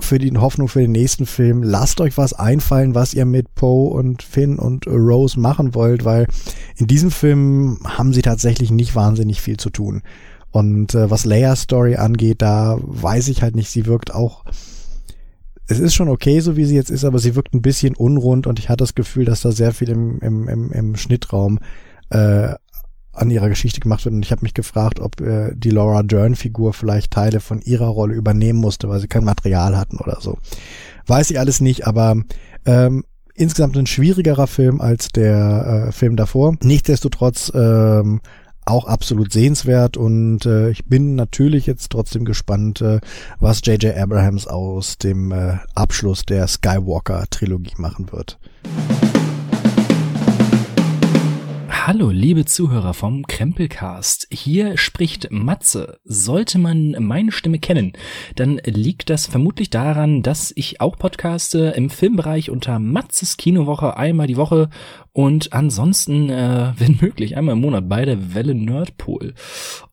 für 0.00 0.18
die 0.18 0.36
Hoffnung 0.36 0.68
für 0.68 0.80
den 0.80 0.92
nächsten 0.92 1.26
Film, 1.26 1.62
lasst 1.62 2.00
euch 2.00 2.16
was 2.16 2.32
einfallen, 2.32 2.94
was 2.94 3.14
ihr 3.14 3.24
mit 3.24 3.54
Poe 3.54 3.90
und 3.90 4.22
Finn 4.22 4.58
und 4.58 4.86
Rose 4.86 5.38
machen 5.38 5.74
wollt, 5.74 6.04
weil 6.04 6.26
in 6.76 6.86
diesem 6.86 7.10
Film 7.10 7.78
haben 7.84 8.12
sie 8.12 8.22
tatsächlich 8.22 8.70
nicht 8.70 8.94
wahnsinnig 8.94 9.40
viel 9.40 9.56
zu 9.56 9.70
tun. 9.70 10.02
Und 10.50 10.94
äh, 10.94 11.10
was 11.10 11.24
Leia's 11.24 11.62
Story 11.62 11.96
angeht, 11.96 12.42
da 12.42 12.78
weiß 12.80 13.28
ich 13.28 13.42
halt 13.42 13.56
nicht, 13.56 13.70
sie 13.70 13.86
wirkt 13.86 14.14
auch 14.14 14.44
es 15.66 15.78
ist 15.78 15.94
schon 15.94 16.08
okay, 16.08 16.40
so 16.40 16.56
wie 16.56 16.64
sie 16.64 16.74
jetzt 16.74 16.90
ist, 16.90 17.04
aber 17.04 17.18
sie 17.18 17.34
wirkt 17.34 17.54
ein 17.54 17.62
bisschen 17.62 17.96
unrund 17.96 18.46
und 18.46 18.58
ich 18.58 18.68
hatte 18.68 18.84
das 18.84 18.94
Gefühl, 18.94 19.24
dass 19.24 19.40
da 19.40 19.50
sehr 19.50 19.72
viel 19.72 19.88
im, 19.88 20.18
im, 20.20 20.48
im, 20.48 20.72
im 20.72 20.96
Schnittraum 20.96 21.58
äh, 22.10 22.54
an 23.14 23.30
ihrer 23.30 23.48
Geschichte 23.48 23.80
gemacht 23.80 24.04
wird. 24.04 24.14
Und 24.14 24.24
ich 24.24 24.32
habe 24.32 24.42
mich 24.42 24.54
gefragt, 24.54 25.00
ob 25.00 25.20
äh, 25.20 25.52
die 25.54 25.70
Laura 25.70 26.02
Dern-Figur 26.02 26.72
vielleicht 26.72 27.12
Teile 27.12 27.40
von 27.40 27.60
ihrer 27.60 27.88
Rolle 27.88 28.14
übernehmen 28.14 28.58
musste, 28.58 28.88
weil 28.88 29.00
sie 29.00 29.08
kein 29.08 29.24
Material 29.24 29.76
hatten 29.76 29.98
oder 29.98 30.18
so. 30.20 30.38
Weiß 31.06 31.30
ich 31.30 31.38
alles 31.38 31.60
nicht, 31.60 31.86
aber 31.86 32.16
ähm, 32.66 33.04
insgesamt 33.34 33.76
ein 33.76 33.86
schwierigerer 33.86 34.46
Film 34.46 34.80
als 34.80 35.08
der 35.08 35.86
äh, 35.88 35.92
Film 35.92 36.16
davor. 36.16 36.54
Nichtsdestotrotz 36.62 37.52
ähm, 37.54 38.20
auch 38.66 38.86
absolut 38.86 39.32
sehenswert 39.32 39.96
und 39.96 40.46
äh, 40.46 40.70
ich 40.70 40.86
bin 40.86 41.16
natürlich 41.16 41.66
jetzt 41.66 41.90
trotzdem 41.90 42.24
gespannt, 42.24 42.80
äh, 42.80 43.00
was 43.38 43.60
J.J. 43.64 43.96
Abrahams 43.96 44.46
aus 44.46 44.96
dem 44.96 45.32
äh, 45.32 45.58
Abschluss 45.74 46.24
der 46.24 46.48
Skywalker-Trilogie 46.48 47.74
machen 47.76 48.10
wird. 48.10 48.38
Hallo, 51.86 52.08
liebe 52.08 52.46
Zuhörer 52.46 52.94
vom 52.94 53.26
Krempelcast. 53.26 54.28
Hier 54.30 54.78
spricht 54.78 55.30
Matze. 55.30 56.00
Sollte 56.02 56.58
man 56.58 56.96
meine 56.98 57.30
Stimme 57.30 57.58
kennen, 57.58 57.92
dann 58.36 58.58
liegt 58.64 59.10
das 59.10 59.26
vermutlich 59.26 59.68
daran, 59.68 60.22
dass 60.22 60.50
ich 60.56 60.80
auch 60.80 60.96
podcaste 60.96 61.74
im 61.76 61.90
Filmbereich 61.90 62.48
unter 62.48 62.78
Matzes 62.78 63.36
Kinowoche 63.36 63.98
einmal 63.98 64.28
die 64.28 64.38
Woche 64.38 64.70
Und 65.14 65.52
ansonsten, 65.52 66.28
äh, 66.28 66.72
wenn 66.78 66.98
möglich, 67.00 67.36
einmal 67.36 67.54
im 67.54 67.62
Monat 67.62 67.88
bei 67.88 68.04
der 68.04 68.34
Welle 68.34 68.54
Nerdpool. 68.54 69.34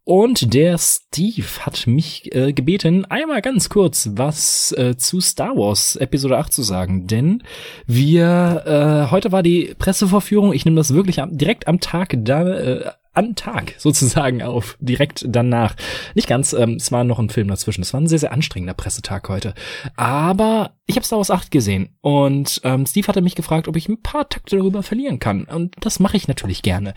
Und 0.04 0.54
der 0.54 0.78
Steve 0.80 1.46
hat 1.60 1.86
mich 1.88 2.34
äh, 2.36 2.52
gebeten, 2.52 3.06
einmal 3.06 3.42
ganz 3.42 3.70
kurz 3.70 4.10
was 4.14 4.74
äh, 4.74 4.98
zu 4.98 5.22
Star 5.22 5.56
Wars 5.56 5.96
Episode 5.96 6.38
8 6.40 6.52
zu 6.52 6.64
sagen. 6.64 7.08
Denn 7.08 7.44
wir, 7.86 8.64
äh, 9.08 9.12
heute 9.12 9.32
war 9.32 9.44
die 9.44 9.76
Pressevorführung, 9.78 10.54
ich 10.54 10.66
nehme 10.66 10.78
das 10.78 10.94
wirklich 10.94 11.22
am, 11.22 11.38
direkt 11.38 11.68
am 11.68 11.80
Tag 11.80 12.16
da, 12.18 12.50
äh, 12.50 12.92
an 13.14 13.36
Tag 13.36 13.76
sozusagen 13.78 14.42
auf, 14.42 14.78
direkt 14.80 15.26
danach. 15.28 15.76
Nicht 16.16 16.28
ganz, 16.28 16.54
ähm, 16.54 16.76
es 16.76 16.92
war 16.92 17.04
noch 17.04 17.20
ein 17.20 17.30
Film 17.30 17.50
dazwischen. 17.50 17.82
Es 17.82 17.94
war 17.94 18.02
ein 18.02 18.08
sehr, 18.08 18.20
sehr 18.20 18.32
anstrengender 18.32 18.74
Pressetag 18.74 19.28
heute. 19.28 19.54
Aber 19.96 20.76
ich 20.86 20.96
habe 20.96 21.06
Star 21.06 21.18
Wars 21.18 21.32
8 21.32 21.52
gesehen 21.52 21.90
und 22.02 22.62
ähm, 22.64 22.86
Steve 22.86 23.08
hatte 23.08 23.22
mich 23.22 23.36
gefragt, 23.36 23.68
ob 23.68 23.76
ich 23.76 23.90
ein 23.90 24.02
paar 24.02 24.30
Takte 24.30 24.58
darüber 24.58 24.84
verlieren 24.84 25.20
kann. 25.20 25.44
Und 25.44 25.76
das 25.82 26.00
mache 26.00 26.18
ich 26.18 26.28
natürlich 26.28 26.62
gerne. 26.62 26.94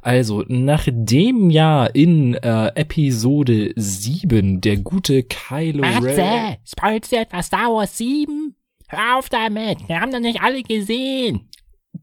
Also, 0.00 0.44
nachdem 0.48 1.50
ja 1.50 1.86
in 1.86 2.34
äh, 2.34 2.68
Episode 2.74 3.72
7 3.76 4.60
der 4.60 4.78
gute 4.78 5.22
Kylo 5.22 5.82
Ren... 5.82 6.56
Spoilst 6.64 7.12
du 7.12 7.16
etwas 7.16 7.46
Star 7.46 7.72
Wars 7.72 7.96
7? 7.98 8.54
Hör 8.88 9.18
auf 9.18 9.28
damit, 9.28 9.86
wir 9.86 10.00
haben 10.00 10.12
doch 10.12 10.20
nicht 10.20 10.40
alle 10.40 10.62
gesehen. 10.62 11.47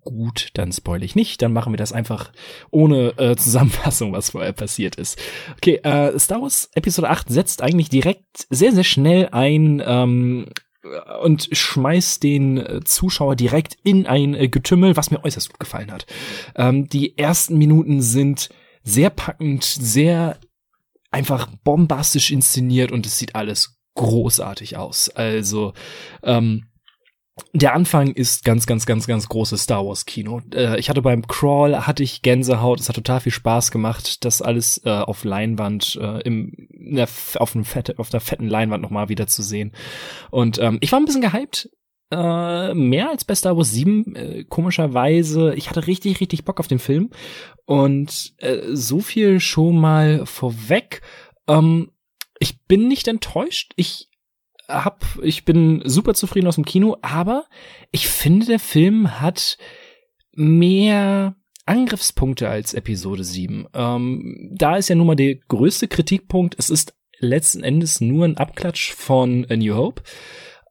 Gut, 0.05 0.51
dann 0.53 0.71
spoil 0.71 1.03
ich 1.03 1.15
nicht. 1.15 1.41
Dann 1.41 1.51
machen 1.51 1.73
wir 1.73 1.77
das 1.77 1.91
einfach 1.91 2.31
ohne 2.69 3.17
äh, 3.17 3.35
Zusammenfassung, 3.37 4.13
was 4.13 4.29
vorher 4.29 4.53
passiert 4.53 4.95
ist. 4.95 5.19
Okay, 5.57 5.77
äh, 5.83 6.17
Star 6.19 6.41
Wars 6.41 6.69
Episode 6.75 7.09
8 7.09 7.29
setzt 7.29 7.61
eigentlich 7.61 7.89
direkt 7.89 8.45
sehr, 8.49 8.71
sehr 8.71 8.83
schnell 8.83 9.29
ein 9.31 9.81
ähm, 9.85 10.47
und 11.23 11.49
schmeißt 11.51 12.21
den 12.21 12.57
äh, 12.57 12.81
Zuschauer 12.83 13.35
direkt 13.35 13.77
in 13.83 14.05
ein 14.05 14.35
äh, 14.35 14.47
Getümmel, 14.47 14.95
was 14.95 15.09
mir 15.09 15.25
äußerst 15.25 15.49
gut 15.49 15.59
gefallen 15.59 15.91
hat. 15.91 16.05
Ähm, 16.55 16.87
die 16.87 17.17
ersten 17.17 17.57
Minuten 17.57 18.03
sind 18.03 18.49
sehr 18.83 19.09
packend, 19.09 19.63
sehr 19.63 20.37
einfach 21.09 21.47
bombastisch 21.63 22.29
inszeniert 22.29 22.91
und 22.91 23.07
es 23.07 23.17
sieht 23.17 23.33
alles 23.33 23.79
großartig 23.95 24.77
aus. 24.77 25.09
Also 25.09 25.73
ähm, 26.21 26.67
der 27.53 27.73
Anfang 27.73 28.11
ist 28.11 28.45
ganz, 28.45 28.65
ganz, 28.65 28.85
ganz, 28.85 29.07
ganz 29.07 29.27
großes 29.27 29.63
Star 29.63 29.85
Wars 29.85 30.05
Kino. 30.05 30.41
Äh, 30.53 30.79
ich 30.79 30.89
hatte 30.89 31.01
beim 31.01 31.27
Crawl 31.27 31.85
hatte 31.85 32.03
ich 32.03 32.21
Gänsehaut. 32.21 32.79
Es 32.79 32.87
hat 32.87 32.95
total 32.95 33.19
viel 33.19 33.31
Spaß 33.31 33.71
gemacht, 33.71 34.23
das 34.23 34.41
alles 34.41 34.81
äh, 34.85 34.89
auf 34.89 35.25
Leinwand 35.25 35.97
äh, 36.01 36.21
im 36.21 36.53
der, 36.71 37.09
auf, 37.35 37.55
einem 37.55 37.65
fette, 37.65 37.95
auf 37.97 38.09
der 38.09 38.21
fetten 38.21 38.47
Leinwand 38.47 38.81
nochmal 38.81 39.09
wieder 39.09 39.27
zu 39.27 39.41
sehen. 39.41 39.73
Und 40.31 40.59
ähm, 40.59 40.77
ich 40.81 40.91
war 40.91 40.99
ein 40.99 41.05
bisschen 41.05 41.21
gehypt. 41.21 41.69
Äh, 42.11 42.73
mehr 42.73 43.09
als 43.09 43.25
bei 43.25 43.35
Star 43.35 43.57
Wars 43.57 43.71
7, 43.71 44.15
äh, 44.15 44.43
komischerweise. 44.45 45.55
Ich 45.55 45.69
hatte 45.69 45.87
richtig, 45.87 46.21
richtig 46.21 46.45
Bock 46.45 46.59
auf 46.59 46.67
den 46.67 46.79
Film. 46.79 47.09
Und 47.65 48.33
äh, 48.37 48.61
so 48.73 48.99
viel 49.01 49.39
schon 49.41 49.77
mal 49.77 50.25
vorweg. 50.25 51.01
Ähm, 51.47 51.91
ich 52.39 52.61
bin 52.63 52.87
nicht 52.87 53.07
enttäuscht. 53.07 53.73
Ich 53.75 54.09
hab, 54.67 55.05
ich 55.21 55.45
bin 55.45 55.81
super 55.85 56.13
zufrieden 56.13 56.47
aus 56.47 56.55
dem 56.55 56.65
Kino, 56.65 56.97
aber 57.01 57.45
ich 57.91 58.07
finde, 58.07 58.45
der 58.45 58.59
Film 58.59 59.19
hat 59.19 59.57
mehr 60.33 61.35
Angriffspunkte 61.65 62.49
als 62.49 62.73
Episode 62.73 63.23
7. 63.23 63.67
Ähm, 63.73 64.51
da 64.55 64.77
ist 64.77 64.89
ja 64.89 64.95
nun 64.95 65.07
mal 65.07 65.15
der 65.15 65.35
größte 65.35 65.87
Kritikpunkt. 65.87 66.55
Es 66.57 66.69
ist 66.69 66.93
letzten 67.19 67.63
Endes 67.63 68.01
nur 68.01 68.25
ein 68.25 68.37
Abklatsch 68.37 68.93
von 68.93 69.45
A 69.49 69.55
New 69.55 69.75
Hope. 69.75 70.03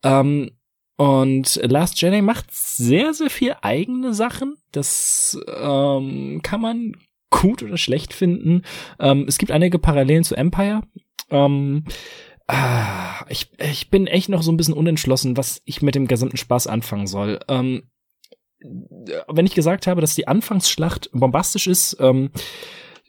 Ähm, 0.03 0.51
und 0.97 1.61
Last 1.65 2.01
Jedi 2.01 2.23
macht 2.23 2.47
sehr, 2.53 3.15
sehr 3.15 3.31
viel 3.31 3.57
eigene 3.63 4.15
Sachen. 4.15 4.57
Das 4.71 5.37
ähm, 5.49 6.41
kann 6.43 6.61
man 6.61 6.93
gut 7.31 7.63
oder 7.65 7.77
schlecht 7.77 8.13
finden. 8.13 8.63
Ähm, 9.01 9.25
es 9.27 9.39
gibt 9.39 9.51
einige 9.51 9.81
Parallelen 9.81 10.23
zu 10.23 10.37
Empire. 10.37 10.83
Ähm, 11.31 11.85
Ah, 12.47 13.25
ich, 13.29 13.51
ich 13.59 13.91
bin 13.91 14.07
echt 14.07 14.29
noch 14.29 14.43
so 14.43 14.53
ein 14.53 14.57
bisschen 14.57 14.75
unentschlossen, 14.75 15.37
was 15.37 15.63
ich 15.65 15.81
mit 15.81 15.95
dem 15.95 16.07
gesamten 16.07 16.37
Spaß 16.37 16.67
anfangen 16.67 17.07
soll. 17.07 17.41
Ähm, 17.49 17.91
wenn 19.29 19.47
ich 19.47 19.55
gesagt 19.55 19.87
habe, 19.87 20.01
dass 20.01 20.15
die 20.15 20.29
Anfangsschlacht 20.29 21.11
bombastisch 21.13 21.67
ist, 21.67 21.97
ähm, 22.01 22.31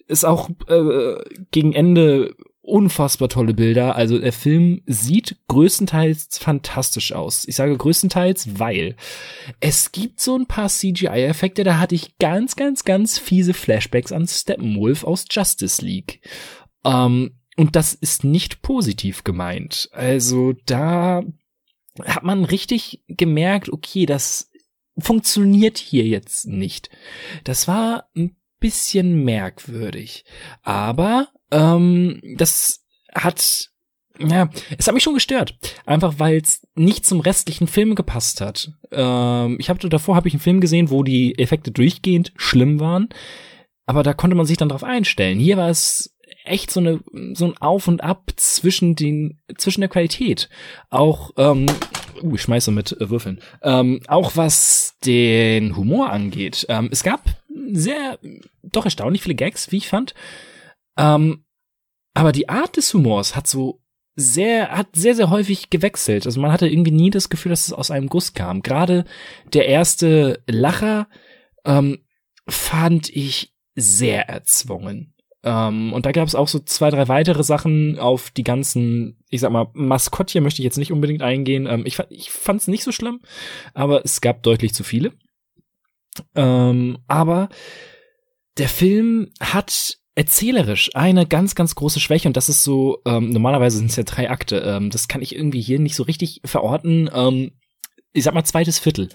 ist 0.07 0.25
auch 0.25 0.49
äh, 0.67 1.15
gegen 1.51 1.73
Ende 1.73 2.35
unfassbar 2.61 3.29
tolle 3.29 3.53
Bilder. 3.53 3.95
Also 3.95 4.19
der 4.19 4.33
Film 4.33 4.81
sieht 4.85 5.37
größtenteils 5.47 6.37
fantastisch 6.37 7.11
aus. 7.13 7.47
Ich 7.47 7.55
sage 7.55 7.77
größtenteils, 7.77 8.59
weil 8.59 8.95
es 9.59 9.91
gibt 9.91 10.19
so 10.19 10.35
ein 10.35 10.47
paar 10.47 10.69
CGI-Effekte, 10.69 11.63
da 11.63 11.77
hatte 11.79 11.95
ich 11.95 12.17
ganz, 12.17 12.55
ganz, 12.55 12.83
ganz 12.83 13.19
fiese 13.19 13.53
Flashbacks 13.53 14.11
an 14.11 14.27
Steppenwolf 14.27 15.03
aus 15.03 15.25
Justice 15.29 15.83
League. 15.83 16.21
Ähm, 16.83 17.39
und 17.57 17.75
das 17.75 17.93
ist 17.93 18.23
nicht 18.23 18.61
positiv 18.61 19.23
gemeint. 19.23 19.89
Also 19.93 20.53
da 20.65 21.23
hat 22.03 22.23
man 22.23 22.43
richtig 22.45 23.03
gemerkt, 23.07 23.69
okay, 23.69 24.05
das 24.05 24.51
funktioniert 24.97 25.77
hier 25.77 26.05
jetzt 26.05 26.47
nicht. 26.47 26.89
Das 27.43 27.67
war 27.67 28.09
ein 28.15 28.35
bisschen 28.59 29.23
merkwürdig. 29.23 30.25
Aber 30.63 31.29
ähm, 31.51 32.21
das 32.37 32.85
hat 33.13 33.69
ja, 34.19 34.49
es 34.77 34.87
hat 34.87 34.93
mich 34.93 35.03
schon 35.03 35.13
gestört. 35.13 35.57
Einfach 35.85 36.15
weil 36.19 36.37
es 36.37 36.65
nicht 36.75 37.05
zum 37.05 37.19
restlichen 37.19 37.67
Film 37.67 37.95
gepasst 37.95 38.41
hat. 38.41 38.71
Ähm, 38.91 39.57
ich 39.59 39.69
habe 39.69 39.89
davor 39.89 40.15
habe 40.15 40.27
ich 40.27 40.33
einen 40.33 40.41
Film 40.41 40.61
gesehen, 40.61 40.89
wo 40.89 41.03
die 41.03 41.37
Effekte 41.37 41.71
durchgehend 41.71 42.31
schlimm 42.37 42.79
waren, 42.79 43.09
aber 43.85 44.03
da 44.03 44.13
konnte 44.13 44.35
man 44.35 44.45
sich 44.45 44.57
dann 44.57 44.69
drauf 44.69 44.83
einstellen. 44.83 45.37
Hier 45.37 45.57
war 45.57 45.69
es 45.69 46.14
echt 46.45 46.71
so 46.71 46.79
eine 46.79 47.01
so 47.33 47.45
ein 47.45 47.57
Auf 47.57 47.87
und 47.87 48.03
Ab 48.03 48.31
zwischen 48.35 48.95
den 48.95 49.41
zwischen 49.57 49.81
der 49.81 49.89
Qualität. 49.89 50.49
Auch 50.89 51.31
ähm, 51.37 51.65
uh, 52.21 52.35
ich 52.35 52.41
schmeiße 52.41 52.71
mit 52.71 52.99
äh, 52.99 53.09
Würfeln. 53.09 53.39
Ähm, 53.61 54.01
auch 54.07 54.35
was 54.35 54.95
den 55.05 55.75
Humor 55.75 56.11
angeht. 56.11 56.65
Ähm, 56.69 56.89
es 56.91 57.03
gab 57.03 57.21
sehr 57.71 58.19
doch 58.63 58.85
erstaunlich 58.85 59.21
viele 59.21 59.35
Gags, 59.35 59.71
wie 59.71 59.77
ich 59.77 59.87
fand. 59.87 60.13
Ähm, 60.97 61.45
aber 62.13 62.31
die 62.31 62.49
Art 62.49 62.77
des 62.77 62.93
Humors 62.93 63.35
hat 63.35 63.47
so 63.47 63.81
sehr, 64.15 64.71
hat 64.71 64.95
sehr, 64.95 65.15
sehr 65.15 65.29
häufig 65.29 65.69
gewechselt. 65.69 66.25
Also 66.25 66.39
man 66.39 66.51
hatte 66.51 66.67
irgendwie 66.67 66.91
nie 66.91 67.09
das 67.09 67.29
Gefühl, 67.29 67.49
dass 67.49 67.67
es 67.67 67.73
aus 67.73 67.91
einem 67.91 68.07
Guss 68.07 68.33
kam. 68.33 68.61
Gerade 68.61 69.05
der 69.53 69.67
erste 69.67 70.41
Lacher 70.47 71.09
ähm, 71.65 72.05
fand 72.47 73.09
ich 73.09 73.53
sehr 73.75 74.29
erzwungen. 74.29 75.13
Ähm, 75.45 75.93
und 75.93 76.07
da 76.07 76.11
gab 76.11 76.27
es 76.27 76.33
auch 76.33 76.47
so 76.47 76.59
zwei, 76.59 76.89
drei 76.89 77.07
weitere 77.07 77.43
Sachen 77.43 77.99
auf 77.99 78.31
die 78.31 78.43
ganzen, 78.43 79.23
ich 79.29 79.41
sag 79.41 79.51
mal, 79.51 79.67
Maskottchen 79.73 80.43
möchte 80.43 80.61
ich 80.61 80.65
jetzt 80.65 80.79
nicht 80.79 80.91
unbedingt 80.91 81.21
eingehen. 81.21 81.67
Ähm, 81.67 81.83
ich 81.85 81.99
ich 82.09 82.31
fand 82.31 82.61
es 82.61 82.67
nicht 82.67 82.83
so 82.83 82.91
schlimm, 82.91 83.21
aber 83.75 84.03
es 84.03 84.21
gab 84.21 84.41
deutlich 84.41 84.73
zu 84.73 84.83
viele. 84.83 85.13
Ähm, 86.33 86.97
aber 87.07 87.49
der 88.57 88.69
Film 88.69 89.31
hat 89.39 89.99
erzählerisch 90.15 90.89
eine 90.95 91.27
ganz, 91.27 91.53
ganz 91.53 91.75
große 91.75 91.99
Schwäche 91.99 92.27
und 92.27 92.37
das 92.37 92.47
ist 92.47 92.63
so, 92.63 93.01
normalerweise 93.03 93.79
sind 93.79 93.89
es 93.89 93.97
ja 93.97 94.03
drei 94.03 94.29
Akte. 94.29 94.79
Das 94.89 95.09
kann 95.09 95.21
ich 95.21 95.35
irgendwie 95.35 95.59
hier 95.59 95.77
nicht 95.77 95.97
so 95.97 96.03
richtig 96.03 96.39
verorten. 96.45 97.51
Ich 98.13 98.23
sag 98.23 98.33
mal 98.33 98.45
zweites 98.45 98.79
Viertel 98.79 99.09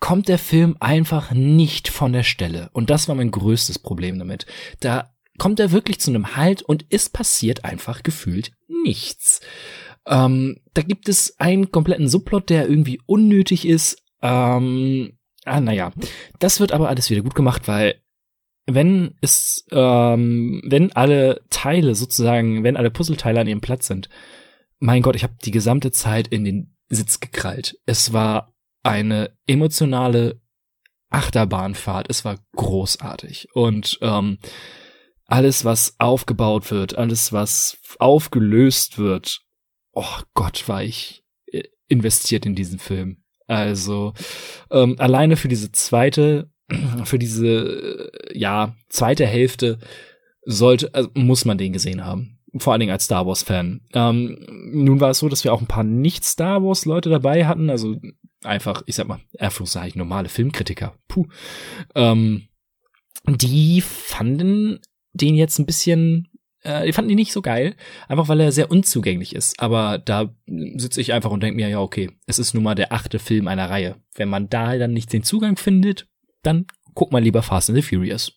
kommt 0.00 0.28
der 0.28 0.38
Film 0.38 0.76
einfach 0.80 1.30
nicht 1.32 1.88
von 1.88 2.12
der 2.12 2.22
Stelle. 2.22 2.70
Und 2.72 2.90
das 2.90 3.06
war 3.06 3.14
mein 3.14 3.30
größtes 3.30 3.78
Problem 3.78 4.18
damit. 4.18 4.46
Da 4.80 5.10
kommt 5.40 5.58
er 5.58 5.72
wirklich 5.72 5.98
zu 5.98 6.10
einem 6.10 6.36
Halt 6.36 6.60
und 6.60 6.84
es 6.90 7.08
passiert 7.08 7.64
einfach 7.64 8.02
gefühlt 8.02 8.52
nichts. 8.68 9.40
Ähm, 10.06 10.58
da 10.74 10.82
gibt 10.82 11.08
es 11.08 11.40
einen 11.40 11.72
kompletten 11.72 12.08
Subplot, 12.08 12.50
der 12.50 12.68
irgendwie 12.68 13.00
unnötig 13.06 13.66
ist. 13.66 14.02
Ähm, 14.20 15.18
ah, 15.46 15.60
naja, 15.62 15.92
das 16.38 16.60
wird 16.60 16.72
aber 16.72 16.90
alles 16.90 17.08
wieder 17.08 17.22
gut 17.22 17.34
gemacht, 17.34 17.68
weil 17.68 18.02
wenn 18.66 19.14
es, 19.22 19.64
ähm, 19.72 20.60
wenn 20.66 20.92
alle 20.92 21.40
Teile 21.48 21.94
sozusagen, 21.94 22.62
wenn 22.62 22.76
alle 22.76 22.90
Puzzleteile 22.90 23.40
an 23.40 23.48
ihrem 23.48 23.62
Platz 23.62 23.86
sind, 23.86 24.10
mein 24.78 25.00
Gott, 25.00 25.16
ich 25.16 25.22
habe 25.22 25.36
die 25.42 25.52
gesamte 25.52 25.90
Zeit 25.90 26.28
in 26.28 26.44
den 26.44 26.76
Sitz 26.90 27.18
gekrallt. 27.18 27.78
Es 27.86 28.12
war 28.12 28.52
eine 28.82 29.30
emotionale 29.46 30.42
Achterbahnfahrt. 31.08 32.10
Es 32.10 32.26
war 32.26 32.36
großartig 32.54 33.48
und 33.54 33.98
ähm, 34.02 34.36
alles, 35.30 35.64
was 35.64 35.94
aufgebaut 35.98 36.70
wird, 36.70 36.98
alles, 36.98 37.32
was 37.32 37.78
aufgelöst 37.98 38.98
wird, 38.98 39.40
oh 39.92 40.18
Gott, 40.34 40.68
war 40.68 40.82
ich 40.82 41.24
äh, 41.46 41.62
investiert 41.88 42.46
in 42.46 42.54
diesen 42.54 42.78
Film. 42.78 43.22
Also 43.46 44.12
ähm, 44.70 44.96
alleine 44.98 45.36
für 45.36 45.48
diese 45.48 45.72
zweite, 45.72 46.50
für 47.04 47.18
diese 47.18 48.10
äh, 48.12 48.38
ja 48.38 48.76
zweite 48.88 49.26
Hälfte 49.26 49.78
sollte, 50.44 50.94
also 50.94 51.10
muss 51.14 51.44
man 51.44 51.58
den 51.58 51.72
gesehen 51.72 52.04
haben. 52.04 52.38
Vor 52.56 52.72
allen 52.72 52.80
Dingen 52.80 52.92
als 52.92 53.04
Star 53.04 53.26
Wars 53.26 53.44
Fan. 53.44 53.82
Ähm, 53.92 54.44
nun 54.72 55.00
war 55.00 55.10
es 55.10 55.20
so, 55.20 55.28
dass 55.28 55.44
wir 55.44 55.52
auch 55.52 55.60
ein 55.60 55.68
paar 55.68 55.84
nicht 55.84 56.24
Star 56.24 56.64
Wars 56.64 56.84
Leute 56.84 57.08
dabei 57.08 57.46
hatten. 57.46 57.70
Also 57.70 58.00
einfach, 58.42 58.82
ich 58.86 58.96
sag 58.96 59.06
mal, 59.06 59.20
Erflusszeichen, 59.34 60.00
normale 60.00 60.28
Filmkritiker, 60.28 60.94
puh, 61.06 61.26
ähm, 61.94 62.48
die 63.26 63.80
fanden 63.80 64.80
den 65.12 65.34
jetzt 65.34 65.58
ein 65.58 65.66
bisschen, 65.66 66.28
äh, 66.62 66.86
die 66.86 66.92
fanden 66.92 67.08
die 67.08 67.14
nicht 67.14 67.32
so 67.32 67.42
geil, 67.42 67.74
einfach 68.08 68.28
weil 68.28 68.40
er 68.40 68.52
sehr 68.52 68.70
unzugänglich 68.70 69.34
ist. 69.34 69.60
Aber 69.60 69.98
da 69.98 70.34
sitze 70.46 71.00
ich 71.00 71.12
einfach 71.12 71.30
und 71.30 71.42
denke 71.42 71.56
mir, 71.56 71.68
ja, 71.68 71.80
okay, 71.80 72.10
es 72.26 72.38
ist 72.38 72.54
nun 72.54 72.62
mal 72.62 72.74
der 72.74 72.92
achte 72.92 73.18
Film 73.18 73.48
einer 73.48 73.70
Reihe. 73.70 73.96
Wenn 74.14 74.28
man 74.28 74.48
da 74.48 74.76
dann 74.76 74.92
nicht 74.92 75.12
den 75.12 75.22
Zugang 75.22 75.56
findet, 75.56 76.06
dann 76.42 76.66
guck 76.94 77.12
mal 77.12 77.22
lieber 77.22 77.42
Fast 77.42 77.70
and 77.70 77.76
the 77.76 77.82
Furious. 77.82 78.32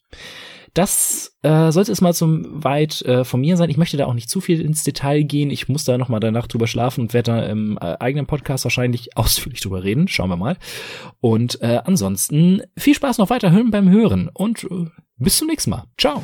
Das 0.73 1.37
äh, 1.43 1.71
sollte 1.71 1.91
es 1.91 2.01
mal 2.01 2.15
zum 2.15 2.63
weit 2.63 3.03
äh, 3.03 3.23
von 3.23 3.41
mir 3.41 3.57
sein. 3.57 3.69
Ich 3.69 3.77
möchte 3.77 3.95
da 3.95 4.07
auch 4.07 4.15
nicht 4.15 4.29
zu 4.29 4.41
viel 4.41 4.59
ins 4.59 4.83
Detail 4.83 5.21
gehen. 5.21 5.51
Ich 5.51 5.69
muss 5.69 5.83
da 5.83 5.99
noch 5.99 6.09
mal 6.09 6.19
danach 6.19 6.47
drüber 6.47 6.65
schlafen 6.65 7.01
und 7.01 7.13
werde 7.13 7.31
da 7.31 7.45
im 7.45 7.77
äh, 7.79 7.95
eigenen 7.99 8.25
Podcast 8.25 8.63
wahrscheinlich 8.63 9.15
ausführlich 9.17 9.61
drüber 9.61 9.83
reden. 9.83 10.07
Schauen 10.07 10.29
wir 10.29 10.37
mal. 10.37 10.57
Und 11.21 11.61
äh, 11.61 11.81
ansonsten 11.85 12.63
viel 12.75 12.95
Spaß 12.95 13.19
noch 13.19 13.29
weiter 13.29 13.51
beim 13.69 13.89
Hören 13.89 14.29
und 14.33 14.63
äh, 14.63 14.87
bis 15.17 15.37
zum 15.37 15.47
nächsten 15.47 15.69
Mal. 15.69 15.83
Ciao. 15.99 16.23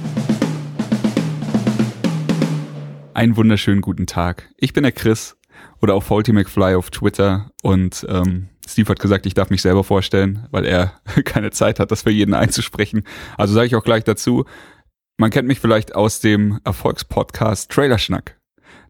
Einen 3.20 3.36
wunderschönen 3.36 3.82
guten 3.82 4.08
Tag. 4.08 4.50
Ich 4.56 4.72
bin 4.72 4.84
der 4.84 4.94
Chris 4.94 5.36
oder 5.82 5.94
auch 5.94 6.04
Faulty 6.04 6.32
McFly 6.32 6.76
auf 6.76 6.90
Twitter 6.90 7.52
und 7.62 8.08
ähm, 8.08 8.48
Steve 8.66 8.88
hat 8.88 9.02
gesagt, 9.02 9.26
ich 9.26 9.34
darf 9.34 9.50
mich 9.50 9.62
selber 9.62 9.84
vorstellen, 9.84 10.48
weil 10.52 10.64
er 10.64 10.94
keine 11.26 11.52
Zeit 11.52 11.82
hat, 11.82 11.92
das 11.92 12.04
für 12.04 12.12
jeden 12.12 12.34
einzusprechen. 12.34 13.04
Also 13.38 13.54
sage 13.54 13.68
ich 13.68 13.76
auch 13.76 13.84
gleich 13.84 14.06
dazu, 14.06 14.46
man 15.18 15.32
kennt 15.32 15.50
mich 15.50 15.60
vielleicht 15.60 15.96
aus 15.96 16.22
dem 16.22 16.62
Erfolgspodcast 16.64 17.70
Trailerschnack. 17.70 18.40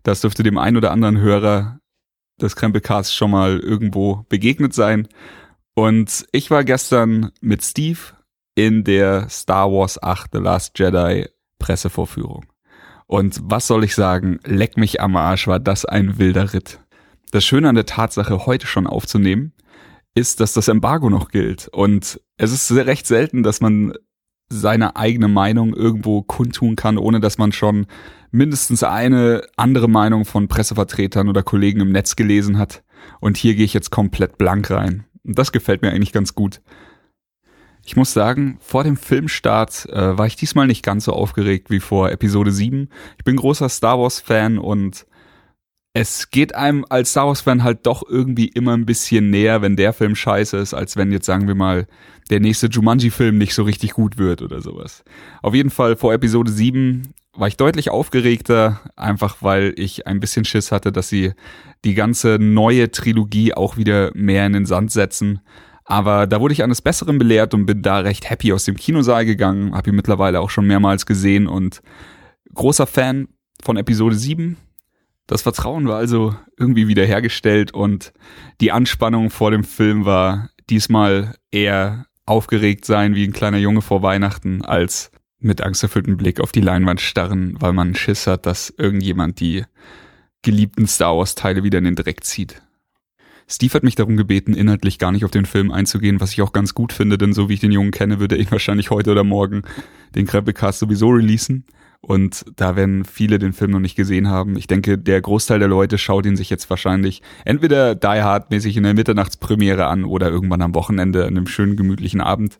Das 0.03 0.21
dürfte 0.21 0.43
dem 0.43 0.59
einen 0.59 0.77
oder 0.77 0.91
anderen 0.91 1.19
Hörer 1.19 1.79
des 2.39 2.55
Krempelcasts 2.55 3.15
schon 3.15 3.31
mal 3.31 3.57
irgendwo 3.57 4.27
begegnet 4.29 4.75
sein. 4.75 5.07
Und 5.73 6.27
ich 6.33 6.51
war 6.51 6.63
gestern 6.63 7.31
mit 7.41 7.63
Steve 7.63 7.97
in 8.53 8.83
der 8.83 9.27
Star 9.27 9.71
Wars 9.71 9.99
8 10.03 10.29
The 10.33 10.37
Last 10.37 10.77
Jedi 10.77 11.29
Pressevorführung. 11.57 12.45
Und 13.09 13.39
was 13.41 13.65
soll 13.65 13.83
ich 13.83 13.95
sagen, 13.95 14.39
leck 14.45 14.77
mich 14.77 15.01
am 15.01 15.15
Arsch, 15.15 15.47
war 15.47 15.59
das 15.59 15.83
ein 15.83 16.19
wilder 16.19 16.53
Ritt. 16.53 16.79
Das 17.31 17.43
Schöne 17.43 17.67
an 17.67 17.73
der 17.73 17.87
Tatsache, 17.87 18.45
heute 18.45 18.67
schon 18.67 18.85
aufzunehmen, 18.85 19.51
ist, 20.13 20.39
dass 20.39 20.53
das 20.53 20.67
Embargo 20.67 21.09
noch 21.09 21.29
gilt. 21.29 21.69
Und 21.69 22.21
es 22.37 22.51
ist 22.51 22.67
sehr 22.67 22.85
recht 22.85 23.07
selten, 23.07 23.41
dass 23.41 23.61
man 23.61 23.93
seine 24.49 24.95
eigene 24.95 25.27
Meinung 25.27 25.73
irgendwo 25.73 26.21
kundtun 26.21 26.75
kann, 26.75 26.99
ohne 26.99 27.19
dass 27.19 27.39
man 27.39 27.51
schon 27.51 27.87
mindestens 28.29 28.83
eine 28.83 29.41
andere 29.57 29.87
Meinung 29.87 30.23
von 30.23 30.47
Pressevertretern 30.47 31.29
oder 31.29 31.41
Kollegen 31.41 31.79
im 31.79 31.91
Netz 31.91 32.15
gelesen 32.15 32.59
hat. 32.59 32.83
Und 33.19 33.37
hier 33.37 33.55
gehe 33.55 33.65
ich 33.65 33.73
jetzt 33.73 33.89
komplett 33.89 34.37
blank 34.37 34.69
rein. 34.69 35.05
Und 35.23 35.39
das 35.39 35.51
gefällt 35.51 35.81
mir 35.81 35.89
eigentlich 35.89 36.13
ganz 36.13 36.35
gut. 36.35 36.61
Ich 37.89 37.95
muss 37.95 38.13
sagen, 38.13 38.59
vor 38.61 38.83
dem 38.83 38.97
Filmstart 38.97 39.87
äh, 39.89 40.15
war 40.15 40.27
ich 40.27 40.35
diesmal 40.35 40.67
nicht 40.67 40.85
ganz 40.85 41.05
so 41.05 41.11
aufgeregt 41.11 41.71
wie 41.71 41.79
vor 41.79 42.11
Episode 42.11 42.51
7. 42.51 42.87
Ich 43.17 43.23
bin 43.23 43.35
großer 43.35 43.67
Star 43.67 43.97
Wars-Fan 43.97 44.59
und 44.59 45.07
es 45.95 46.29
geht 46.29 46.53
einem 46.53 46.85
als 46.87 47.09
Star 47.09 47.25
Wars-Fan 47.25 47.63
halt 47.63 47.87
doch 47.87 48.03
irgendwie 48.07 48.47
immer 48.47 48.77
ein 48.77 48.85
bisschen 48.85 49.31
näher, 49.31 49.63
wenn 49.63 49.75
der 49.75 49.93
Film 49.93 50.13
scheiße 50.15 50.55
ist, 50.57 50.75
als 50.75 50.97
wenn 50.97 51.11
jetzt 51.11 51.25
sagen 51.25 51.47
wir 51.47 51.55
mal 51.55 51.87
der 52.29 52.39
nächste 52.39 52.67
Jumanji-Film 52.67 53.39
nicht 53.39 53.55
so 53.55 53.63
richtig 53.63 53.93
gut 53.93 54.19
wird 54.19 54.43
oder 54.43 54.61
sowas. 54.61 55.03
Auf 55.41 55.55
jeden 55.55 55.71
Fall 55.71 55.95
vor 55.95 56.13
Episode 56.13 56.51
7 56.51 57.15
war 57.33 57.47
ich 57.47 57.57
deutlich 57.57 57.89
aufgeregter, 57.89 58.81
einfach 58.97 59.37
weil 59.41 59.73
ich 59.77 60.05
ein 60.05 60.19
bisschen 60.19 60.45
Schiss 60.45 60.71
hatte, 60.71 60.91
dass 60.91 61.09
sie 61.09 61.33
die 61.83 61.95
ganze 61.95 62.37
neue 62.39 62.91
Trilogie 62.91 63.55
auch 63.55 63.77
wieder 63.77 64.11
mehr 64.13 64.45
in 64.45 64.53
den 64.53 64.67
Sand 64.67 64.91
setzen. 64.91 65.39
Aber 65.89 66.27
da 66.27 66.39
wurde 66.39 66.53
ich 66.53 66.63
eines 66.63 66.81
Besseren 66.81 67.17
belehrt 67.17 67.53
und 67.53 67.65
bin 67.65 67.81
da 67.81 67.99
recht 67.99 68.29
happy 68.29 68.53
aus 68.53 68.65
dem 68.65 68.75
Kinosaal 68.75 69.25
gegangen, 69.25 69.73
habe 69.73 69.89
ihn 69.89 69.95
mittlerweile 69.95 70.39
auch 70.39 70.49
schon 70.49 70.67
mehrmals 70.67 71.05
gesehen 71.05 71.47
und 71.47 71.81
großer 72.53 72.87
Fan 72.87 73.27
von 73.61 73.75
Episode 73.75 74.15
7 74.15 74.57
das 75.29 75.43
Vertrauen 75.43 75.87
war 75.87 75.97
also 75.97 76.35
irgendwie 76.57 76.87
wiederhergestellt 76.87 77.71
und 77.71 78.13
die 78.61 78.71
Anspannung 78.71 79.29
vor 79.29 79.51
dem 79.51 79.63
Film 79.63 80.03
war 80.03 80.49
diesmal 80.71 81.35
eher 81.51 82.07
aufgeregt 82.25 82.83
sein 82.83 83.13
wie 83.13 83.25
ein 83.25 83.31
kleiner 83.31 83.59
Junge 83.59 83.83
vor 83.83 84.01
Weihnachten, 84.01 84.65
als 84.65 85.11
mit 85.37 85.61
angsterfülltem 85.61 86.17
Blick 86.17 86.39
auf 86.39 86.51
die 86.51 86.61
Leinwand 86.61 86.99
starren, 86.99 87.55
weil 87.59 87.73
man 87.73 87.93
Schiss 87.93 88.25
hat, 88.25 88.47
dass 88.47 88.73
irgendjemand 88.75 89.39
die 89.39 89.65
geliebten 90.41 90.87
Star 90.87 91.15
Wars 91.15 91.35
Teile 91.35 91.63
wieder 91.63 91.77
in 91.77 91.85
den 91.85 91.95
Dreck 91.95 92.23
zieht. 92.23 92.63
Steve 93.51 93.73
hat 93.73 93.83
mich 93.83 93.95
darum 93.95 94.15
gebeten, 94.15 94.53
inhaltlich 94.53 94.99
gar 94.99 95.11
nicht 95.11 95.25
auf 95.25 95.31
den 95.31 95.45
Film 95.45 95.71
einzugehen, 95.71 96.21
was 96.21 96.31
ich 96.31 96.41
auch 96.41 96.53
ganz 96.53 96.75
gut 96.75 96.93
finde, 96.93 97.17
denn 97.17 97.33
so 97.33 97.49
wie 97.49 97.55
ich 97.55 97.59
den 97.59 97.71
Jungen 97.71 97.91
kenne, 97.91 98.19
würde 98.19 98.37
ich 98.37 98.51
wahrscheinlich 98.51 98.91
heute 98.91 99.11
oder 99.11 99.23
morgen 99.23 99.63
den 100.15 100.27
Krempelcast 100.27 100.79
sowieso 100.79 101.09
releasen. 101.09 101.65
Und 102.01 102.45
da 102.55 102.77
werden 102.77 103.03
viele 103.03 103.39
den 103.39 103.51
Film 103.51 103.71
noch 103.71 103.79
nicht 103.79 103.95
gesehen 103.95 104.29
haben. 104.29 104.55
Ich 104.55 104.67
denke, 104.67 104.97
der 104.97 105.19
Großteil 105.19 105.59
der 105.59 105.67
Leute 105.67 105.97
schaut 105.97 106.25
ihn 106.25 106.37
sich 106.37 106.49
jetzt 106.49 106.69
wahrscheinlich 106.69 107.21
entweder 107.43 107.93
Die 107.93 108.07
Hard 108.07 108.51
mäßig 108.51 108.77
in 108.77 108.83
der 108.83 108.93
Mitternachtspremiere 108.93 109.87
an 109.87 110.05
oder 110.05 110.29
irgendwann 110.29 110.61
am 110.61 110.75
Wochenende 110.75 111.23
an 111.23 111.35
einem 111.35 111.47
schönen 111.47 111.75
gemütlichen 111.75 112.21
Abend. 112.21 112.59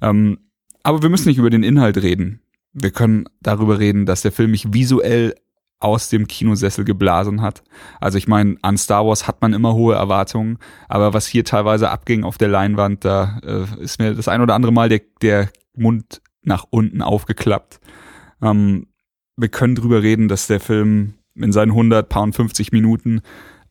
Ähm, 0.00 0.38
aber 0.82 1.02
wir 1.02 1.10
müssen 1.10 1.28
nicht 1.28 1.38
über 1.38 1.50
den 1.50 1.62
Inhalt 1.62 1.98
reden. 1.98 2.40
Wir 2.72 2.90
können 2.90 3.26
darüber 3.42 3.78
reden, 3.78 4.06
dass 4.06 4.22
der 4.22 4.32
Film 4.32 4.52
mich 4.52 4.72
visuell 4.72 5.34
aus 5.82 6.08
dem 6.08 6.26
Kinosessel 6.26 6.84
geblasen 6.84 7.42
hat. 7.42 7.62
Also 8.00 8.18
ich 8.18 8.28
meine, 8.28 8.56
an 8.62 8.78
Star 8.78 9.06
Wars 9.06 9.26
hat 9.26 9.42
man 9.42 9.52
immer 9.52 9.74
hohe 9.74 9.94
Erwartungen, 9.94 10.58
aber 10.88 11.12
was 11.12 11.26
hier 11.26 11.44
teilweise 11.44 11.90
abging 11.90 12.24
auf 12.24 12.38
der 12.38 12.48
Leinwand, 12.48 13.04
da 13.04 13.40
äh, 13.44 13.82
ist 13.82 13.98
mir 13.98 14.14
das 14.14 14.28
ein 14.28 14.40
oder 14.40 14.54
andere 14.54 14.72
Mal 14.72 14.88
der, 14.88 15.00
der 15.20 15.48
Mund 15.76 16.22
nach 16.42 16.66
unten 16.70 17.02
aufgeklappt. 17.02 17.80
Ähm, 18.40 18.86
wir 19.36 19.48
können 19.48 19.74
drüber 19.74 20.02
reden, 20.02 20.28
dass 20.28 20.46
der 20.46 20.60
Film 20.60 21.14
in 21.34 21.52
seinen 21.52 21.70
100, 21.70 22.08
paar 22.08 22.30
50 22.30 22.72
Minuten 22.72 23.22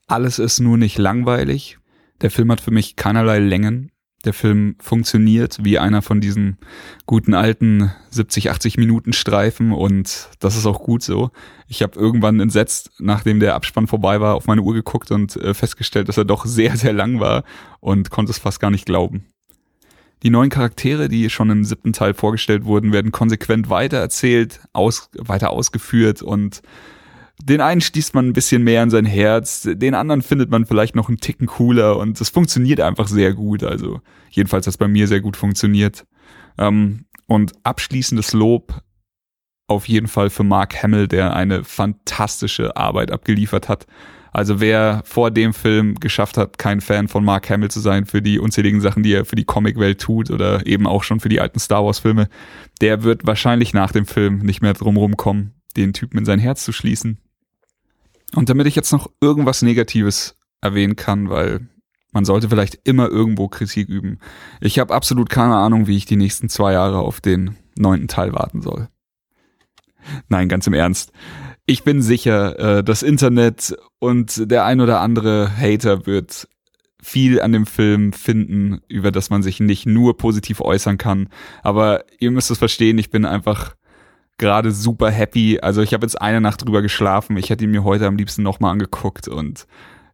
alles 0.08 0.40
ist 0.40 0.60
nur 0.60 0.78
nicht 0.78 0.98
langweilig. 0.98 1.78
Der 2.22 2.32
Film 2.32 2.52
hat 2.52 2.62
für 2.62 2.72
mich 2.72 2.96
keinerlei 2.96 3.40
Längen. 3.40 3.92
Der 4.24 4.34
Film 4.34 4.76
funktioniert 4.80 5.58
wie 5.64 5.80
einer 5.80 6.02
von 6.02 6.22
diesen 6.22 6.58
guten 7.06 7.34
alten 7.34 7.92
70, 8.12 8.52
80 8.52 8.78
Minuten 8.78 9.14
Streifen 9.14 9.72
und 9.72 10.30
das 10.40 10.56
ist 10.56 10.66
auch 10.66 10.84
gut 10.84 11.02
so. 11.02 11.32
Ich 11.68 11.82
habe 11.82 12.00
irgendwann 12.00 12.40
entsetzt, 12.40 12.92
nachdem 13.00 13.40
der 13.40 13.56
Abspann 13.56 13.88
vorbei 13.88 14.22
war, 14.22 14.36
auf 14.36 14.48
meine 14.48 14.62
Uhr 14.62 14.74
geguckt 14.74 15.12
und 15.12 15.36
äh, 15.38 15.54
festgestellt, 15.54 16.08
dass 16.08 16.18
er 16.18 16.26
doch 16.26 16.46
sehr, 16.46 16.78
sehr 16.78 16.94
lang 16.94 17.20
war 17.20 17.44
und 17.80 18.12
konnte 18.12 18.32
es 18.32 18.38
fast 18.38 18.60
gar 18.60 18.70
nicht 18.72 18.86
glauben. 18.86 19.26
Die 20.24 20.30
neuen 20.30 20.52
Charaktere, 20.52 21.10
die 21.10 21.32
schon 21.32 21.50
im 21.50 21.64
siebten 21.64 21.94
Teil 21.94 22.14
vorgestellt 22.14 22.66
wurden, 22.66 22.94
werden 22.94 23.12
konsequent 23.12 23.70
weitererzählt, 23.70 24.60
aus, 24.72 25.10
weiter 25.18 25.50
ausgeführt 25.50 26.22
und 26.22 26.62
den 27.44 27.62
einen 27.62 27.82
stießt 27.82 28.14
man 28.14 28.28
ein 28.28 28.34
bisschen 28.34 28.64
mehr 28.64 28.82
an 28.82 28.90
sein 28.90 29.06
Herz, 29.06 29.68
den 29.72 29.94
anderen 29.94 30.22
findet 30.22 30.50
man 30.50 30.66
vielleicht 30.66 30.96
noch 30.96 31.10
einen 31.10 31.18
Ticken 31.18 31.48
cooler 31.48 31.98
und 31.98 32.20
es 32.22 32.30
funktioniert 32.30 32.80
einfach 32.80 33.08
sehr 33.08 33.34
gut. 33.34 33.64
Also 33.64 34.02
jedenfalls 34.30 34.68
hat 34.68 34.72
es 34.72 34.78
bei 34.78 34.88
mir 34.88 35.08
sehr 35.08 35.22
gut 35.22 35.38
funktioniert. 35.38 36.06
Ähm, 36.58 37.06
und 37.28 37.54
abschließendes 37.64 38.34
Lob 38.34 38.82
auf 39.68 39.88
jeden 39.88 40.08
Fall 40.08 40.30
für 40.30 40.44
Mark 40.44 40.84
Hamill, 40.84 41.08
der 41.08 41.34
eine 41.36 41.64
fantastische 41.64 42.76
Arbeit 42.76 43.12
abgeliefert 43.12 43.70
hat. 43.70 43.88
Also 44.34 44.62
wer 44.62 45.02
vor 45.06 45.32
dem 45.32 45.54
Film 45.54 45.96
geschafft 45.96 46.38
hat, 46.38 46.58
kein 46.58 46.80
Fan 46.80 47.08
von 47.08 47.24
Mark 47.24 47.50
Hamill 47.50 47.70
zu 47.70 47.80
sein 47.80 48.06
für 48.06 48.22
die 48.22 48.40
unzähligen 48.40 48.80
Sachen, 48.80 49.04
die 49.04 49.14
er 49.14 49.26
für 49.26 49.36
die 49.36 49.44
Comicwelt 49.44 50.00
tut 50.00 50.32
oder 50.32 50.66
eben 50.66 50.88
auch 50.88 51.04
schon 51.04 51.20
für 51.20 51.30
die 51.30 51.42
alten 51.42 51.60
Star 51.60 51.86
Wars 51.86 52.00
Filme, 52.00 52.30
der 52.80 53.04
wird 53.04 53.26
wahrscheinlich 53.26 53.74
nach 53.74 53.92
dem 53.92 54.06
Film 54.06 54.40
nicht 54.40 54.62
mehr 54.62 54.74
drumherum 54.74 55.18
kommen, 55.18 55.54
den 55.76 55.94
Typen 55.94 56.18
in 56.18 56.26
sein 56.26 56.40
Herz 56.40 56.64
zu 56.64 56.72
schließen. 56.72 57.20
Und 58.36 58.50
damit 58.50 58.68
ich 58.68 58.76
jetzt 58.76 58.92
noch 58.92 59.10
irgendwas 59.20 59.62
Negatives 59.62 60.38
erwähnen 60.62 60.96
kann, 60.96 61.30
weil 61.30 61.68
man 62.12 62.26
sollte 62.26 62.50
vielleicht 62.50 62.80
immer 62.84 63.10
irgendwo 63.10 63.48
Kritik 63.48 63.90
üben. 63.90 64.20
Ich 64.60 64.80
habe 64.80 64.94
absolut 64.94 65.30
keine 65.30 65.56
Ahnung, 65.56 65.88
wie 65.88 65.98
ich 65.98 66.06
die 66.06 66.18
nächsten 66.18 66.50
zwei 66.50 66.74
Jahre 66.74 67.00
auf 67.00 67.22
den 67.22 67.58
neunten 67.78 68.08
Teil 68.08 68.34
warten 68.34 68.62
soll. 68.62 68.90
Nein, 70.28 70.50
ganz 70.50 70.68
im 70.68 70.74
Ernst 70.74 71.12
ich 71.66 71.84
bin 71.84 72.02
sicher, 72.02 72.78
äh, 72.80 72.84
das 72.84 73.04
Internet 73.04 73.76
und 74.00 74.52
der 74.52 74.66
ein 74.66 74.82
oder 74.82 75.00
andere 75.00 75.56
Hater 75.56 76.06
wird 76.06 76.48
viel 77.02 77.42
an 77.42 77.52
dem 77.52 77.66
Film 77.66 78.14
finden, 78.14 78.82
über 78.88 79.12
das 79.12 79.30
man 79.30 79.42
sich 79.42 79.60
nicht 79.60 79.86
nur 79.86 80.18
positiv 80.18 80.62
äußern 80.62 80.98
kann. 80.98 81.30
Aber 81.64 82.04
ihr 82.20 82.30
müsst 82.30 82.52
es 82.52 82.60
verstehen, 82.60 82.98
ich 82.98 83.10
bin 83.10 83.26
einfach 83.26 83.76
gerade 84.38 84.72
super 84.72 85.12
happy. 85.12 85.60
Also 85.62 85.82
ich 85.82 85.94
habe 85.94 86.06
jetzt 86.06 86.22
eine 86.22 86.42
Nacht 86.42 86.66
drüber 86.66 86.82
geschlafen. 86.82 87.38
Ich 87.38 87.50
hätte 87.50 87.64
ihn 87.64 87.72
mir 87.72 87.84
heute 87.84 88.08
am 88.08 88.18
liebsten 88.18 88.44
nochmal 88.44 88.72
angeguckt 88.72 89.28
und 89.28 89.68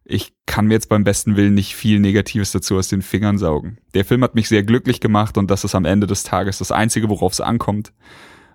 ich 0.04 0.32
kann 0.46 0.66
mir 0.66 0.74
jetzt 0.74 0.88
beim 0.88 1.04
besten 1.04 1.36
Willen 1.36 1.54
nicht 1.54 1.74
viel 1.74 2.00
Negatives 2.00 2.52
dazu 2.52 2.76
aus 2.76 2.88
den 2.88 3.02
Fingern 3.02 3.36
saugen. 3.36 3.78
Der 3.94 4.06
Film 4.06 4.24
hat 4.24 4.34
mich 4.34 4.48
sehr 4.48 4.62
glücklich 4.62 5.00
gemacht 5.00 5.36
und 5.36 5.50
das 5.50 5.64
ist 5.64 5.74
am 5.74 5.84
Ende 5.84 6.06
des 6.06 6.22
Tages 6.22 6.58
das 6.58 6.72
Einzige, 6.72 7.10
worauf 7.10 7.32
es 7.32 7.40
ankommt. 7.40 7.92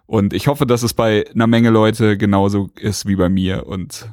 Und 0.06 0.34
ich 0.34 0.48
hoffe, 0.48 0.66
dass 0.66 0.84
es 0.84 0.94
bei 0.94 1.26
einer 1.34 1.48
Menge 1.48 1.70
Leute 1.70 2.18
genauso 2.18 2.70
ist 2.76 3.08
wie 3.08 3.16
bei 3.16 3.30
mir. 3.30 3.68
Und 3.68 4.12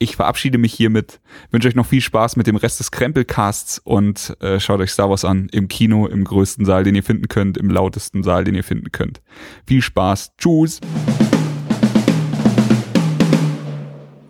Ich 0.00 0.14
verabschiede 0.14 0.58
mich 0.58 0.72
hiermit, 0.72 1.18
wünsche 1.50 1.66
euch 1.66 1.74
noch 1.74 1.86
viel 1.86 2.00
Spaß 2.00 2.36
mit 2.36 2.46
dem 2.46 2.54
Rest 2.54 2.78
des 2.78 2.92
Krempelcasts 2.92 3.80
und 3.80 4.36
äh, 4.40 4.60
schaut 4.60 4.78
euch 4.78 4.92
Star 4.92 5.10
Wars 5.10 5.24
an 5.24 5.48
im 5.50 5.66
Kino, 5.66 6.06
im 6.06 6.22
größten 6.22 6.64
Saal, 6.64 6.84
den 6.84 6.94
ihr 6.94 7.02
finden 7.02 7.26
könnt, 7.26 7.58
im 7.58 7.68
lautesten 7.68 8.22
Saal, 8.22 8.44
den 8.44 8.54
ihr 8.54 8.62
finden 8.62 8.92
könnt. 8.92 9.20
Viel 9.66 9.82
Spaß. 9.82 10.36
Tschüss. 10.38 10.78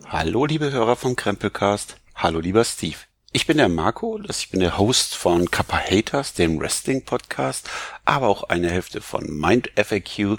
Hallo, 0.07 0.47
liebe 0.47 0.73
Hörer 0.73 0.97
vom 0.97 1.16
Krempelcast. 1.16 1.99
Hallo, 2.14 2.41
lieber 2.41 2.64
Steve. 2.64 2.97
Ich 3.33 3.47
bin 3.47 3.59
der 3.59 3.69
Marco, 3.69 4.19
ich 4.27 4.51
bin 4.51 4.61
der 4.61 4.79
Host 4.79 5.16
von 5.16 5.51
Kappa 5.51 5.77
Haters, 5.77 6.33
dem 6.33 6.59
Wrestling 6.59 7.05
Podcast, 7.05 7.69
aber 8.07 8.29
auch 8.29 8.45
eine 8.45 8.71
Hälfte 8.71 9.03
von 9.03 9.27
Mind 9.39 9.71
FAQ 9.77 10.39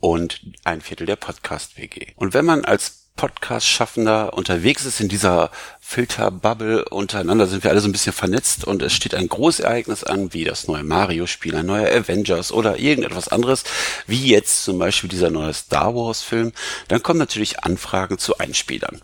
und 0.00 0.42
ein 0.64 0.82
Viertel 0.82 1.06
der 1.06 1.16
Podcast 1.16 1.78
WG. 1.78 2.08
Und 2.16 2.34
wenn 2.34 2.44
man 2.44 2.66
als 2.66 3.05
Podcast-Schaffender 3.16 4.34
unterwegs 4.34 4.84
ist 4.84 5.00
in 5.00 5.08
dieser 5.08 5.50
Filterbubble 5.80 6.84
untereinander, 6.86 7.46
sind 7.46 7.64
wir 7.64 7.70
alle 7.70 7.80
so 7.80 7.88
ein 7.88 7.92
bisschen 7.92 8.12
vernetzt 8.12 8.64
und 8.64 8.82
es 8.82 8.92
steht 8.92 9.14
ein 9.14 9.28
Großereignis 9.28 10.04
an, 10.04 10.32
wie 10.32 10.44
das 10.44 10.68
neue 10.68 10.84
Mario-Spiel, 10.84 11.56
ein 11.56 11.66
neuer 11.66 11.88
Avengers 11.88 12.52
oder 12.52 12.78
irgendetwas 12.78 13.28
anderes, 13.28 13.64
wie 14.06 14.26
jetzt 14.26 14.64
zum 14.64 14.78
Beispiel 14.78 15.08
dieser 15.08 15.30
neue 15.30 15.54
Star 15.54 15.94
Wars-Film, 15.94 16.52
dann 16.88 17.02
kommen 17.02 17.18
natürlich 17.18 17.64
Anfragen 17.64 18.18
zu 18.18 18.38
Einspielern. 18.38 19.00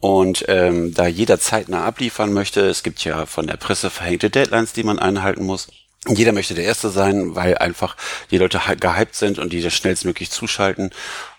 Und 0.00 0.44
ähm, 0.48 0.92
da 0.92 1.06
jeder 1.06 1.40
zeitnah 1.40 1.84
abliefern 1.84 2.32
möchte, 2.32 2.60
es 2.66 2.82
gibt 2.82 3.04
ja 3.04 3.26
von 3.26 3.46
der 3.46 3.56
Presse 3.56 3.90
verhängte 3.90 4.30
Deadlines, 4.30 4.72
die 4.72 4.84
man 4.84 4.98
einhalten 4.98 5.44
muss, 5.44 5.68
jeder 6.06 6.32
möchte 6.32 6.54
der 6.54 6.64
Erste 6.64 6.90
sein, 6.90 7.34
weil 7.34 7.56
einfach 7.56 7.96
die 8.30 8.38
Leute 8.38 8.60
gehypt 8.78 9.14
sind 9.14 9.38
und 9.38 9.52
die 9.52 9.62
das 9.62 9.72
schnellstmöglich 9.72 10.30
zuschalten. 10.30 10.90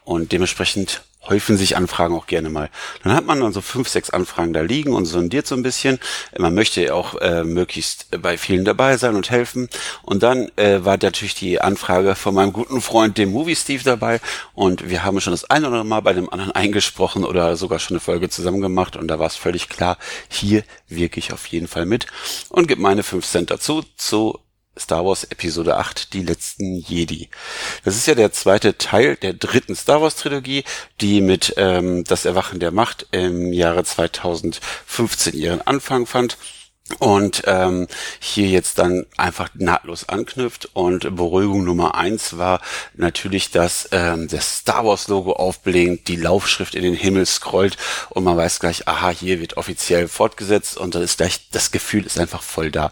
Und 0.03 0.31
dementsprechend 0.31 1.03
häufen 1.27 1.57
sich 1.57 1.77
Anfragen 1.77 2.15
auch 2.15 2.27
gerne 2.27 2.49
mal. 2.49 2.69
Dann 3.03 3.13
hat 3.13 3.25
man 3.25 3.39
dann 3.39 3.53
so 3.53 3.61
fünf, 3.61 3.87
sechs 3.87 4.09
Anfragen 4.09 4.53
da 4.53 4.61
liegen 4.61 4.93
und 4.93 5.05
sondiert 5.05 5.47
so 5.47 5.55
ein 5.55 5.63
bisschen. 5.63 5.99
Man 6.37 6.53
möchte 6.53 6.81
ja 6.81 6.93
auch 6.93 7.15
äh, 7.15 7.43
möglichst 7.43 8.07
bei 8.21 8.37
vielen 8.37 8.65
dabei 8.65 8.97
sein 8.97 9.15
und 9.15 9.29
helfen. 9.29 9.69
Und 10.03 10.23
dann 10.23 10.49
äh, 10.55 10.83
war 10.83 10.97
natürlich 11.01 11.35
die 11.35 11.61
Anfrage 11.61 12.15
von 12.15 12.35
meinem 12.35 12.53
guten 12.53 12.81
Freund, 12.81 13.17
dem 13.17 13.31
Movie 13.31 13.55
Steve, 13.55 13.83
dabei. 13.83 14.19
Und 14.53 14.89
wir 14.89 15.03
haben 15.03 15.19
schon 15.21 15.31
das 15.31 15.49
ein 15.49 15.63
oder 15.63 15.67
andere 15.67 15.85
Mal 15.85 16.01
bei 16.01 16.13
dem 16.13 16.29
anderen 16.29 16.51
eingesprochen 16.51 17.23
oder 17.23 17.55
sogar 17.55 17.79
schon 17.79 17.95
eine 17.95 18.01
Folge 18.01 18.29
zusammen 18.29 18.61
gemacht. 18.61 18.95
Und 18.95 19.07
da 19.07 19.19
war 19.19 19.27
es 19.27 19.35
völlig 19.35 19.69
klar, 19.69 19.97
hier 20.29 20.63
wirke 20.87 21.19
ich 21.19 21.33
auf 21.33 21.47
jeden 21.47 21.67
Fall 21.67 21.85
mit 21.85 22.07
und 22.49 22.67
gebe 22.67 22.81
meine 22.81 23.03
fünf 23.03 23.25
Cent 23.25 23.51
dazu 23.51 23.83
zu 23.97 24.39
Star 24.77 25.05
Wars 25.05 25.23
Episode 25.25 25.77
8, 25.77 26.13
die 26.13 26.23
letzten 26.23 26.75
Jedi. 26.75 27.29
Das 27.83 27.95
ist 27.95 28.07
ja 28.07 28.15
der 28.15 28.31
zweite 28.31 28.77
Teil 28.77 29.15
der 29.15 29.33
dritten 29.33 29.75
Star 29.75 30.01
Wars 30.01 30.15
Trilogie, 30.15 30.63
die 31.01 31.21
mit 31.21 31.53
ähm, 31.57 32.03
Das 32.03 32.25
Erwachen 32.25 32.59
der 32.59 32.71
Macht 32.71 33.07
im 33.11 33.53
Jahre 33.53 33.83
2015 33.83 35.33
ihren 35.33 35.61
Anfang 35.61 36.05
fand 36.05 36.37
und 36.99 37.43
ähm, 37.47 37.87
hier 38.19 38.47
jetzt 38.47 38.77
dann 38.77 39.07
einfach 39.17 39.49
nahtlos 39.55 40.07
anknüpft 40.07 40.69
und 40.73 41.15
Beruhigung 41.15 41.63
Nummer 41.63 41.95
eins 41.95 42.37
war 42.37 42.61
natürlich, 42.93 43.49
dass 43.49 43.89
ähm, 43.91 44.27
das 44.27 44.59
Star 44.59 44.85
Wars 44.85 45.07
Logo 45.07 45.33
aufblinkt, 45.33 46.07
die 46.07 46.15
Laufschrift 46.15 46.75
in 46.75 46.83
den 46.83 46.93
Himmel 46.93 47.25
scrollt 47.25 47.77
und 48.11 48.23
man 48.23 48.37
weiß 48.37 48.59
gleich, 48.59 48.87
aha, 48.87 49.09
hier 49.09 49.39
wird 49.39 49.57
offiziell 49.57 50.07
fortgesetzt 50.07 50.77
und 50.77 50.93
dann 50.93 51.01
ist 51.01 51.17
gleich, 51.17 51.49
das 51.51 51.71
Gefühl 51.71 52.05
ist 52.05 52.19
einfach 52.19 52.43
voll 52.43 52.69
da. 52.69 52.91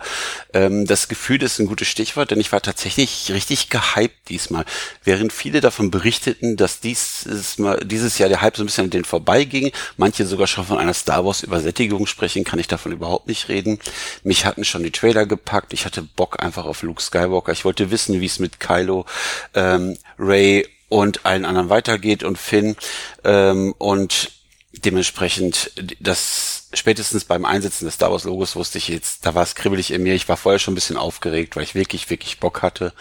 Ähm, 0.53 0.87
das 0.87 1.07
Gefühl 1.07 1.43
ist 1.43 1.59
ein 1.59 1.67
gutes 1.67 1.87
Stichwort, 1.87 2.31
denn 2.31 2.39
ich 2.39 2.51
war 2.51 2.63
tatsächlich 2.63 3.31
richtig 3.31 3.69
gehypt 3.69 4.27
diesmal. 4.27 4.65
Während 5.03 5.31
viele 5.31 5.61
davon 5.61 5.91
berichteten, 5.91 6.57
dass 6.57 6.79
dieses, 6.79 7.59
mal, 7.59 7.79
dieses 7.85 8.17
Jahr 8.17 8.29
der 8.29 8.41
Hype 8.41 8.57
so 8.57 8.63
ein 8.63 8.65
bisschen 8.65 8.85
an 8.85 8.89
denen 8.89 9.05
vorbeiging, 9.05 9.71
manche 9.97 10.25
sogar 10.25 10.47
schon 10.47 10.65
von 10.65 10.79
einer 10.79 10.95
Star 10.95 11.23
Wars 11.23 11.43
Übersättigung 11.43 12.07
sprechen, 12.07 12.43
kann 12.43 12.57
ich 12.57 12.67
davon 12.67 12.91
überhaupt 12.91 13.27
nicht 13.27 13.49
reden. 13.49 13.79
Mich 14.23 14.45
hatten 14.45 14.63
schon 14.63 14.83
die 14.83 14.91
Trailer 14.91 15.25
gepackt. 15.25 15.73
Ich 15.73 15.85
hatte 15.85 16.01
Bock 16.01 16.41
einfach 16.41 16.65
auf 16.65 16.83
Luke 16.83 17.01
Skywalker. 17.01 17.51
Ich 17.51 17.65
wollte 17.65 17.91
wissen, 17.91 18.21
wie 18.21 18.25
es 18.25 18.39
mit 18.39 18.59
Kylo, 18.59 19.05
ähm, 19.53 19.97
Ray 20.17 20.67
und 20.89 21.25
allen 21.25 21.45
anderen 21.45 21.69
weitergeht 21.69 22.23
und 22.23 22.37
Finn. 22.37 22.75
Ähm, 23.23 23.73
und 23.77 24.31
dementsprechend 24.73 25.71
das 25.99 26.69
spätestens 26.73 27.25
beim 27.25 27.45
Einsetzen 27.45 27.85
des 27.85 27.95
Star 27.95 28.11
Wars 28.11 28.23
Logos 28.23 28.55
wusste 28.55 28.77
ich 28.77 28.87
jetzt, 28.87 29.25
da 29.25 29.35
war 29.35 29.43
es 29.43 29.55
kribbelig 29.55 29.91
in 29.91 30.03
mir. 30.03 30.15
Ich 30.15 30.27
war 30.27 30.37
vorher 30.37 30.59
schon 30.59 30.73
ein 30.73 30.75
bisschen 30.75 30.97
aufgeregt, 30.97 31.55
weil 31.55 31.63
ich 31.63 31.75
wirklich, 31.75 32.09
wirklich 32.09 32.39
Bock 32.39 32.61
hatte. 32.61 32.93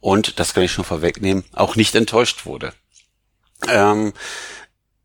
Und, 0.00 0.40
das 0.40 0.54
kann 0.54 0.64
ich 0.64 0.72
schon 0.72 0.84
vorwegnehmen, 0.84 1.44
auch 1.52 1.76
nicht 1.76 1.94
enttäuscht 1.94 2.46
wurde. 2.46 2.72
Ähm, 3.68 4.12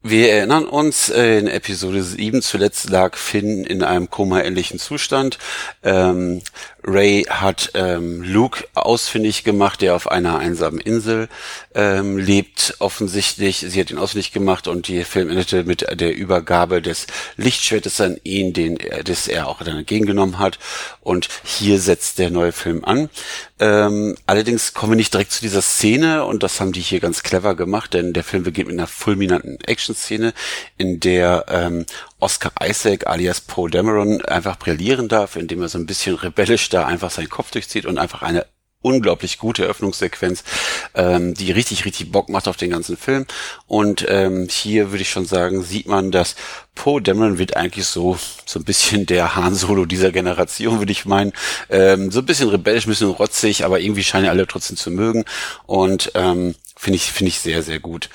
wir 0.10 0.32
erinnern 0.32 0.66
uns, 0.66 1.10
äh, 1.10 1.40
in 1.40 1.48
Episode 1.48 2.04
7 2.04 2.42
zuletzt 2.42 2.90
lag 2.90 3.18
Finn 3.18 3.64
in 3.64 3.84
einem 3.84 4.10
Koma-ähnlichen 4.10 4.80
Zustand. 4.80 5.38
Ähm, 5.84 6.42
Ray 6.88 7.26
hat 7.30 7.72
ähm, 7.74 8.24
Luke 8.24 8.64
ausfindig 8.74 9.44
gemacht, 9.44 9.82
der 9.82 9.94
auf 9.94 10.10
einer 10.10 10.40
einsamen 10.40 10.80
Insel 10.80 11.28
ähm, 11.76 12.18
lebt, 12.18 12.76
offensichtlich. 12.80 13.58
Sie 13.68 13.80
hat 13.82 13.92
ihn 13.92 13.98
ausfindig 13.98 14.32
gemacht 14.32 14.70
und 14.70 14.88
die 14.88 15.04
Film 15.04 15.30
endete 15.30 15.66
mit 15.66 15.86
der 16.00 16.16
Übergabe 16.16 16.82
des 16.82 17.08
Lichtschwertes 17.36 18.00
an 18.00 18.18
ihn, 18.24 18.54
den 18.54 18.78
er, 18.78 19.04
das 19.04 19.28
er 19.28 19.50
auch 19.50 19.62
dann 19.62 19.78
entgegengenommen 19.78 20.40
hat. 20.40 20.60
Und 21.02 21.28
hier 21.44 21.82
setzt 21.82 22.20
der 22.20 22.30
neue 22.30 22.54
Film 22.54 22.86
an. 22.86 23.10
Ähm, 23.60 24.16
allerdings 24.26 24.74
kommen 24.74 24.94
wir 24.94 24.98
nicht 24.98 25.14
direkt 25.14 25.34
zu 25.34 25.42
dieser 25.42 25.62
Szene 25.62 26.24
und 26.24 26.42
das 26.42 26.62
haben 26.62 26.72
die 26.72 26.80
hier 26.80 27.02
ganz 27.02 27.22
clever 27.22 27.56
gemacht, 27.56 27.94
denn 27.94 28.14
der 28.14 28.24
Film 28.24 28.44
beginnt 28.44 28.70
mit 28.70 28.78
einer 28.78 28.88
fulminanten 28.88 29.60
Action-Szene, 29.66 30.34
in 30.78 31.02
der 31.02 31.46
ähm, 31.50 31.86
Oscar 32.20 32.52
Isaac 32.64 33.08
alias 33.08 33.42
Poe 33.42 33.70
Dameron 33.70 34.24
einfach 34.26 34.58
brillieren 34.58 35.08
darf, 35.08 35.36
indem 35.36 35.62
er 35.62 35.70
so 35.70 35.78
ein 35.78 35.86
bisschen 35.86 36.16
rebellisch 36.16 36.70
da 36.70 36.86
einfach 36.86 37.12
seinen 37.12 37.30
Kopf 37.30 37.52
durchzieht 37.52 37.86
und 37.86 37.98
einfach 37.98 38.22
eine 38.22 38.46
unglaublich 38.82 39.40
gute 39.40 39.64
Eröffnungssequenz, 39.64 40.44
ähm, 40.94 41.34
die 41.34 41.52
richtig, 41.52 41.86
richtig 41.86 42.12
Bock 42.12 42.30
macht 42.30 42.48
auf 42.48 42.58
den 42.58 42.70
ganzen 42.70 42.96
Film. 42.96 43.26
Und 43.66 44.06
ähm, 44.08 44.48
hier 44.50 44.92
würde 44.92 45.02
ich 45.02 45.10
schon 45.10 45.26
sagen, 45.26 45.64
sieht 45.64 45.88
man, 45.88 46.12
dass 46.12 46.36
Poe 46.76 47.02
Dameron 47.02 47.40
wird 47.40 47.58
eigentlich 47.58 47.86
so 47.86 48.18
so 48.46 48.60
ein 48.60 48.66
bisschen 48.66 49.06
der 49.06 49.36
Han 49.36 49.56
Solo 49.56 49.86
dieser 49.86 50.12
Generation, 50.12 50.80
würde 50.80 50.92
ich 50.92 51.06
meinen. 51.06 51.34
Ähm, 51.70 52.12
so 52.12 52.20
ein 52.20 52.26
bisschen 52.26 52.50
rebellisch, 52.50 52.86
ein 52.86 52.92
bisschen 52.92 53.10
rotzig, 53.10 53.66
aber 53.66 53.80
irgendwie 53.80 54.04
scheinen 54.04 54.30
alle 54.30 54.48
trotzdem 54.48 54.78
zu 54.78 54.92
mögen. 54.92 55.26
Und 55.66 56.12
ähm, 56.14 56.56
finde 56.76 56.98
ich 56.98 57.12
finde 57.12 57.30
ich 57.30 57.40
sehr 57.40 57.64
sehr 57.64 57.80
gut 57.80 58.10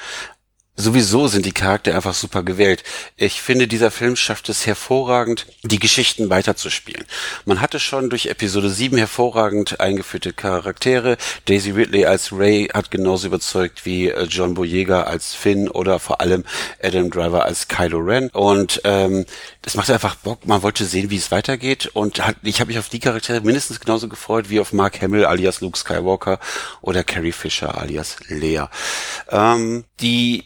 sowieso 0.75 1.29
sind 1.29 1.45
die 1.45 1.53
Charaktere 1.53 1.97
einfach 1.97 2.15
super 2.15 2.43
gewählt. 2.43 2.83
Ich 3.17 3.43
finde, 3.43 3.69
dieser 3.69 3.91
Film 3.91 4.17
schafft 4.17 4.49
es 4.49 4.67
hervorragend, 4.67 5.47
die 5.63 5.79
Geschichten 5.79 6.31
weiterzuspielen. 6.31 7.05
Man 7.45 7.61
hatte 7.61 7.79
schon 7.79 8.09
durch 8.09 8.27
Episode 8.27 8.71
7 8.71 8.97
hervorragend 8.97 9.81
eingeführte 9.81 10.33
Charaktere. 10.33 11.19
Daisy 11.45 11.73
Ridley 11.73 12.07
als 12.07 12.33
Ray 12.33 12.69
hat 12.73 12.91
genauso 12.91 13.27
überzeugt 13.27 13.85
wie 13.85 14.09
äh, 14.09 14.25
John 14.25 14.55
Boyega 14.55 15.03
als 15.03 15.35
Finn 15.35 15.69
oder 15.69 15.99
vor 15.99 16.21
allem 16.21 16.45
Adam 16.83 17.11
Driver 17.11 17.45
als 17.45 17.69
Kylo 17.69 17.99
Ren. 17.99 18.31
Und 18.31 18.81
ähm, 18.85 19.27
das 19.61 19.75
macht 19.75 19.91
einfach 19.91 20.15
Bock. 20.17 20.47
Man 20.47 20.63
wollte 20.63 20.87
sehen, 20.87 21.11
wie 21.11 21.17
es 21.17 21.31
weitergeht. 21.31 21.91
Und 21.93 22.27
hat, 22.27 22.37
ich 22.43 22.61
habe 22.61 22.69
mich 22.69 22.79
auf 22.79 22.89
die 22.89 23.01
Charaktere 23.01 23.43
mindestens 23.43 23.79
genauso 23.79 24.09
gefreut 24.09 24.49
wie 24.49 24.61
auf 24.61 24.73
Mark 24.73 25.03
Hamill 25.03 25.27
alias 25.27 25.61
Luke 25.61 25.79
Skywalker 25.79 26.41
oder 26.81 27.05
Carrie 27.05 27.33
Fisher 27.33 27.79
alias 27.79 28.17
Leia. 28.29 28.71
Ähm, 29.31 29.85
die 30.01 30.45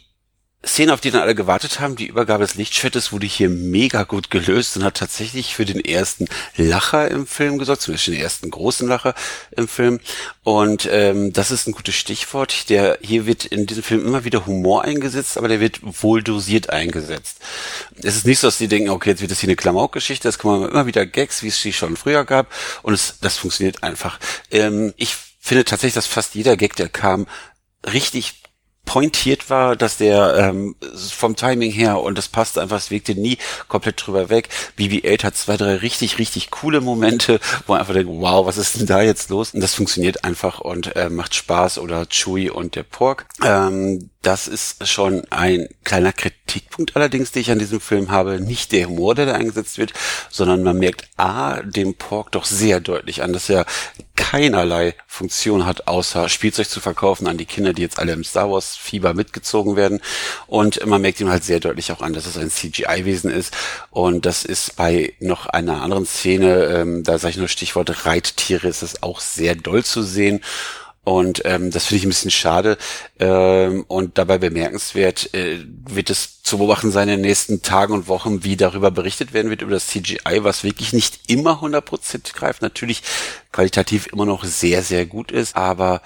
Szene, 0.67 0.93
auf 0.93 1.01
die 1.01 1.11
dann 1.11 1.23
alle 1.23 1.35
gewartet 1.35 1.81
haben, 1.81 1.97
die 1.97 2.09
Übergabe 2.09 2.45
des 2.45 2.57
Lichtschwertes 2.57 3.13
wurde 3.13 3.27
hier 3.27 3.49
mega 3.49 4.03
gut 4.03 4.31
gelöst 4.31 4.77
und 4.77 4.85
hat 4.85 4.97
tatsächlich 4.97 5.55
für 5.55 5.65
den 5.65 5.83
ersten 5.83 6.27
Lacher 6.57 7.09
im 7.11 7.27
Film 7.27 7.59
gesorgt, 7.59 7.83
zumindest 7.83 8.09
den 8.09 8.15
ersten 8.15 8.51
großen 8.51 8.89
Lacher 8.89 9.15
im 9.53 9.69
Film. 9.69 10.01
Und 10.43 10.89
ähm, 10.91 11.33
das 11.33 11.51
ist 11.51 11.67
ein 11.67 11.73
gutes 11.73 11.95
Stichwort. 11.95 12.69
Der 12.69 12.99
hier 13.01 13.27
wird 13.27 13.45
in 13.45 13.67
diesem 13.67 13.83
Film 13.83 14.05
immer 14.05 14.25
wieder 14.25 14.47
Humor 14.47 14.83
eingesetzt, 14.83 15.39
aber 15.39 15.49
der 15.49 15.61
wird 15.61 15.81
wohl 16.03 16.23
dosiert 16.23 16.71
eingesetzt. 16.71 17.39
Es 18.03 18.17
ist 18.17 18.27
nicht 18.27 18.41
so, 18.41 18.49
dass 18.49 18.59
die 18.59 18.69
denken, 18.69 18.91
okay, 18.91 19.11
jetzt 19.11 19.21
wird 19.21 19.31
das 19.31 19.41
hier 19.41 19.49
eine 19.49 19.57
Klamaukgeschichte, 19.57 20.29
es 20.29 20.39
kommen 20.39 20.69
immer 20.69 20.87
wieder 20.87 21.07
Gags, 21.07 21.43
wie 21.43 21.49
es 21.49 21.61
sie 21.61 21.73
schon 21.73 21.97
früher 21.97 22.25
gab, 22.25 22.53
und 22.83 22.93
es, 22.93 23.19
das 23.21 23.39
funktioniert 23.39 23.83
einfach. 23.83 24.19
Ähm, 24.51 24.93
ich 24.97 25.15
finde 25.39 25.65
tatsächlich, 25.65 25.95
dass 25.95 26.07
fast 26.07 26.35
jeder 26.35 26.57
Gag, 26.57 26.75
der 26.77 26.89
kam, 26.89 27.27
richtig 27.85 28.43
pointiert 28.87 29.51
war, 29.51 29.77
dass 29.77 29.99
der 29.99 30.37
ähm, 30.37 30.77
vom 31.11 31.37
Timing 31.37 31.71
her 31.71 32.01
und 32.01 32.17
das 32.17 32.29
passte 32.29 32.63
einfach, 32.63 32.79
es 32.79 32.91
wirkte 32.91 33.15
nie 33.15 33.37
komplett 33.69 34.07
drüber 34.07 34.31
weg. 34.31 34.49
BB-8 34.79 35.25
hat 35.25 35.37
zwei, 35.37 35.59
drei 35.59 35.77
richtig, 35.77 36.19
richtig 36.19 36.51
coole 36.51 36.81
Momente, 36.81 37.39
wo 37.67 37.75
man 37.75 37.81
einfach 37.81 37.93
denkt, 37.93 38.11
wow, 38.11 38.47
was 38.47 38.57
ist 38.57 38.79
denn 38.79 38.87
da 38.87 39.03
jetzt 39.03 39.29
los? 39.29 39.53
Und 39.53 39.61
das 39.61 39.75
funktioniert 39.75 40.25
einfach 40.25 40.61
und 40.61 40.97
äh, 40.97 41.11
macht 41.11 41.35
Spaß 41.35 41.79
oder 41.79 42.07
Chewie 42.07 42.49
und 42.49 42.77
der 42.77 42.85
Pork. 42.85 43.27
Ähm, 43.45 44.09
das 44.23 44.49
ist 44.49 44.87
schon 44.89 45.23
ein 45.31 45.69
kleiner 45.85 46.13
Kritik 46.13 46.46
Kritikpunkt 46.47 46.97
allerdings, 46.97 47.33
den 47.33 47.43
ich 47.43 47.51
an 47.51 47.59
diesem 47.59 47.81
Film 47.81 48.11
habe, 48.11 48.41
nicht 48.41 48.73
der 48.73 48.87
Humor, 48.87 49.15
der 49.15 49.27
da 49.27 49.33
eingesetzt 49.33 49.79
wird, 49.79 49.93
sondern 50.31 50.63
man 50.63 50.79
merkt 50.79 51.09
A, 51.17 51.61
dem 51.63 51.95
Pork 51.95 52.33
doch 52.33 52.45
sehr 52.45 52.81
deutlich 52.81 53.23
an, 53.23 53.33
dass 53.33 53.49
er 53.49 53.67
keinerlei 54.15 54.95
Funktion 55.07 55.67
hat, 55.67 55.89
außer 55.89 56.29
Spielzeug 56.29 56.69
zu 56.69 56.81
verkaufen 56.81 57.27
an 57.27 57.37
die 57.37 57.47
Kinder, 57.47 57.73
die 57.73 57.83
jetzt 57.83 57.99
alle 57.99 58.13
im 58.13 58.25
Star 58.25 58.51
Wars 58.51 58.77
Fieber 58.77 59.15
mitgezogen 59.15 59.77
werden. 59.77 60.01
Und 60.47 60.85
man 60.87 61.03
merkt 61.03 61.21
ihm 61.21 61.31
halt 61.31 61.45
sehr 61.45 61.61
deutlich 61.61 61.93
auch 61.93 62.01
an, 62.01 62.13
dass 62.13 62.27
es 62.27 62.39
ein 62.39 62.51
CGI-Wesen 62.51 63.31
ist. 63.31 63.55
Und 63.91 64.25
das 64.25 64.45
ist 64.45 64.77
bei 64.77 65.15
noch 65.21 65.47
einer 65.47 65.83
anderen 65.83 66.07
Szene, 66.07 66.65
ähm, 66.67 67.03
da 67.03 67.19
sage 67.19 67.33
ich 67.33 67.39
nur 67.39 67.49
Stichwort 67.49 68.07
Reittiere, 68.07 68.69
ist 68.69 68.83
es 68.83 69.03
auch 69.03 69.21
sehr 69.21 69.55
doll 69.55 69.85
zu 69.85 70.03
sehen. 70.03 70.43
Und 71.07 71.43
ähm, 71.45 71.71
das 71.71 71.87
finde 71.87 71.99
ich 71.99 72.05
ein 72.05 72.09
bisschen 72.09 72.33
schade. 72.33 72.77
Ähm, 73.21 73.85
und 73.87 74.19
dabei 74.19 74.39
bemerkenswert 74.39 75.33
äh, 75.35 75.65
wird 75.89 76.11
es 76.11 76.43
zu 76.43 76.59
beobachten 76.59 76.91
sein 76.91 77.09
in 77.09 77.19
den 77.19 77.29
nächsten 77.29 77.63
Tagen 77.63 77.95
und 77.95 78.09
Wochen, 78.09 78.43
wie 78.43 78.57
darüber 78.57 78.91
berichtet 78.91 79.33
werden 79.33 79.49
wird, 79.49 79.63
über 79.63 79.71
das 79.71 79.87
CGI, 79.87 80.43
was 80.43 80.65
wirklich 80.65 80.93
nicht 80.93 81.31
immer 81.31 81.63
100% 81.63 82.35
greift. 82.35 82.61
Natürlich 82.61 83.05
qualitativ 83.53 84.09
immer 84.09 84.27
noch 84.27 84.43
sehr, 84.43 84.83
sehr 84.83 85.07
gut 85.07 85.31
ist, 85.31 85.55
aber 85.55 86.03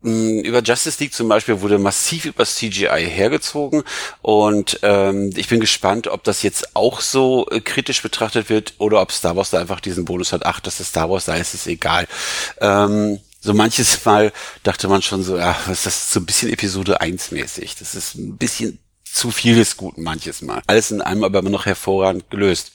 mh, 0.00 0.42
über 0.42 0.60
Justice 0.60 0.98
League 0.98 1.14
zum 1.14 1.28
Beispiel 1.28 1.60
wurde 1.60 1.78
massiv 1.78 2.24
über 2.24 2.44
CGI 2.44 3.06
hergezogen 3.08 3.84
und 4.22 4.80
ähm, 4.82 5.30
ich 5.36 5.48
bin 5.48 5.60
gespannt, 5.60 6.08
ob 6.08 6.24
das 6.24 6.42
jetzt 6.42 6.74
auch 6.74 7.00
so 7.00 7.46
äh, 7.50 7.60
kritisch 7.60 8.02
betrachtet 8.02 8.50
wird 8.50 8.74
oder 8.78 9.00
ob 9.02 9.12
Star 9.12 9.36
Wars 9.36 9.50
da 9.50 9.60
einfach 9.60 9.78
diesen 9.78 10.04
Bonus 10.04 10.32
hat, 10.32 10.44
ach, 10.46 10.58
das 10.58 10.80
ist 10.80 10.88
Star 10.88 11.08
Wars, 11.10 11.26
da 11.26 11.36
ist 11.36 11.54
es 11.54 11.68
egal. 11.68 12.08
Ähm, 12.60 13.20
so 13.46 13.54
manches 13.54 14.04
Mal 14.04 14.32
dachte 14.62 14.88
man 14.88 15.02
schon 15.02 15.22
so, 15.22 15.38
ja, 15.38 15.56
was 15.66 15.78
ist 15.78 15.86
das 15.86 16.10
so 16.12 16.20
ein 16.20 16.26
bisschen 16.26 16.52
Episode 16.52 17.00
1 17.00 17.30
mäßig. 17.30 17.76
Das 17.76 17.94
ist 17.94 18.16
ein 18.16 18.36
bisschen 18.36 18.78
zu 19.04 19.30
viel 19.30 19.54
des 19.54 19.76
Guten 19.76 20.02
manches 20.02 20.42
Mal. 20.42 20.60
Alles 20.66 20.90
in 20.90 21.00
einem 21.00 21.24
aber 21.24 21.38
immer 21.38 21.50
noch 21.50 21.64
hervorragend 21.64 22.28
gelöst. 22.28 22.72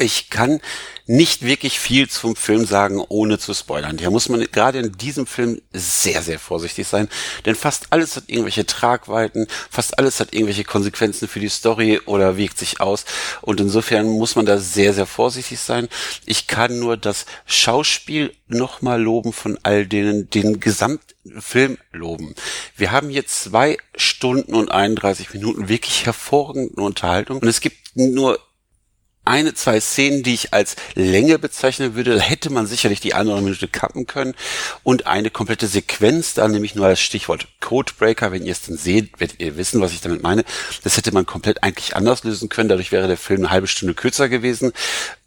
Ich 0.00 0.30
kann 0.30 0.60
nicht 1.06 1.42
wirklich 1.42 1.80
viel 1.80 2.08
zum 2.08 2.36
Film 2.36 2.66
sagen, 2.66 3.00
ohne 3.08 3.40
zu 3.40 3.52
spoilern. 3.52 3.98
Hier 3.98 4.12
muss 4.12 4.28
man 4.28 4.40
gerade 4.52 4.78
in 4.78 4.92
diesem 4.92 5.26
Film 5.26 5.60
sehr, 5.72 6.22
sehr 6.22 6.38
vorsichtig 6.38 6.86
sein, 6.86 7.08
denn 7.46 7.56
fast 7.56 7.88
alles 7.90 8.14
hat 8.14 8.24
irgendwelche 8.28 8.64
Tragweiten, 8.64 9.48
fast 9.68 9.98
alles 9.98 10.20
hat 10.20 10.32
irgendwelche 10.32 10.62
Konsequenzen 10.62 11.26
für 11.26 11.40
die 11.40 11.48
Story 11.48 12.00
oder 12.06 12.36
wirkt 12.36 12.58
sich 12.58 12.80
aus 12.80 13.06
und 13.40 13.58
insofern 13.58 14.06
muss 14.06 14.36
man 14.36 14.46
da 14.46 14.58
sehr, 14.58 14.94
sehr 14.94 15.06
vorsichtig 15.06 15.58
sein. 15.58 15.88
Ich 16.26 16.46
kann 16.46 16.78
nur 16.78 16.96
das 16.96 17.26
Schauspiel 17.46 18.32
nochmal 18.46 19.02
loben 19.02 19.32
von 19.32 19.58
all 19.64 19.84
denen, 19.84 20.30
den 20.30 20.60
Gesamtfilm 20.60 21.76
loben. 21.90 22.36
Wir 22.76 22.92
haben 22.92 23.08
hier 23.08 23.26
zwei 23.26 23.78
Stunden 23.96 24.54
und 24.54 24.70
31 24.70 25.34
Minuten 25.34 25.68
wirklich 25.68 26.06
hervorragende 26.06 26.80
Unterhaltung 26.80 27.38
und 27.38 27.48
es 27.48 27.60
gibt 27.60 27.96
nur 27.96 28.38
eine, 29.28 29.54
zwei 29.54 29.78
Szenen, 29.80 30.22
die 30.22 30.34
ich 30.34 30.54
als 30.54 30.76
Länge 30.94 31.38
bezeichnen 31.38 31.94
würde, 31.94 32.18
hätte 32.20 32.50
man 32.50 32.66
sicherlich 32.66 33.00
die 33.00 33.14
eine 33.14 33.30
oder 33.30 33.42
Minute 33.42 33.68
kappen 33.68 34.06
können 34.06 34.34
und 34.82 35.06
eine 35.06 35.30
komplette 35.30 35.66
Sequenz, 35.66 36.34
da 36.34 36.48
nämlich 36.48 36.74
nur 36.74 36.86
als 36.86 37.00
Stichwort 37.00 37.46
Codebreaker, 37.60 38.32
wenn 38.32 38.44
ihr 38.44 38.52
es 38.52 38.62
dann 38.62 38.76
seht, 38.76 39.20
werdet 39.20 39.40
ihr 39.40 39.56
wissen, 39.56 39.80
was 39.80 39.92
ich 39.92 40.00
damit 40.00 40.22
meine. 40.22 40.44
Das 40.82 40.96
hätte 40.96 41.12
man 41.12 41.26
komplett 41.26 41.62
eigentlich 41.62 41.94
anders 41.94 42.24
lösen 42.24 42.48
können, 42.48 42.68
dadurch 42.68 42.90
wäre 42.90 43.06
der 43.06 43.16
Film 43.16 43.40
eine 43.40 43.50
halbe 43.50 43.66
Stunde 43.66 43.94
kürzer 43.94 44.28
gewesen. 44.28 44.72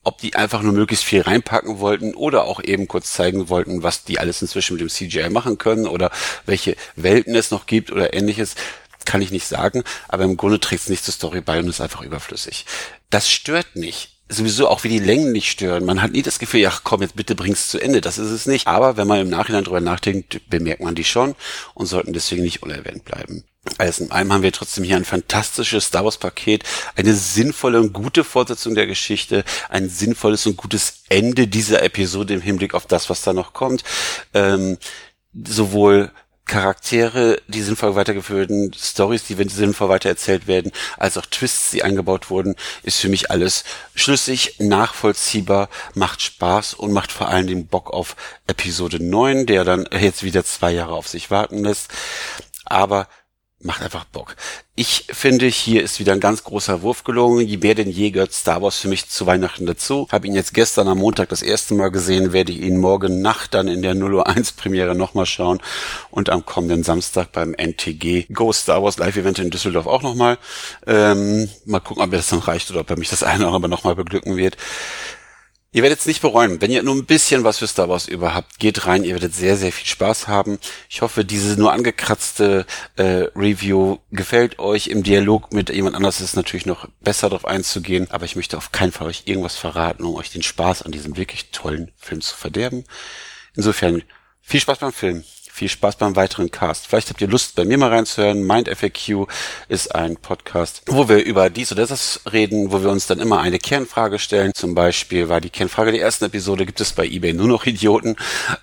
Ob 0.03 0.17
die 0.17 0.35
einfach 0.35 0.63
nur 0.63 0.73
möglichst 0.73 1.05
viel 1.05 1.21
reinpacken 1.21 1.77
wollten 1.77 2.15
oder 2.15 2.45
auch 2.45 2.63
eben 2.63 2.87
kurz 2.87 3.13
zeigen 3.13 3.49
wollten, 3.49 3.83
was 3.83 4.03
die 4.03 4.17
alles 4.17 4.41
inzwischen 4.41 4.73
mit 4.73 4.81
dem 4.81 4.89
CGI 4.89 5.29
machen 5.29 5.59
können 5.59 5.85
oder 5.85 6.09
welche 6.47 6.75
Welten 6.95 7.35
es 7.35 7.51
noch 7.51 7.67
gibt 7.67 7.91
oder 7.91 8.15
ähnliches, 8.15 8.55
kann 9.05 9.21
ich 9.21 9.31
nicht 9.31 9.47
sagen, 9.47 9.83
aber 10.07 10.23
im 10.23 10.37
Grunde 10.37 10.59
trägt 10.59 10.83
es 10.83 10.89
nicht 10.89 11.03
zur 11.03 11.13
Story 11.13 11.41
bei 11.41 11.59
und 11.59 11.67
ist 11.67 11.81
einfach 11.81 12.01
überflüssig. 12.01 12.65
Das 13.09 13.29
stört 13.29 13.75
nicht. 13.75 14.17
Sowieso 14.29 14.69
auch 14.69 14.85
wie 14.85 14.89
die 14.89 14.99
Längen 14.99 15.33
nicht 15.33 15.51
stören. 15.51 15.83
Man 15.83 16.01
hat 16.01 16.13
nie 16.13 16.21
das 16.21 16.39
Gefühl, 16.39 16.61
ja 16.61 16.71
komm, 16.83 17.01
jetzt 17.01 17.17
bitte 17.17 17.35
bring's 17.35 17.67
zu 17.67 17.79
Ende. 17.79 17.99
Das 17.99 18.17
ist 18.17 18.29
es 18.29 18.45
nicht. 18.45 18.65
Aber 18.67 18.95
wenn 18.95 19.07
man 19.07 19.19
im 19.19 19.29
Nachhinein 19.29 19.65
drüber 19.65 19.81
nachdenkt, 19.81 20.49
bemerkt 20.49 20.81
man 20.81 20.95
die 20.95 21.03
schon 21.03 21.35
und 21.73 21.87
sollten 21.87 22.13
deswegen 22.13 22.43
nicht 22.43 22.63
unerwähnt 22.63 23.03
bleiben. 23.03 23.43
Alles 23.77 23.99
in 23.99 24.09
allem 24.09 24.31
haben 24.33 24.41
wir 24.41 24.51
trotzdem 24.53 24.83
hier 24.83 24.95
ein 24.95 25.05
fantastisches 25.05 25.85
Star 25.85 26.03
Wars 26.05 26.17
Paket, 26.17 26.63
eine 26.95 27.13
sinnvolle 27.13 27.79
und 27.79 27.93
gute 27.93 28.23
Fortsetzung 28.23 28.73
der 28.73 28.87
Geschichte, 28.87 29.43
ein 29.69 29.87
sinnvolles 29.89 30.47
und 30.47 30.57
gutes 30.57 31.03
Ende 31.09 31.47
dieser 31.47 31.83
Episode 31.83 32.33
im 32.33 32.41
Hinblick 32.41 32.73
auf 32.73 32.87
das, 32.87 33.09
was 33.09 33.21
da 33.21 33.33
noch 33.33 33.53
kommt. 33.53 33.83
Ähm, 34.33 34.77
sowohl 35.33 36.11
Charaktere, 36.51 37.41
die 37.47 37.61
sinnvoll 37.61 37.95
weitergeführten 37.95 38.73
Stories, 38.77 39.23
die 39.23 39.35
sinnvoll 39.47 39.87
weitererzählt 39.87 40.47
werden, 40.47 40.73
als 40.97 41.17
auch 41.17 41.25
Twists, 41.25 41.71
die 41.71 41.81
eingebaut 41.81 42.29
wurden, 42.29 42.57
ist 42.83 42.99
für 42.99 43.07
mich 43.07 43.31
alles 43.31 43.63
schlüssig, 43.95 44.55
nachvollziehbar, 44.59 45.69
macht 45.93 46.21
Spaß 46.21 46.73
und 46.73 46.91
macht 46.91 47.13
vor 47.13 47.29
allen 47.29 47.47
Dingen 47.47 47.67
Bock 47.67 47.89
auf 47.89 48.17
Episode 48.47 49.01
9, 49.01 49.45
der 49.45 49.63
dann 49.63 49.87
jetzt 49.97 50.23
wieder 50.23 50.43
zwei 50.43 50.71
Jahre 50.71 50.91
auf 50.91 51.07
sich 51.07 51.31
warten 51.31 51.63
lässt. 51.63 51.89
Aber 52.65 53.07
macht 53.63 53.81
einfach 53.81 54.05
Bock. 54.05 54.35
Ich 54.75 55.07
finde, 55.11 55.47
hier 55.47 55.83
ist 55.83 55.99
wieder 55.99 56.13
ein 56.13 56.19
ganz 56.19 56.43
großer 56.43 56.81
Wurf 56.81 57.03
gelungen. 57.03 57.45
Je 57.45 57.57
mehr 57.57 57.75
denn 57.75 57.89
je 57.89 58.11
gehört 58.11 58.33
Star 58.33 58.61
Wars 58.61 58.77
für 58.77 58.87
mich 58.87 59.09
zu 59.09 59.25
Weihnachten 59.25 59.65
dazu. 59.65 60.07
Habe 60.11 60.27
ihn 60.27 60.33
jetzt 60.33 60.53
gestern 60.53 60.87
am 60.87 60.97
Montag 60.97 61.29
das 61.29 61.41
erste 61.41 61.73
Mal 61.73 61.91
gesehen, 61.91 62.33
werde 62.33 62.51
ihn 62.51 62.77
morgen 62.77 63.21
Nacht 63.21 63.53
dann 63.53 63.67
in 63.67 63.81
der 63.81 63.95
001 63.95 64.53
Premiere 64.53 64.95
nochmal 64.95 65.25
schauen 65.25 65.59
und 66.09 66.29
am 66.29 66.45
kommenden 66.45 66.83
Samstag 66.83 67.31
beim 67.31 67.53
NTG 67.53 68.27
Go 68.33 68.51
Star 68.53 68.81
Wars 68.81 68.97
Live 68.97 69.17
Event 69.17 69.39
in 69.39 69.49
Düsseldorf 69.49 69.87
auch 69.87 70.01
nochmal. 70.01 70.37
Ähm, 70.87 71.49
mal 71.65 71.79
gucken, 71.79 72.03
ob 72.03 72.09
mir 72.09 72.17
das 72.17 72.29
dann 72.29 72.39
reicht 72.39 72.71
oder 72.71 72.79
ob 72.79 72.89
er 72.89 72.97
mich 72.97 73.09
das 73.09 73.23
eine 73.23 73.45
oder 73.45 73.55
andere 73.55 73.69
nochmal 73.69 73.95
beglücken 73.95 74.37
wird. 74.37 74.57
Ihr 75.73 75.83
werdet 75.83 75.99
es 75.99 76.05
nicht 76.05 76.21
bereuen. 76.21 76.59
Wenn 76.59 76.69
ihr 76.69 76.83
nur 76.83 76.95
ein 76.95 77.05
bisschen 77.05 77.45
was 77.45 77.59
für 77.59 77.67
Star 77.67 77.87
Wars 77.87 78.09
über 78.09 78.33
habt, 78.33 78.59
geht 78.59 78.87
rein. 78.87 79.05
Ihr 79.05 79.13
werdet 79.13 79.33
sehr, 79.33 79.55
sehr 79.55 79.71
viel 79.71 79.87
Spaß 79.87 80.27
haben. 80.27 80.59
Ich 80.89 81.01
hoffe, 81.01 81.23
diese 81.23 81.57
nur 81.57 81.71
angekratzte 81.71 82.65
äh, 82.97 83.27
Review 83.37 83.99
gefällt 84.11 84.59
euch. 84.59 84.87
Im 84.87 85.01
Dialog 85.01 85.53
mit 85.53 85.69
jemand 85.69 85.95
anders 85.95 86.19
ist 86.19 86.31
es 86.31 86.35
natürlich 86.35 86.65
noch 86.65 86.89
besser 86.99 87.29
darauf 87.29 87.45
einzugehen. 87.45 88.11
Aber 88.11 88.25
ich 88.25 88.35
möchte 88.35 88.57
auf 88.57 88.73
keinen 88.73 88.91
Fall 88.91 89.07
euch 89.07 89.23
irgendwas 89.27 89.55
verraten, 89.55 90.03
um 90.03 90.15
euch 90.15 90.29
den 90.29 90.43
Spaß 90.43 90.81
an 90.81 90.91
diesem 90.91 91.15
wirklich 91.15 91.51
tollen 91.51 91.89
Film 91.95 92.19
zu 92.19 92.35
verderben. 92.35 92.83
Insofern 93.55 94.03
viel 94.41 94.59
Spaß 94.59 94.79
beim 94.79 94.91
Film. 94.91 95.23
Viel 95.61 95.69
Spaß 95.69 95.97
beim 95.97 96.15
weiteren 96.15 96.49
Cast. 96.49 96.87
Vielleicht 96.87 97.11
habt 97.11 97.21
ihr 97.21 97.27
Lust, 97.27 97.53
bei 97.53 97.65
mir 97.65 97.77
mal 97.77 97.89
reinzuhören. 97.89 98.41
Mind 98.47 98.67
FAQ 98.67 99.27
ist 99.69 99.93
ein 99.93 100.17
Podcast, 100.17 100.81
wo 100.87 101.07
wir 101.07 101.23
über 101.23 101.51
dies 101.51 101.71
oder 101.71 101.85
das 101.85 102.21
reden, 102.33 102.71
wo 102.71 102.81
wir 102.81 102.89
uns 102.89 103.05
dann 103.05 103.19
immer 103.19 103.41
eine 103.41 103.59
Kernfrage 103.59 104.17
stellen. 104.17 104.53
Zum 104.55 104.73
Beispiel 104.73 105.29
war 105.29 105.39
die 105.39 105.51
Kernfrage 105.51 105.91
der 105.91 106.01
ersten 106.01 106.25
Episode, 106.25 106.65
gibt 106.65 106.81
es 106.81 106.93
bei 106.93 107.05
eBay 107.05 107.33
nur 107.33 107.47
noch 107.47 107.67
Idioten? 107.67 108.15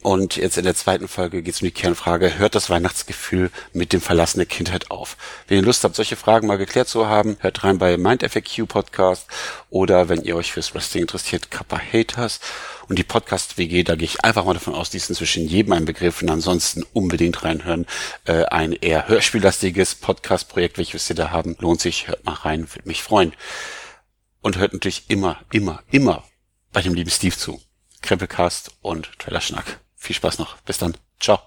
Und 0.02 0.34
jetzt 0.34 0.58
in 0.58 0.64
der 0.64 0.74
zweiten 0.74 1.06
Folge 1.06 1.40
geht 1.40 1.54
es 1.54 1.62
um 1.62 1.66
die 1.66 1.70
Kernfrage, 1.70 2.36
hört 2.36 2.56
das 2.56 2.68
Weihnachtsgefühl 2.68 3.52
mit 3.72 3.92
dem 3.92 4.00
Verlassen 4.00 4.48
Kindheit 4.48 4.90
auf? 4.90 5.16
Wenn 5.46 5.58
ihr 5.58 5.64
Lust 5.64 5.84
habt, 5.84 5.94
solche 5.94 6.16
Fragen 6.16 6.48
mal 6.48 6.58
geklärt 6.58 6.88
zu 6.88 7.06
haben, 7.06 7.36
hört 7.38 7.62
rein 7.62 7.78
bei 7.78 7.96
Mind 7.96 8.28
FAQ 8.28 8.66
Podcast 8.66 9.28
oder 9.70 10.08
wenn 10.08 10.22
ihr 10.22 10.34
euch 10.34 10.50
fürs 10.50 10.74
Wrestling 10.74 11.02
interessiert, 11.02 11.52
Kappa 11.52 11.78
Haters. 11.78 12.40
Und 12.88 12.98
die 12.98 13.04
Podcast-WG, 13.04 13.84
da 13.84 13.96
gehe 13.96 14.06
ich 14.06 14.24
einfach 14.24 14.46
mal 14.46 14.54
davon 14.54 14.74
aus, 14.74 14.88
die 14.88 14.96
ist 14.96 15.10
inzwischen 15.10 15.46
jedem 15.46 15.74
ein 15.74 15.84
Begriff 15.84 16.22
und 16.22 16.30
ansonsten 16.30 16.86
unbedingt 16.92 17.44
reinhören. 17.44 17.86
Äh, 18.24 18.44
ein 18.44 18.72
eher 18.72 19.08
hörspiellastiges 19.08 19.94
Podcast-Projekt, 19.96 20.78
welches 20.78 21.08
wir 21.08 21.16
da 21.16 21.30
haben, 21.30 21.56
lohnt 21.58 21.80
sich, 21.80 22.08
hört 22.08 22.24
mal 22.24 22.34
rein, 22.34 22.72
würde 22.72 22.88
mich 22.88 23.02
freuen. 23.02 23.32
Und 24.40 24.56
hört 24.56 24.72
natürlich 24.72 25.04
immer, 25.08 25.40
immer, 25.50 25.82
immer 25.90 26.24
bei 26.72 26.82
dem 26.82 26.94
lieben 26.94 27.10
Steve 27.10 27.36
zu. 27.36 27.60
Krempelcast 28.02 28.70
und 28.80 29.10
Trailerschnack. 29.18 29.80
Viel 29.96 30.16
Spaß 30.16 30.38
noch. 30.38 30.56
Bis 30.58 30.78
dann. 30.78 30.96
Ciao. 31.18 31.40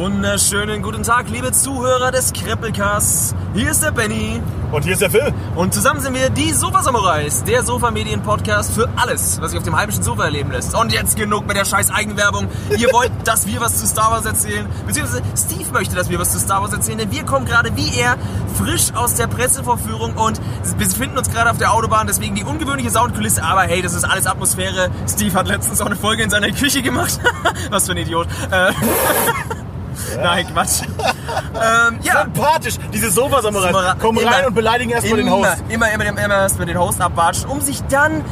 Wunderschönen 0.00 0.80
guten 0.80 1.02
Tag, 1.02 1.28
liebe 1.28 1.52
Zuhörer 1.52 2.10
des 2.10 2.32
Kreppelcasts. 2.32 3.34
Hier 3.52 3.70
ist 3.70 3.82
der 3.82 3.90
Benny. 3.90 4.40
Und 4.72 4.84
hier 4.84 4.94
ist 4.94 5.02
der 5.02 5.10
Phil. 5.10 5.34
Und 5.54 5.74
zusammen 5.74 6.00
sind 6.00 6.14
wir 6.14 6.30
die 6.30 6.52
Sofa 6.52 6.82
Samurais, 6.82 7.44
der 7.44 7.62
Sofa-Medien-Podcast 7.62 8.72
für 8.72 8.88
alles, 8.96 9.38
was 9.42 9.50
sich 9.50 9.58
auf 9.58 9.64
dem 9.66 9.76
heimischen 9.76 10.02
Sofa 10.02 10.24
erleben 10.24 10.52
lässt. 10.52 10.74
Und 10.74 10.90
jetzt 10.94 11.16
genug 11.16 11.46
mit 11.46 11.54
der 11.54 11.66
scheiß 11.66 11.90
Eigenwerbung. 11.90 12.48
Ihr 12.78 12.88
wollt, 12.94 13.12
dass 13.24 13.46
wir 13.46 13.60
was 13.60 13.78
zu 13.78 13.86
Star 13.86 14.10
Wars 14.10 14.24
erzählen, 14.24 14.64
beziehungsweise 14.86 15.22
Steve 15.36 15.70
möchte, 15.70 15.94
dass 15.96 16.08
wir 16.08 16.18
was 16.18 16.32
zu 16.32 16.38
Star 16.38 16.62
Wars 16.62 16.72
erzählen, 16.72 16.96
denn 16.96 17.12
wir 17.12 17.24
kommen 17.24 17.44
gerade 17.44 17.76
wie 17.76 17.94
er 17.98 18.16
frisch 18.56 18.94
aus 18.94 19.16
der 19.16 19.26
Pressevorführung 19.26 20.14
und 20.14 20.40
wir 20.78 20.88
befinden 20.88 21.18
uns 21.18 21.28
gerade 21.28 21.50
auf 21.50 21.58
der 21.58 21.74
Autobahn, 21.74 22.06
deswegen 22.06 22.34
die 22.34 22.44
ungewöhnliche 22.44 22.88
Soundkulisse, 22.88 23.42
aber 23.44 23.64
hey, 23.64 23.82
das 23.82 23.92
ist 23.92 24.04
alles 24.04 24.26
Atmosphäre. 24.26 24.88
Steve 25.06 25.34
hat 25.34 25.46
letztens 25.46 25.82
auch 25.82 25.86
eine 25.86 25.96
Folge 25.96 26.22
in 26.22 26.30
seiner 26.30 26.52
Küche 26.52 26.80
gemacht. 26.80 27.20
was 27.70 27.84
für 27.84 27.92
ein 27.92 27.98
Idiot. 27.98 28.28
Nein, 30.22 30.46
Quatsch. 30.52 30.82
ähm, 30.82 31.98
ja. 32.02 32.22
Sympathisch, 32.22 32.74
diese 32.92 33.10
Sofa-Samurais. 33.10 33.70
Immer- 33.70 33.96
rein 34.30 34.46
und 34.46 34.54
beleidigen 34.54 34.90
erstmal 34.90 35.18
den 35.18 35.26
immer, 35.26 35.36
Host. 35.36 35.62
Immer, 35.68 35.90
immer, 35.92 36.04
immer 36.06 36.28
erstmal 36.28 36.66
den 36.66 36.78
Host 36.78 37.00
abwatschen, 37.00 37.48
um 37.48 37.60
sich 37.60 37.82
dann 37.84 38.24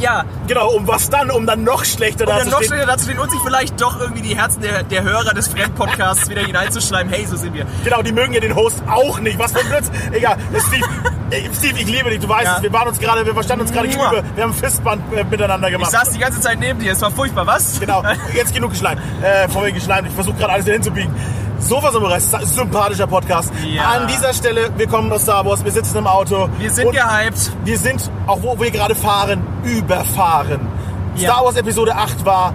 ja, 0.00 0.24
Genau, 0.46 0.68
um 0.70 0.86
was 0.86 1.10
dann? 1.10 1.30
Um 1.30 1.46
dann 1.46 1.64
noch 1.64 1.84
schlechter 1.84 2.24
um 2.24 2.28
dann 2.30 2.38
noch 2.38 2.44
dazustehen. 2.44 2.68
schneller 2.68 2.86
dazu 2.86 3.04
stehen 3.04 3.18
und 3.18 3.30
sich 3.30 3.40
vielleicht 3.44 3.80
doch 3.80 3.98
irgendwie 4.00 4.22
die 4.22 4.36
Herzen 4.36 4.60
der, 4.62 4.82
der 4.84 5.02
Hörer 5.02 5.34
des 5.34 5.48
Fremdpodcasts 5.48 6.28
wieder 6.28 6.42
hineinzuschreiben. 6.42 7.12
Hey, 7.12 7.26
so 7.26 7.36
sind 7.36 7.54
wir. 7.54 7.66
Genau, 7.84 8.02
die 8.02 8.12
mögen 8.12 8.32
ja 8.32 8.40
den 8.40 8.54
Host 8.54 8.82
auch 8.88 9.18
nicht. 9.20 9.38
Was 9.38 9.52
für 9.52 9.60
ein 9.60 9.68
Blödsinn. 9.68 9.94
Egal. 10.12 10.36
Steve, 10.68 10.86
äh, 11.30 11.48
Steve, 11.54 11.78
ich 11.80 11.86
liebe 11.86 12.10
dich. 12.10 12.20
Du 12.20 12.28
weißt 12.28 12.44
Ja. 12.44 12.56
es. 12.58 12.62
Wir 12.62 12.72
waren 12.72 12.88
uns 12.88 12.98
gerade, 13.00 13.26
wir 13.26 13.34
verstanden 13.34 13.62
uns 13.62 13.72
gerade 13.72 13.88
gegenüber. 13.88 14.22
Wir 14.34 14.42
haben 14.44 14.50
ein 14.52 14.54
Fistband 14.54 15.02
äh, 15.14 15.24
miteinander 15.24 15.68
Ich 15.68 15.74
gemacht. 15.74 15.90
saß 15.90 16.10
die 16.10 16.18
ganze 16.18 16.40
Zeit 16.40 16.58
neben 16.60 16.78
dir, 16.78 16.92
es 16.92 17.00
war 17.02 17.10
furchtbar, 17.10 17.46
was? 17.46 17.80
Genau, 17.80 18.02
jetzt 18.34 18.54
genug 18.54 18.70
geschleimt. 18.70 19.00
Äh, 19.22 19.48
vorweg 19.48 19.74
geschleimt. 19.74 20.08
Ich 20.08 20.14
versuche 20.14 20.36
gerade 20.36 20.52
alles 20.54 20.66
hinzubiegen. 20.66 21.12
Sofa 21.58 21.90
Samurai, 21.90 22.20
sympathischer 22.20 23.06
Podcast. 23.06 23.52
Ja. 23.66 23.90
An 23.90 24.08
dieser 24.08 24.32
Stelle, 24.32 24.70
wir 24.76 24.86
kommen 24.86 25.10
aus 25.12 25.22
Star 25.22 25.44
Wars, 25.44 25.64
wir 25.64 25.72
sitzen 25.72 25.98
im 25.98 26.06
Auto. 26.06 26.48
Wir 26.58 26.70
sind 26.70 26.92
gehypt. 26.92 27.52
wir 27.64 27.78
sind, 27.78 28.10
auch 28.26 28.42
wo 28.42 28.58
wir 28.60 28.70
gerade 28.70 28.94
fahren, 28.94 29.46
überfahren. 29.64 30.60
Ja. 31.16 31.30
Star 31.30 31.44
Wars 31.44 31.56
Episode 31.56 31.96
8 31.96 32.24
war 32.24 32.54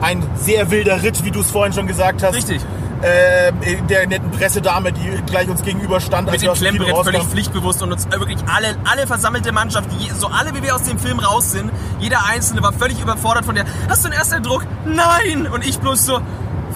ein 0.00 0.22
sehr 0.36 0.70
wilder 0.70 1.02
Ritt, 1.02 1.24
wie 1.24 1.30
du 1.30 1.40
es 1.40 1.50
vorhin 1.50 1.72
schon 1.72 1.86
gesagt 1.86 2.22
hast. 2.22 2.34
Richtig. 2.34 2.60
Äh, 3.00 3.52
der 3.88 4.06
netten 4.06 4.30
Pressedame, 4.30 4.92
die 4.92 5.22
gleich 5.26 5.48
uns 5.48 5.62
gegenüber 5.62 6.00
stand, 6.00 6.28
als 6.28 6.40
Mit 6.40 6.50
dem 6.50 6.54
Klemmbrett 6.54 6.96
völlig 7.04 7.22
pflichtbewusst 7.22 7.82
und 7.82 7.90
uns 7.90 8.08
wirklich 8.08 8.38
alle, 8.46 8.76
alle 8.84 9.08
versammelte 9.08 9.50
Mannschaft, 9.50 9.88
die, 9.98 10.08
so 10.10 10.28
alle 10.28 10.54
wie 10.54 10.62
wir 10.62 10.76
aus 10.76 10.84
dem 10.84 11.00
Film 11.00 11.18
raus 11.18 11.50
sind, 11.50 11.72
jeder 11.98 12.24
Einzelne 12.26 12.62
war 12.62 12.72
völlig 12.72 13.00
überfordert 13.00 13.44
von 13.44 13.56
der, 13.56 13.64
hast 13.88 14.04
du 14.04 14.08
einen 14.08 14.18
Ersteindruck? 14.18 14.64
Nein! 14.84 15.48
Und 15.48 15.66
ich 15.66 15.80
bloß 15.80 16.06
so, 16.06 16.20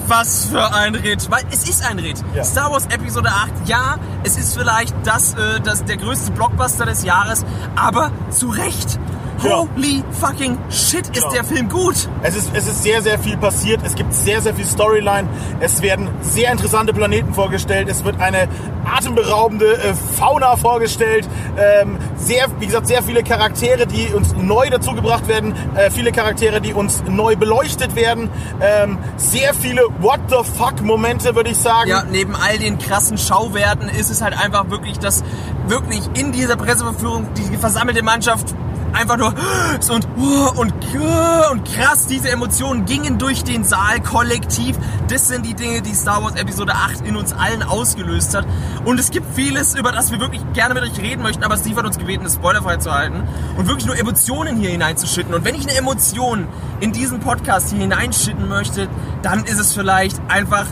was 0.07 0.45
für 0.45 0.73
ein 0.73 0.95
Ritt. 0.95 1.29
Weil 1.29 1.43
es 1.51 1.67
ist 1.67 1.85
ein 1.85 1.99
Ritt. 1.99 2.23
Ja. 2.33 2.43
Star 2.43 2.71
Wars 2.71 2.85
Episode 2.87 3.29
8, 3.29 3.51
ja, 3.65 3.97
es 4.23 4.37
ist 4.37 4.57
vielleicht 4.57 4.95
das, 5.03 5.33
äh, 5.33 5.59
das, 5.63 5.85
der 5.85 5.97
größte 5.97 6.31
Blockbuster 6.31 6.85
des 6.85 7.03
Jahres, 7.03 7.45
aber 7.75 8.11
zu 8.29 8.49
Recht. 8.49 8.99
Ja. 9.43 9.57
Holy 9.75 10.03
fucking 10.11 10.57
shit, 10.69 11.07
ist 11.15 11.29
der 11.33 11.43
Film 11.43 11.69
gut. 11.69 12.09
Es 12.23 12.35
ist, 12.35 12.49
es 12.53 12.67
ist 12.67 12.83
sehr, 12.83 13.01
sehr 13.01 13.19
viel 13.19 13.37
passiert. 13.37 13.81
Es 13.85 13.95
gibt 13.95 14.13
sehr, 14.13 14.41
sehr 14.41 14.55
viel 14.55 14.65
Storyline. 14.65 15.27
Es 15.59 15.81
werden 15.81 16.09
sehr 16.21 16.51
interessante 16.51 16.93
Planeten 16.93 17.33
vorgestellt. 17.33 17.87
Es 17.89 18.03
wird 18.03 18.19
eine 18.19 18.47
atemberaubende 18.85 19.73
äh, 19.73 19.93
Fauna 19.93 20.55
vorgestellt. 20.55 21.27
Ähm, 21.57 21.97
sehr, 22.17 22.47
wie 22.59 22.65
gesagt, 22.65 22.87
sehr 22.87 23.03
viele 23.03 23.23
Charaktere, 23.23 23.85
die 23.85 24.07
uns 24.13 24.33
neu 24.35 24.69
dazugebracht 24.69 25.27
werden. 25.27 25.53
Äh, 25.75 25.91
viele 25.91 26.11
Charaktere, 26.11 26.61
die 26.61 26.73
uns 26.73 27.03
neu 27.07 27.35
beleuchtet 27.35 27.95
werden. 27.95 28.29
Ähm, 28.61 28.97
sehr 29.17 29.53
viele 29.53 29.83
What 29.99 30.19
the 30.29 30.37
fuck 30.57 30.81
Momente, 30.81 31.35
würde 31.35 31.51
ich 31.51 31.57
sagen. 31.57 31.89
Ja, 31.89 32.03
neben 32.09 32.35
all 32.35 32.57
den 32.57 32.77
krassen 32.77 33.17
Schauwerten 33.17 33.89
ist 33.89 34.09
es 34.09 34.21
halt 34.21 34.37
einfach 34.37 34.69
wirklich, 34.69 34.99
dass 34.99 35.23
wirklich 35.67 36.01
in 36.13 36.31
dieser 36.31 36.55
Presseverführung 36.55 37.27
die 37.35 37.57
versammelte 37.57 38.03
Mannschaft 38.03 38.55
einfach 38.97 39.17
nur 39.17 39.33
und 39.89 40.07
und 40.57 40.73
und 41.51 41.65
krass 41.65 42.07
diese 42.07 42.29
Emotionen 42.29 42.85
gingen 42.85 43.17
durch 43.17 43.43
den 43.43 43.63
Saal 43.63 44.01
kollektiv. 44.01 44.77
Das 45.07 45.27
sind 45.27 45.45
die 45.45 45.53
Dinge, 45.53 45.81
die 45.81 45.93
Star 45.93 46.23
Wars 46.23 46.35
Episode 46.35 46.73
8 46.73 47.05
in 47.05 47.15
uns 47.15 47.33
allen 47.33 47.63
ausgelöst 47.63 48.35
hat. 48.35 48.45
Und 48.85 48.99
es 48.99 49.11
gibt 49.11 49.35
vieles, 49.35 49.75
über 49.75 49.91
das 49.91 50.11
wir 50.11 50.19
wirklich 50.19 50.41
gerne 50.53 50.73
mit 50.73 50.83
euch 50.83 50.97
reden 50.99 51.21
möchten, 51.23 51.43
aber 51.43 51.57
Steve 51.57 51.77
hat 51.77 51.85
uns 51.85 51.97
gebeten, 51.97 52.25
es 52.25 52.33
spoilerfrei 52.35 52.77
zu 52.77 52.91
halten 52.91 53.23
und 53.57 53.67
wirklich 53.67 53.85
nur 53.85 53.97
Emotionen 53.97 54.57
hier 54.57 54.69
hineinzuschütten. 54.71 55.33
Und 55.33 55.45
wenn 55.45 55.55
ich 55.55 55.67
eine 55.67 55.77
Emotion 55.77 56.47
in 56.79 56.91
diesen 56.91 57.19
Podcast 57.19 57.69
hier 57.69 57.79
hineinschütten 57.79 58.47
möchte, 58.47 58.87
dann 59.21 59.45
ist 59.45 59.59
es 59.59 59.73
vielleicht 59.73 60.19
einfach 60.27 60.65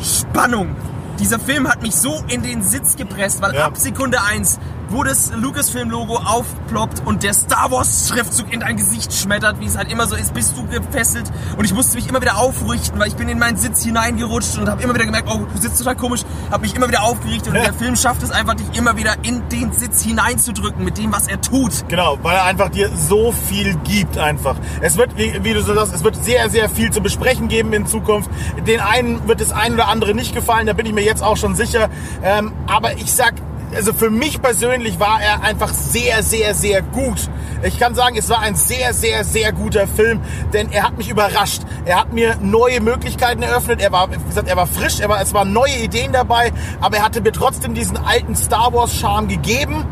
Spannung. 0.00 0.76
Dieser 1.18 1.38
Film 1.40 1.68
hat 1.68 1.82
mich 1.82 1.96
so 1.96 2.22
in 2.28 2.42
den 2.42 2.62
Sitz 2.62 2.96
gepresst, 2.96 3.42
weil 3.42 3.54
Ja. 3.54 3.66
ab 3.66 3.76
Sekunde 3.76 4.22
1, 4.22 4.60
wo 4.90 5.04
das 5.04 5.32
Lucasfilm-Logo 5.34 6.16
aufploppt 6.16 7.02
und 7.04 7.22
der 7.22 7.34
Star 7.34 7.70
Wars-Schriftzug 7.70 8.52
in 8.52 8.60
dein 8.60 8.76
Gesicht 8.76 9.12
schmettert, 9.12 9.60
wie 9.60 9.66
es 9.66 9.76
halt 9.76 9.90
immer 9.90 10.06
so 10.06 10.16
ist, 10.16 10.34
bist 10.34 10.56
du 10.56 10.66
gefesselt. 10.66 11.30
Und 11.56 11.64
ich 11.64 11.74
musste 11.74 11.96
mich 11.96 12.08
immer 12.08 12.20
wieder 12.20 12.38
aufrichten, 12.38 12.98
weil 12.98 13.08
ich 13.08 13.16
bin 13.16 13.28
in 13.28 13.38
meinen 13.38 13.56
Sitz 13.56 13.84
hineingerutscht 13.84 14.58
und 14.58 14.68
habe 14.68 14.82
immer 14.82 14.94
wieder 14.94 15.04
gemerkt, 15.04 15.28
oh, 15.30 15.46
du 15.52 15.60
sitzt 15.60 15.78
total 15.78 15.96
komisch, 15.96 16.22
habe 16.50 16.62
mich 16.62 16.74
immer 16.74 16.88
wieder 16.88 17.02
aufgerichtet 17.02 17.48
und 17.48 17.54
der 17.54 17.74
Film 17.74 17.96
schafft 17.96 18.22
es 18.22 18.30
einfach, 18.30 18.54
dich 18.54 18.76
immer 18.76 18.96
wieder 18.96 19.16
in 19.22 19.48
den 19.48 19.72
Sitz 19.72 20.02
hineinzudrücken 20.02 20.84
mit 20.84 20.98
dem, 20.98 21.12
was 21.12 21.28
er 21.28 21.40
tut. 21.40 21.88
Genau, 21.88 22.18
weil 22.22 22.36
er 22.36 22.44
einfach 22.44 22.70
dir 22.70 22.90
so 22.94 23.32
viel 23.32 23.74
gibt 23.84 24.16
einfach. 24.18 24.56
Es 24.80 24.96
wird, 24.96 25.16
wie, 25.16 25.44
wie 25.44 25.54
du 25.54 25.62
so 25.62 25.74
sagst, 25.74 25.94
es 25.94 26.04
wird 26.04 26.16
sehr, 26.16 26.48
sehr 26.50 26.68
viel 26.68 26.90
zu 26.90 27.00
besprechen 27.00 27.48
geben 27.48 27.72
in 27.72 27.86
Zukunft. 27.86 28.30
Den 28.66 28.80
einen 28.80 29.26
wird 29.28 29.40
das 29.40 29.52
ein 29.52 29.74
oder 29.74 29.88
andere 29.88 30.14
nicht 30.14 30.34
gefallen, 30.34 30.66
da 30.66 30.72
bin 30.72 30.86
ich 30.86 30.92
mir 30.92 31.04
jetzt 31.04 31.22
auch 31.22 31.36
schon 31.36 31.54
sicher. 31.54 31.90
Ähm, 32.22 32.52
aber 32.66 32.94
ich 32.94 33.12
sag, 33.12 33.34
also 33.74 33.92
für 33.92 34.10
mich 34.10 34.40
persönlich 34.40 34.98
war 34.98 35.20
er 35.20 35.42
einfach 35.42 35.72
sehr, 35.72 36.22
sehr, 36.22 36.54
sehr 36.54 36.82
gut. 36.82 37.28
Ich 37.62 37.78
kann 37.78 37.94
sagen, 37.94 38.16
es 38.16 38.28
war 38.28 38.40
ein 38.40 38.54
sehr, 38.54 38.94
sehr, 38.94 39.24
sehr 39.24 39.52
guter 39.52 39.88
Film, 39.88 40.20
denn 40.52 40.70
er 40.70 40.84
hat 40.84 40.96
mich 40.96 41.08
überrascht. 41.10 41.62
Er 41.84 42.00
hat 42.00 42.12
mir 42.12 42.36
neue 42.40 42.80
Möglichkeiten 42.80 43.42
eröffnet. 43.42 43.80
Er 43.80 43.90
war, 43.90 44.10
wie 44.10 44.16
gesagt, 44.28 44.48
er 44.48 44.56
war 44.56 44.66
frisch, 44.66 45.00
er 45.00 45.08
war, 45.08 45.20
es 45.20 45.34
waren 45.34 45.52
neue 45.52 45.76
Ideen 45.76 46.12
dabei, 46.12 46.52
aber 46.80 46.98
er 46.98 47.04
hatte 47.04 47.20
mir 47.20 47.32
trotzdem 47.32 47.74
diesen 47.74 47.96
alten 47.96 48.36
Star 48.36 48.72
Wars 48.72 48.94
Charme 48.94 49.28
gegeben. 49.28 49.84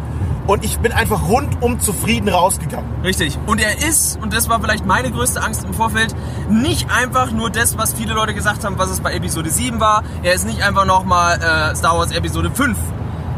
Und 0.46 0.64
ich 0.64 0.78
bin 0.78 0.92
einfach 0.92 1.28
rundum 1.28 1.80
zufrieden 1.80 2.28
rausgegangen. 2.28 2.88
Richtig. 3.02 3.36
Und 3.46 3.60
er 3.60 3.78
ist, 3.78 4.16
und 4.22 4.32
das 4.32 4.48
war 4.48 4.60
vielleicht 4.60 4.86
meine 4.86 5.10
größte 5.10 5.42
Angst 5.42 5.64
im 5.64 5.74
Vorfeld, 5.74 6.14
nicht 6.48 6.88
einfach 6.88 7.32
nur 7.32 7.50
das, 7.50 7.76
was 7.76 7.94
viele 7.94 8.14
Leute 8.14 8.32
gesagt 8.32 8.64
haben, 8.64 8.78
was 8.78 8.90
es 8.90 9.00
bei 9.00 9.12
Episode 9.12 9.50
7 9.50 9.80
war. 9.80 10.04
Er 10.22 10.34
ist 10.34 10.46
nicht 10.46 10.62
einfach 10.62 10.84
nochmal 10.84 11.40
äh, 11.40 11.74
Star 11.74 11.98
Wars 11.98 12.12
Episode 12.12 12.52
5. 12.54 12.78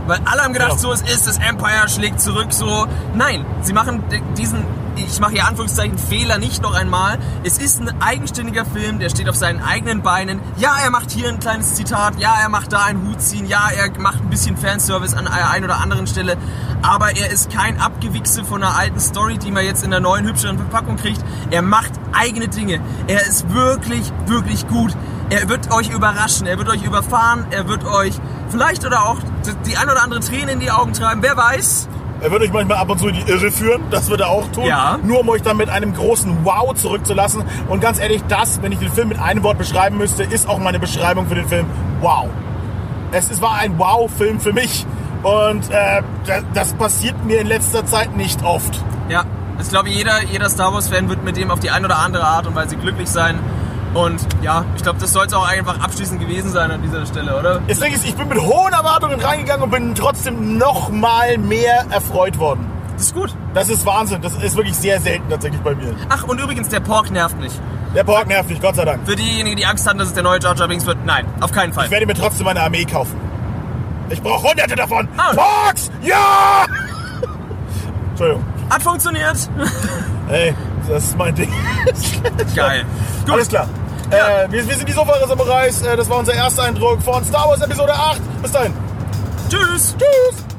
Weil 0.08 0.20
alle 0.24 0.42
haben 0.42 0.52
gedacht, 0.52 0.70
Genau. 0.70 0.80
so 0.80 0.92
es 0.92 1.02
ist, 1.02 1.26
das 1.28 1.38
Empire 1.38 1.88
schlägt 1.88 2.20
zurück, 2.20 2.52
so. 2.52 2.86
Nein, 3.14 3.44
sie 3.62 3.72
machen 3.72 4.02
diesen, 4.36 4.64
ich 5.06 5.20
mache 5.20 5.32
hier 5.32 5.46
Anführungszeichen, 5.46 5.98
Fehler 5.98 6.38
nicht 6.38 6.62
noch 6.62 6.74
einmal. 6.74 7.18
Es 7.44 7.58
ist 7.58 7.80
ein 7.80 8.00
eigenständiger 8.00 8.64
Film, 8.64 8.98
der 8.98 9.10
steht 9.10 9.28
auf 9.28 9.36
seinen 9.36 9.62
eigenen 9.62 10.02
Beinen. 10.02 10.40
Ja, 10.56 10.76
er 10.82 10.90
macht 10.90 11.10
hier 11.10 11.28
ein 11.28 11.38
kleines 11.38 11.74
Zitat, 11.74 12.18
ja, 12.18 12.34
er 12.40 12.48
macht 12.48 12.72
da 12.72 12.84
einen 12.84 13.06
Hut 13.06 13.20
ziehen, 13.20 13.46
ja, 13.46 13.68
er 13.70 13.90
macht 14.00 14.20
ein 14.20 14.30
bisschen 14.30 14.56
Fanservice 14.56 15.14
an 15.14 15.26
einer 15.26 15.50
ein 15.50 15.64
oder 15.64 15.78
anderen 15.78 16.06
Stelle. 16.06 16.36
Aber 16.82 17.16
er 17.16 17.30
ist 17.30 17.50
kein 17.50 17.80
Abgewichse 17.80 18.44
von 18.44 18.62
einer 18.62 18.76
alten 18.76 19.00
Story, 19.00 19.38
die 19.38 19.50
man 19.50 19.64
jetzt 19.64 19.84
in 19.84 19.90
der 19.90 20.00
neuen, 20.00 20.26
hübscheren 20.26 20.56
Verpackung 20.56 20.96
kriegt. 20.96 21.24
Er 21.50 21.62
macht 21.62 21.92
eigene 22.12 22.48
Dinge. 22.48 22.80
Er 23.06 23.26
ist 23.26 23.52
wirklich, 23.52 24.12
wirklich 24.26 24.66
gut. 24.68 24.96
Er 25.30 25.48
wird 25.48 25.70
euch 25.70 25.90
überraschen, 25.90 26.46
er 26.46 26.56
wird 26.58 26.68
euch 26.70 26.82
überfahren, 26.82 27.46
er 27.50 27.68
wird 27.68 27.84
euch 27.84 28.14
vielleicht 28.48 28.86
oder 28.86 29.06
auch 29.06 29.18
die 29.66 29.76
ein 29.76 29.90
oder 29.90 30.02
andere 30.02 30.20
Träne 30.20 30.52
in 30.52 30.60
die 30.60 30.70
Augen 30.70 30.94
treiben. 30.94 31.22
Wer 31.22 31.36
weiß? 31.36 31.88
Er 32.20 32.30
wird 32.32 32.42
euch 32.42 32.52
manchmal 32.52 32.78
ab 32.78 32.90
und 32.90 32.98
zu 32.98 33.08
in 33.08 33.14
die 33.14 33.30
Irre 33.30 33.50
führen, 33.50 33.82
das 33.90 34.10
wird 34.10 34.20
er 34.20 34.28
auch 34.28 34.48
tun. 34.50 34.64
Ja. 34.64 34.98
Nur 35.02 35.20
um 35.20 35.28
euch 35.28 35.42
dann 35.42 35.56
mit 35.56 35.68
einem 35.68 35.94
großen 35.94 36.44
Wow 36.44 36.74
zurückzulassen. 36.74 37.44
Und 37.68 37.80
ganz 37.80 38.00
ehrlich, 38.00 38.22
das, 38.28 38.60
wenn 38.60 38.72
ich 38.72 38.80
den 38.80 38.90
Film 38.90 39.08
mit 39.08 39.20
einem 39.20 39.44
Wort 39.44 39.58
beschreiben 39.58 39.98
müsste, 39.98 40.24
ist 40.24 40.48
auch 40.48 40.58
meine 40.58 40.80
Beschreibung 40.80 41.28
für 41.28 41.36
den 41.36 41.46
Film 41.46 41.66
Wow. 42.00 42.28
Es, 43.12 43.30
es 43.30 43.40
war 43.40 43.54
ein 43.58 43.78
Wow-Film 43.78 44.40
für 44.40 44.52
mich. 44.52 44.84
Und 45.22 45.70
äh, 45.70 46.02
das, 46.26 46.44
das 46.54 46.72
passiert 46.74 47.24
mir 47.24 47.40
in 47.40 47.46
letzter 47.46 47.86
Zeit 47.86 48.16
nicht 48.16 48.42
oft. 48.44 48.84
Ja, 49.08 49.24
ich 49.60 49.68
glaube, 49.68 49.88
jeder, 49.88 50.22
jeder 50.24 50.48
Star 50.48 50.72
Wars-Fan 50.72 51.08
wird 51.08 51.24
mit 51.24 51.36
dem 51.36 51.50
auf 51.50 51.60
die 51.60 51.70
eine 51.70 51.86
oder 51.86 51.98
andere 51.98 52.24
Art 52.24 52.46
und 52.46 52.54
Weise 52.54 52.76
glücklich 52.76 53.08
sein. 53.08 53.38
Und 53.94 54.26
ja, 54.42 54.64
ich 54.76 54.82
glaube, 54.82 54.98
das 55.00 55.12
soll 55.12 55.26
es 55.26 55.32
auch 55.32 55.46
einfach 55.46 55.80
abschließend 55.80 56.20
gewesen 56.20 56.50
sein 56.50 56.70
an 56.70 56.82
dieser 56.82 57.06
Stelle, 57.06 57.38
oder? 57.38 57.60
Das 57.66 57.80
Ding 57.80 57.92
ist, 57.92 58.04
ich 58.04 58.14
bin 58.14 58.28
mit 58.28 58.38
hohen 58.40 58.72
Erwartungen 58.72 59.20
reingegangen 59.20 59.62
und 59.64 59.70
bin 59.70 59.94
trotzdem 59.94 60.58
noch 60.58 60.90
mal 60.90 61.38
mehr 61.38 61.86
erfreut 61.90 62.38
worden. 62.38 62.66
Das 62.94 63.06
ist 63.06 63.14
gut. 63.14 63.34
Das 63.54 63.68
ist 63.68 63.86
Wahnsinn. 63.86 64.20
Das 64.20 64.34
ist 64.34 64.56
wirklich 64.56 64.76
sehr 64.76 65.00
selten 65.00 65.28
tatsächlich 65.30 65.60
bei 65.62 65.74
mir. 65.74 65.94
Ach, 66.08 66.24
und 66.24 66.40
übrigens, 66.40 66.68
der 66.68 66.80
Pork 66.80 67.10
nervt 67.10 67.38
nicht. 67.40 67.58
Der 67.94 68.04
Pork 68.04 68.26
nervt 68.26 68.50
mich, 68.50 68.60
Gott 68.60 68.76
sei 68.76 68.84
Dank. 68.84 69.06
Für 69.06 69.16
diejenigen, 69.16 69.56
die 69.56 69.64
Angst 69.64 69.88
haben, 69.88 69.98
dass 69.98 70.08
es 70.08 70.14
der 70.14 70.22
neue 70.22 70.40
Jar 70.40 70.54
Jar 70.54 70.68
Binks 70.68 70.84
wird, 70.84 71.04
nein, 71.06 71.24
auf 71.40 71.52
keinen 71.52 71.72
Fall. 71.72 71.86
Ich 71.86 71.90
werde 71.90 72.06
mir 72.06 72.14
trotzdem 72.14 72.46
eine 72.46 72.60
Armee 72.60 72.84
kaufen. 72.84 73.16
Ich 74.10 74.20
brauche 74.20 74.48
hunderte 74.48 74.74
davon. 74.76 75.08
Ah. 75.16 75.32
Porks! 75.34 75.90
Ja! 76.02 76.66
Entschuldigung. 78.10 78.44
Hat 78.70 78.82
funktioniert. 78.82 79.36
Hey, 80.28 80.54
das 80.86 81.04
ist 81.04 81.16
mein 81.16 81.34
Ding. 81.34 81.50
Geil. 82.54 82.84
Gut. 83.24 83.32
Alles 83.32 83.48
klar. 83.48 83.66
Äh, 84.10 84.50
wir, 84.50 84.66
wir 84.66 84.74
sind 84.74 84.88
die 84.88 84.92
Sofa-Samurais. 84.92 85.82
Äh, 85.82 85.96
das 85.96 86.08
war 86.08 86.18
unser 86.18 86.34
erster 86.34 86.62
Eindruck 86.64 87.02
von 87.02 87.24
Star 87.24 87.48
Wars 87.48 87.60
Episode 87.60 87.92
8. 87.92 88.42
Bis 88.42 88.52
dahin. 88.52 88.72
Tschüss. 89.50 89.94
Tschüss. 89.98 90.57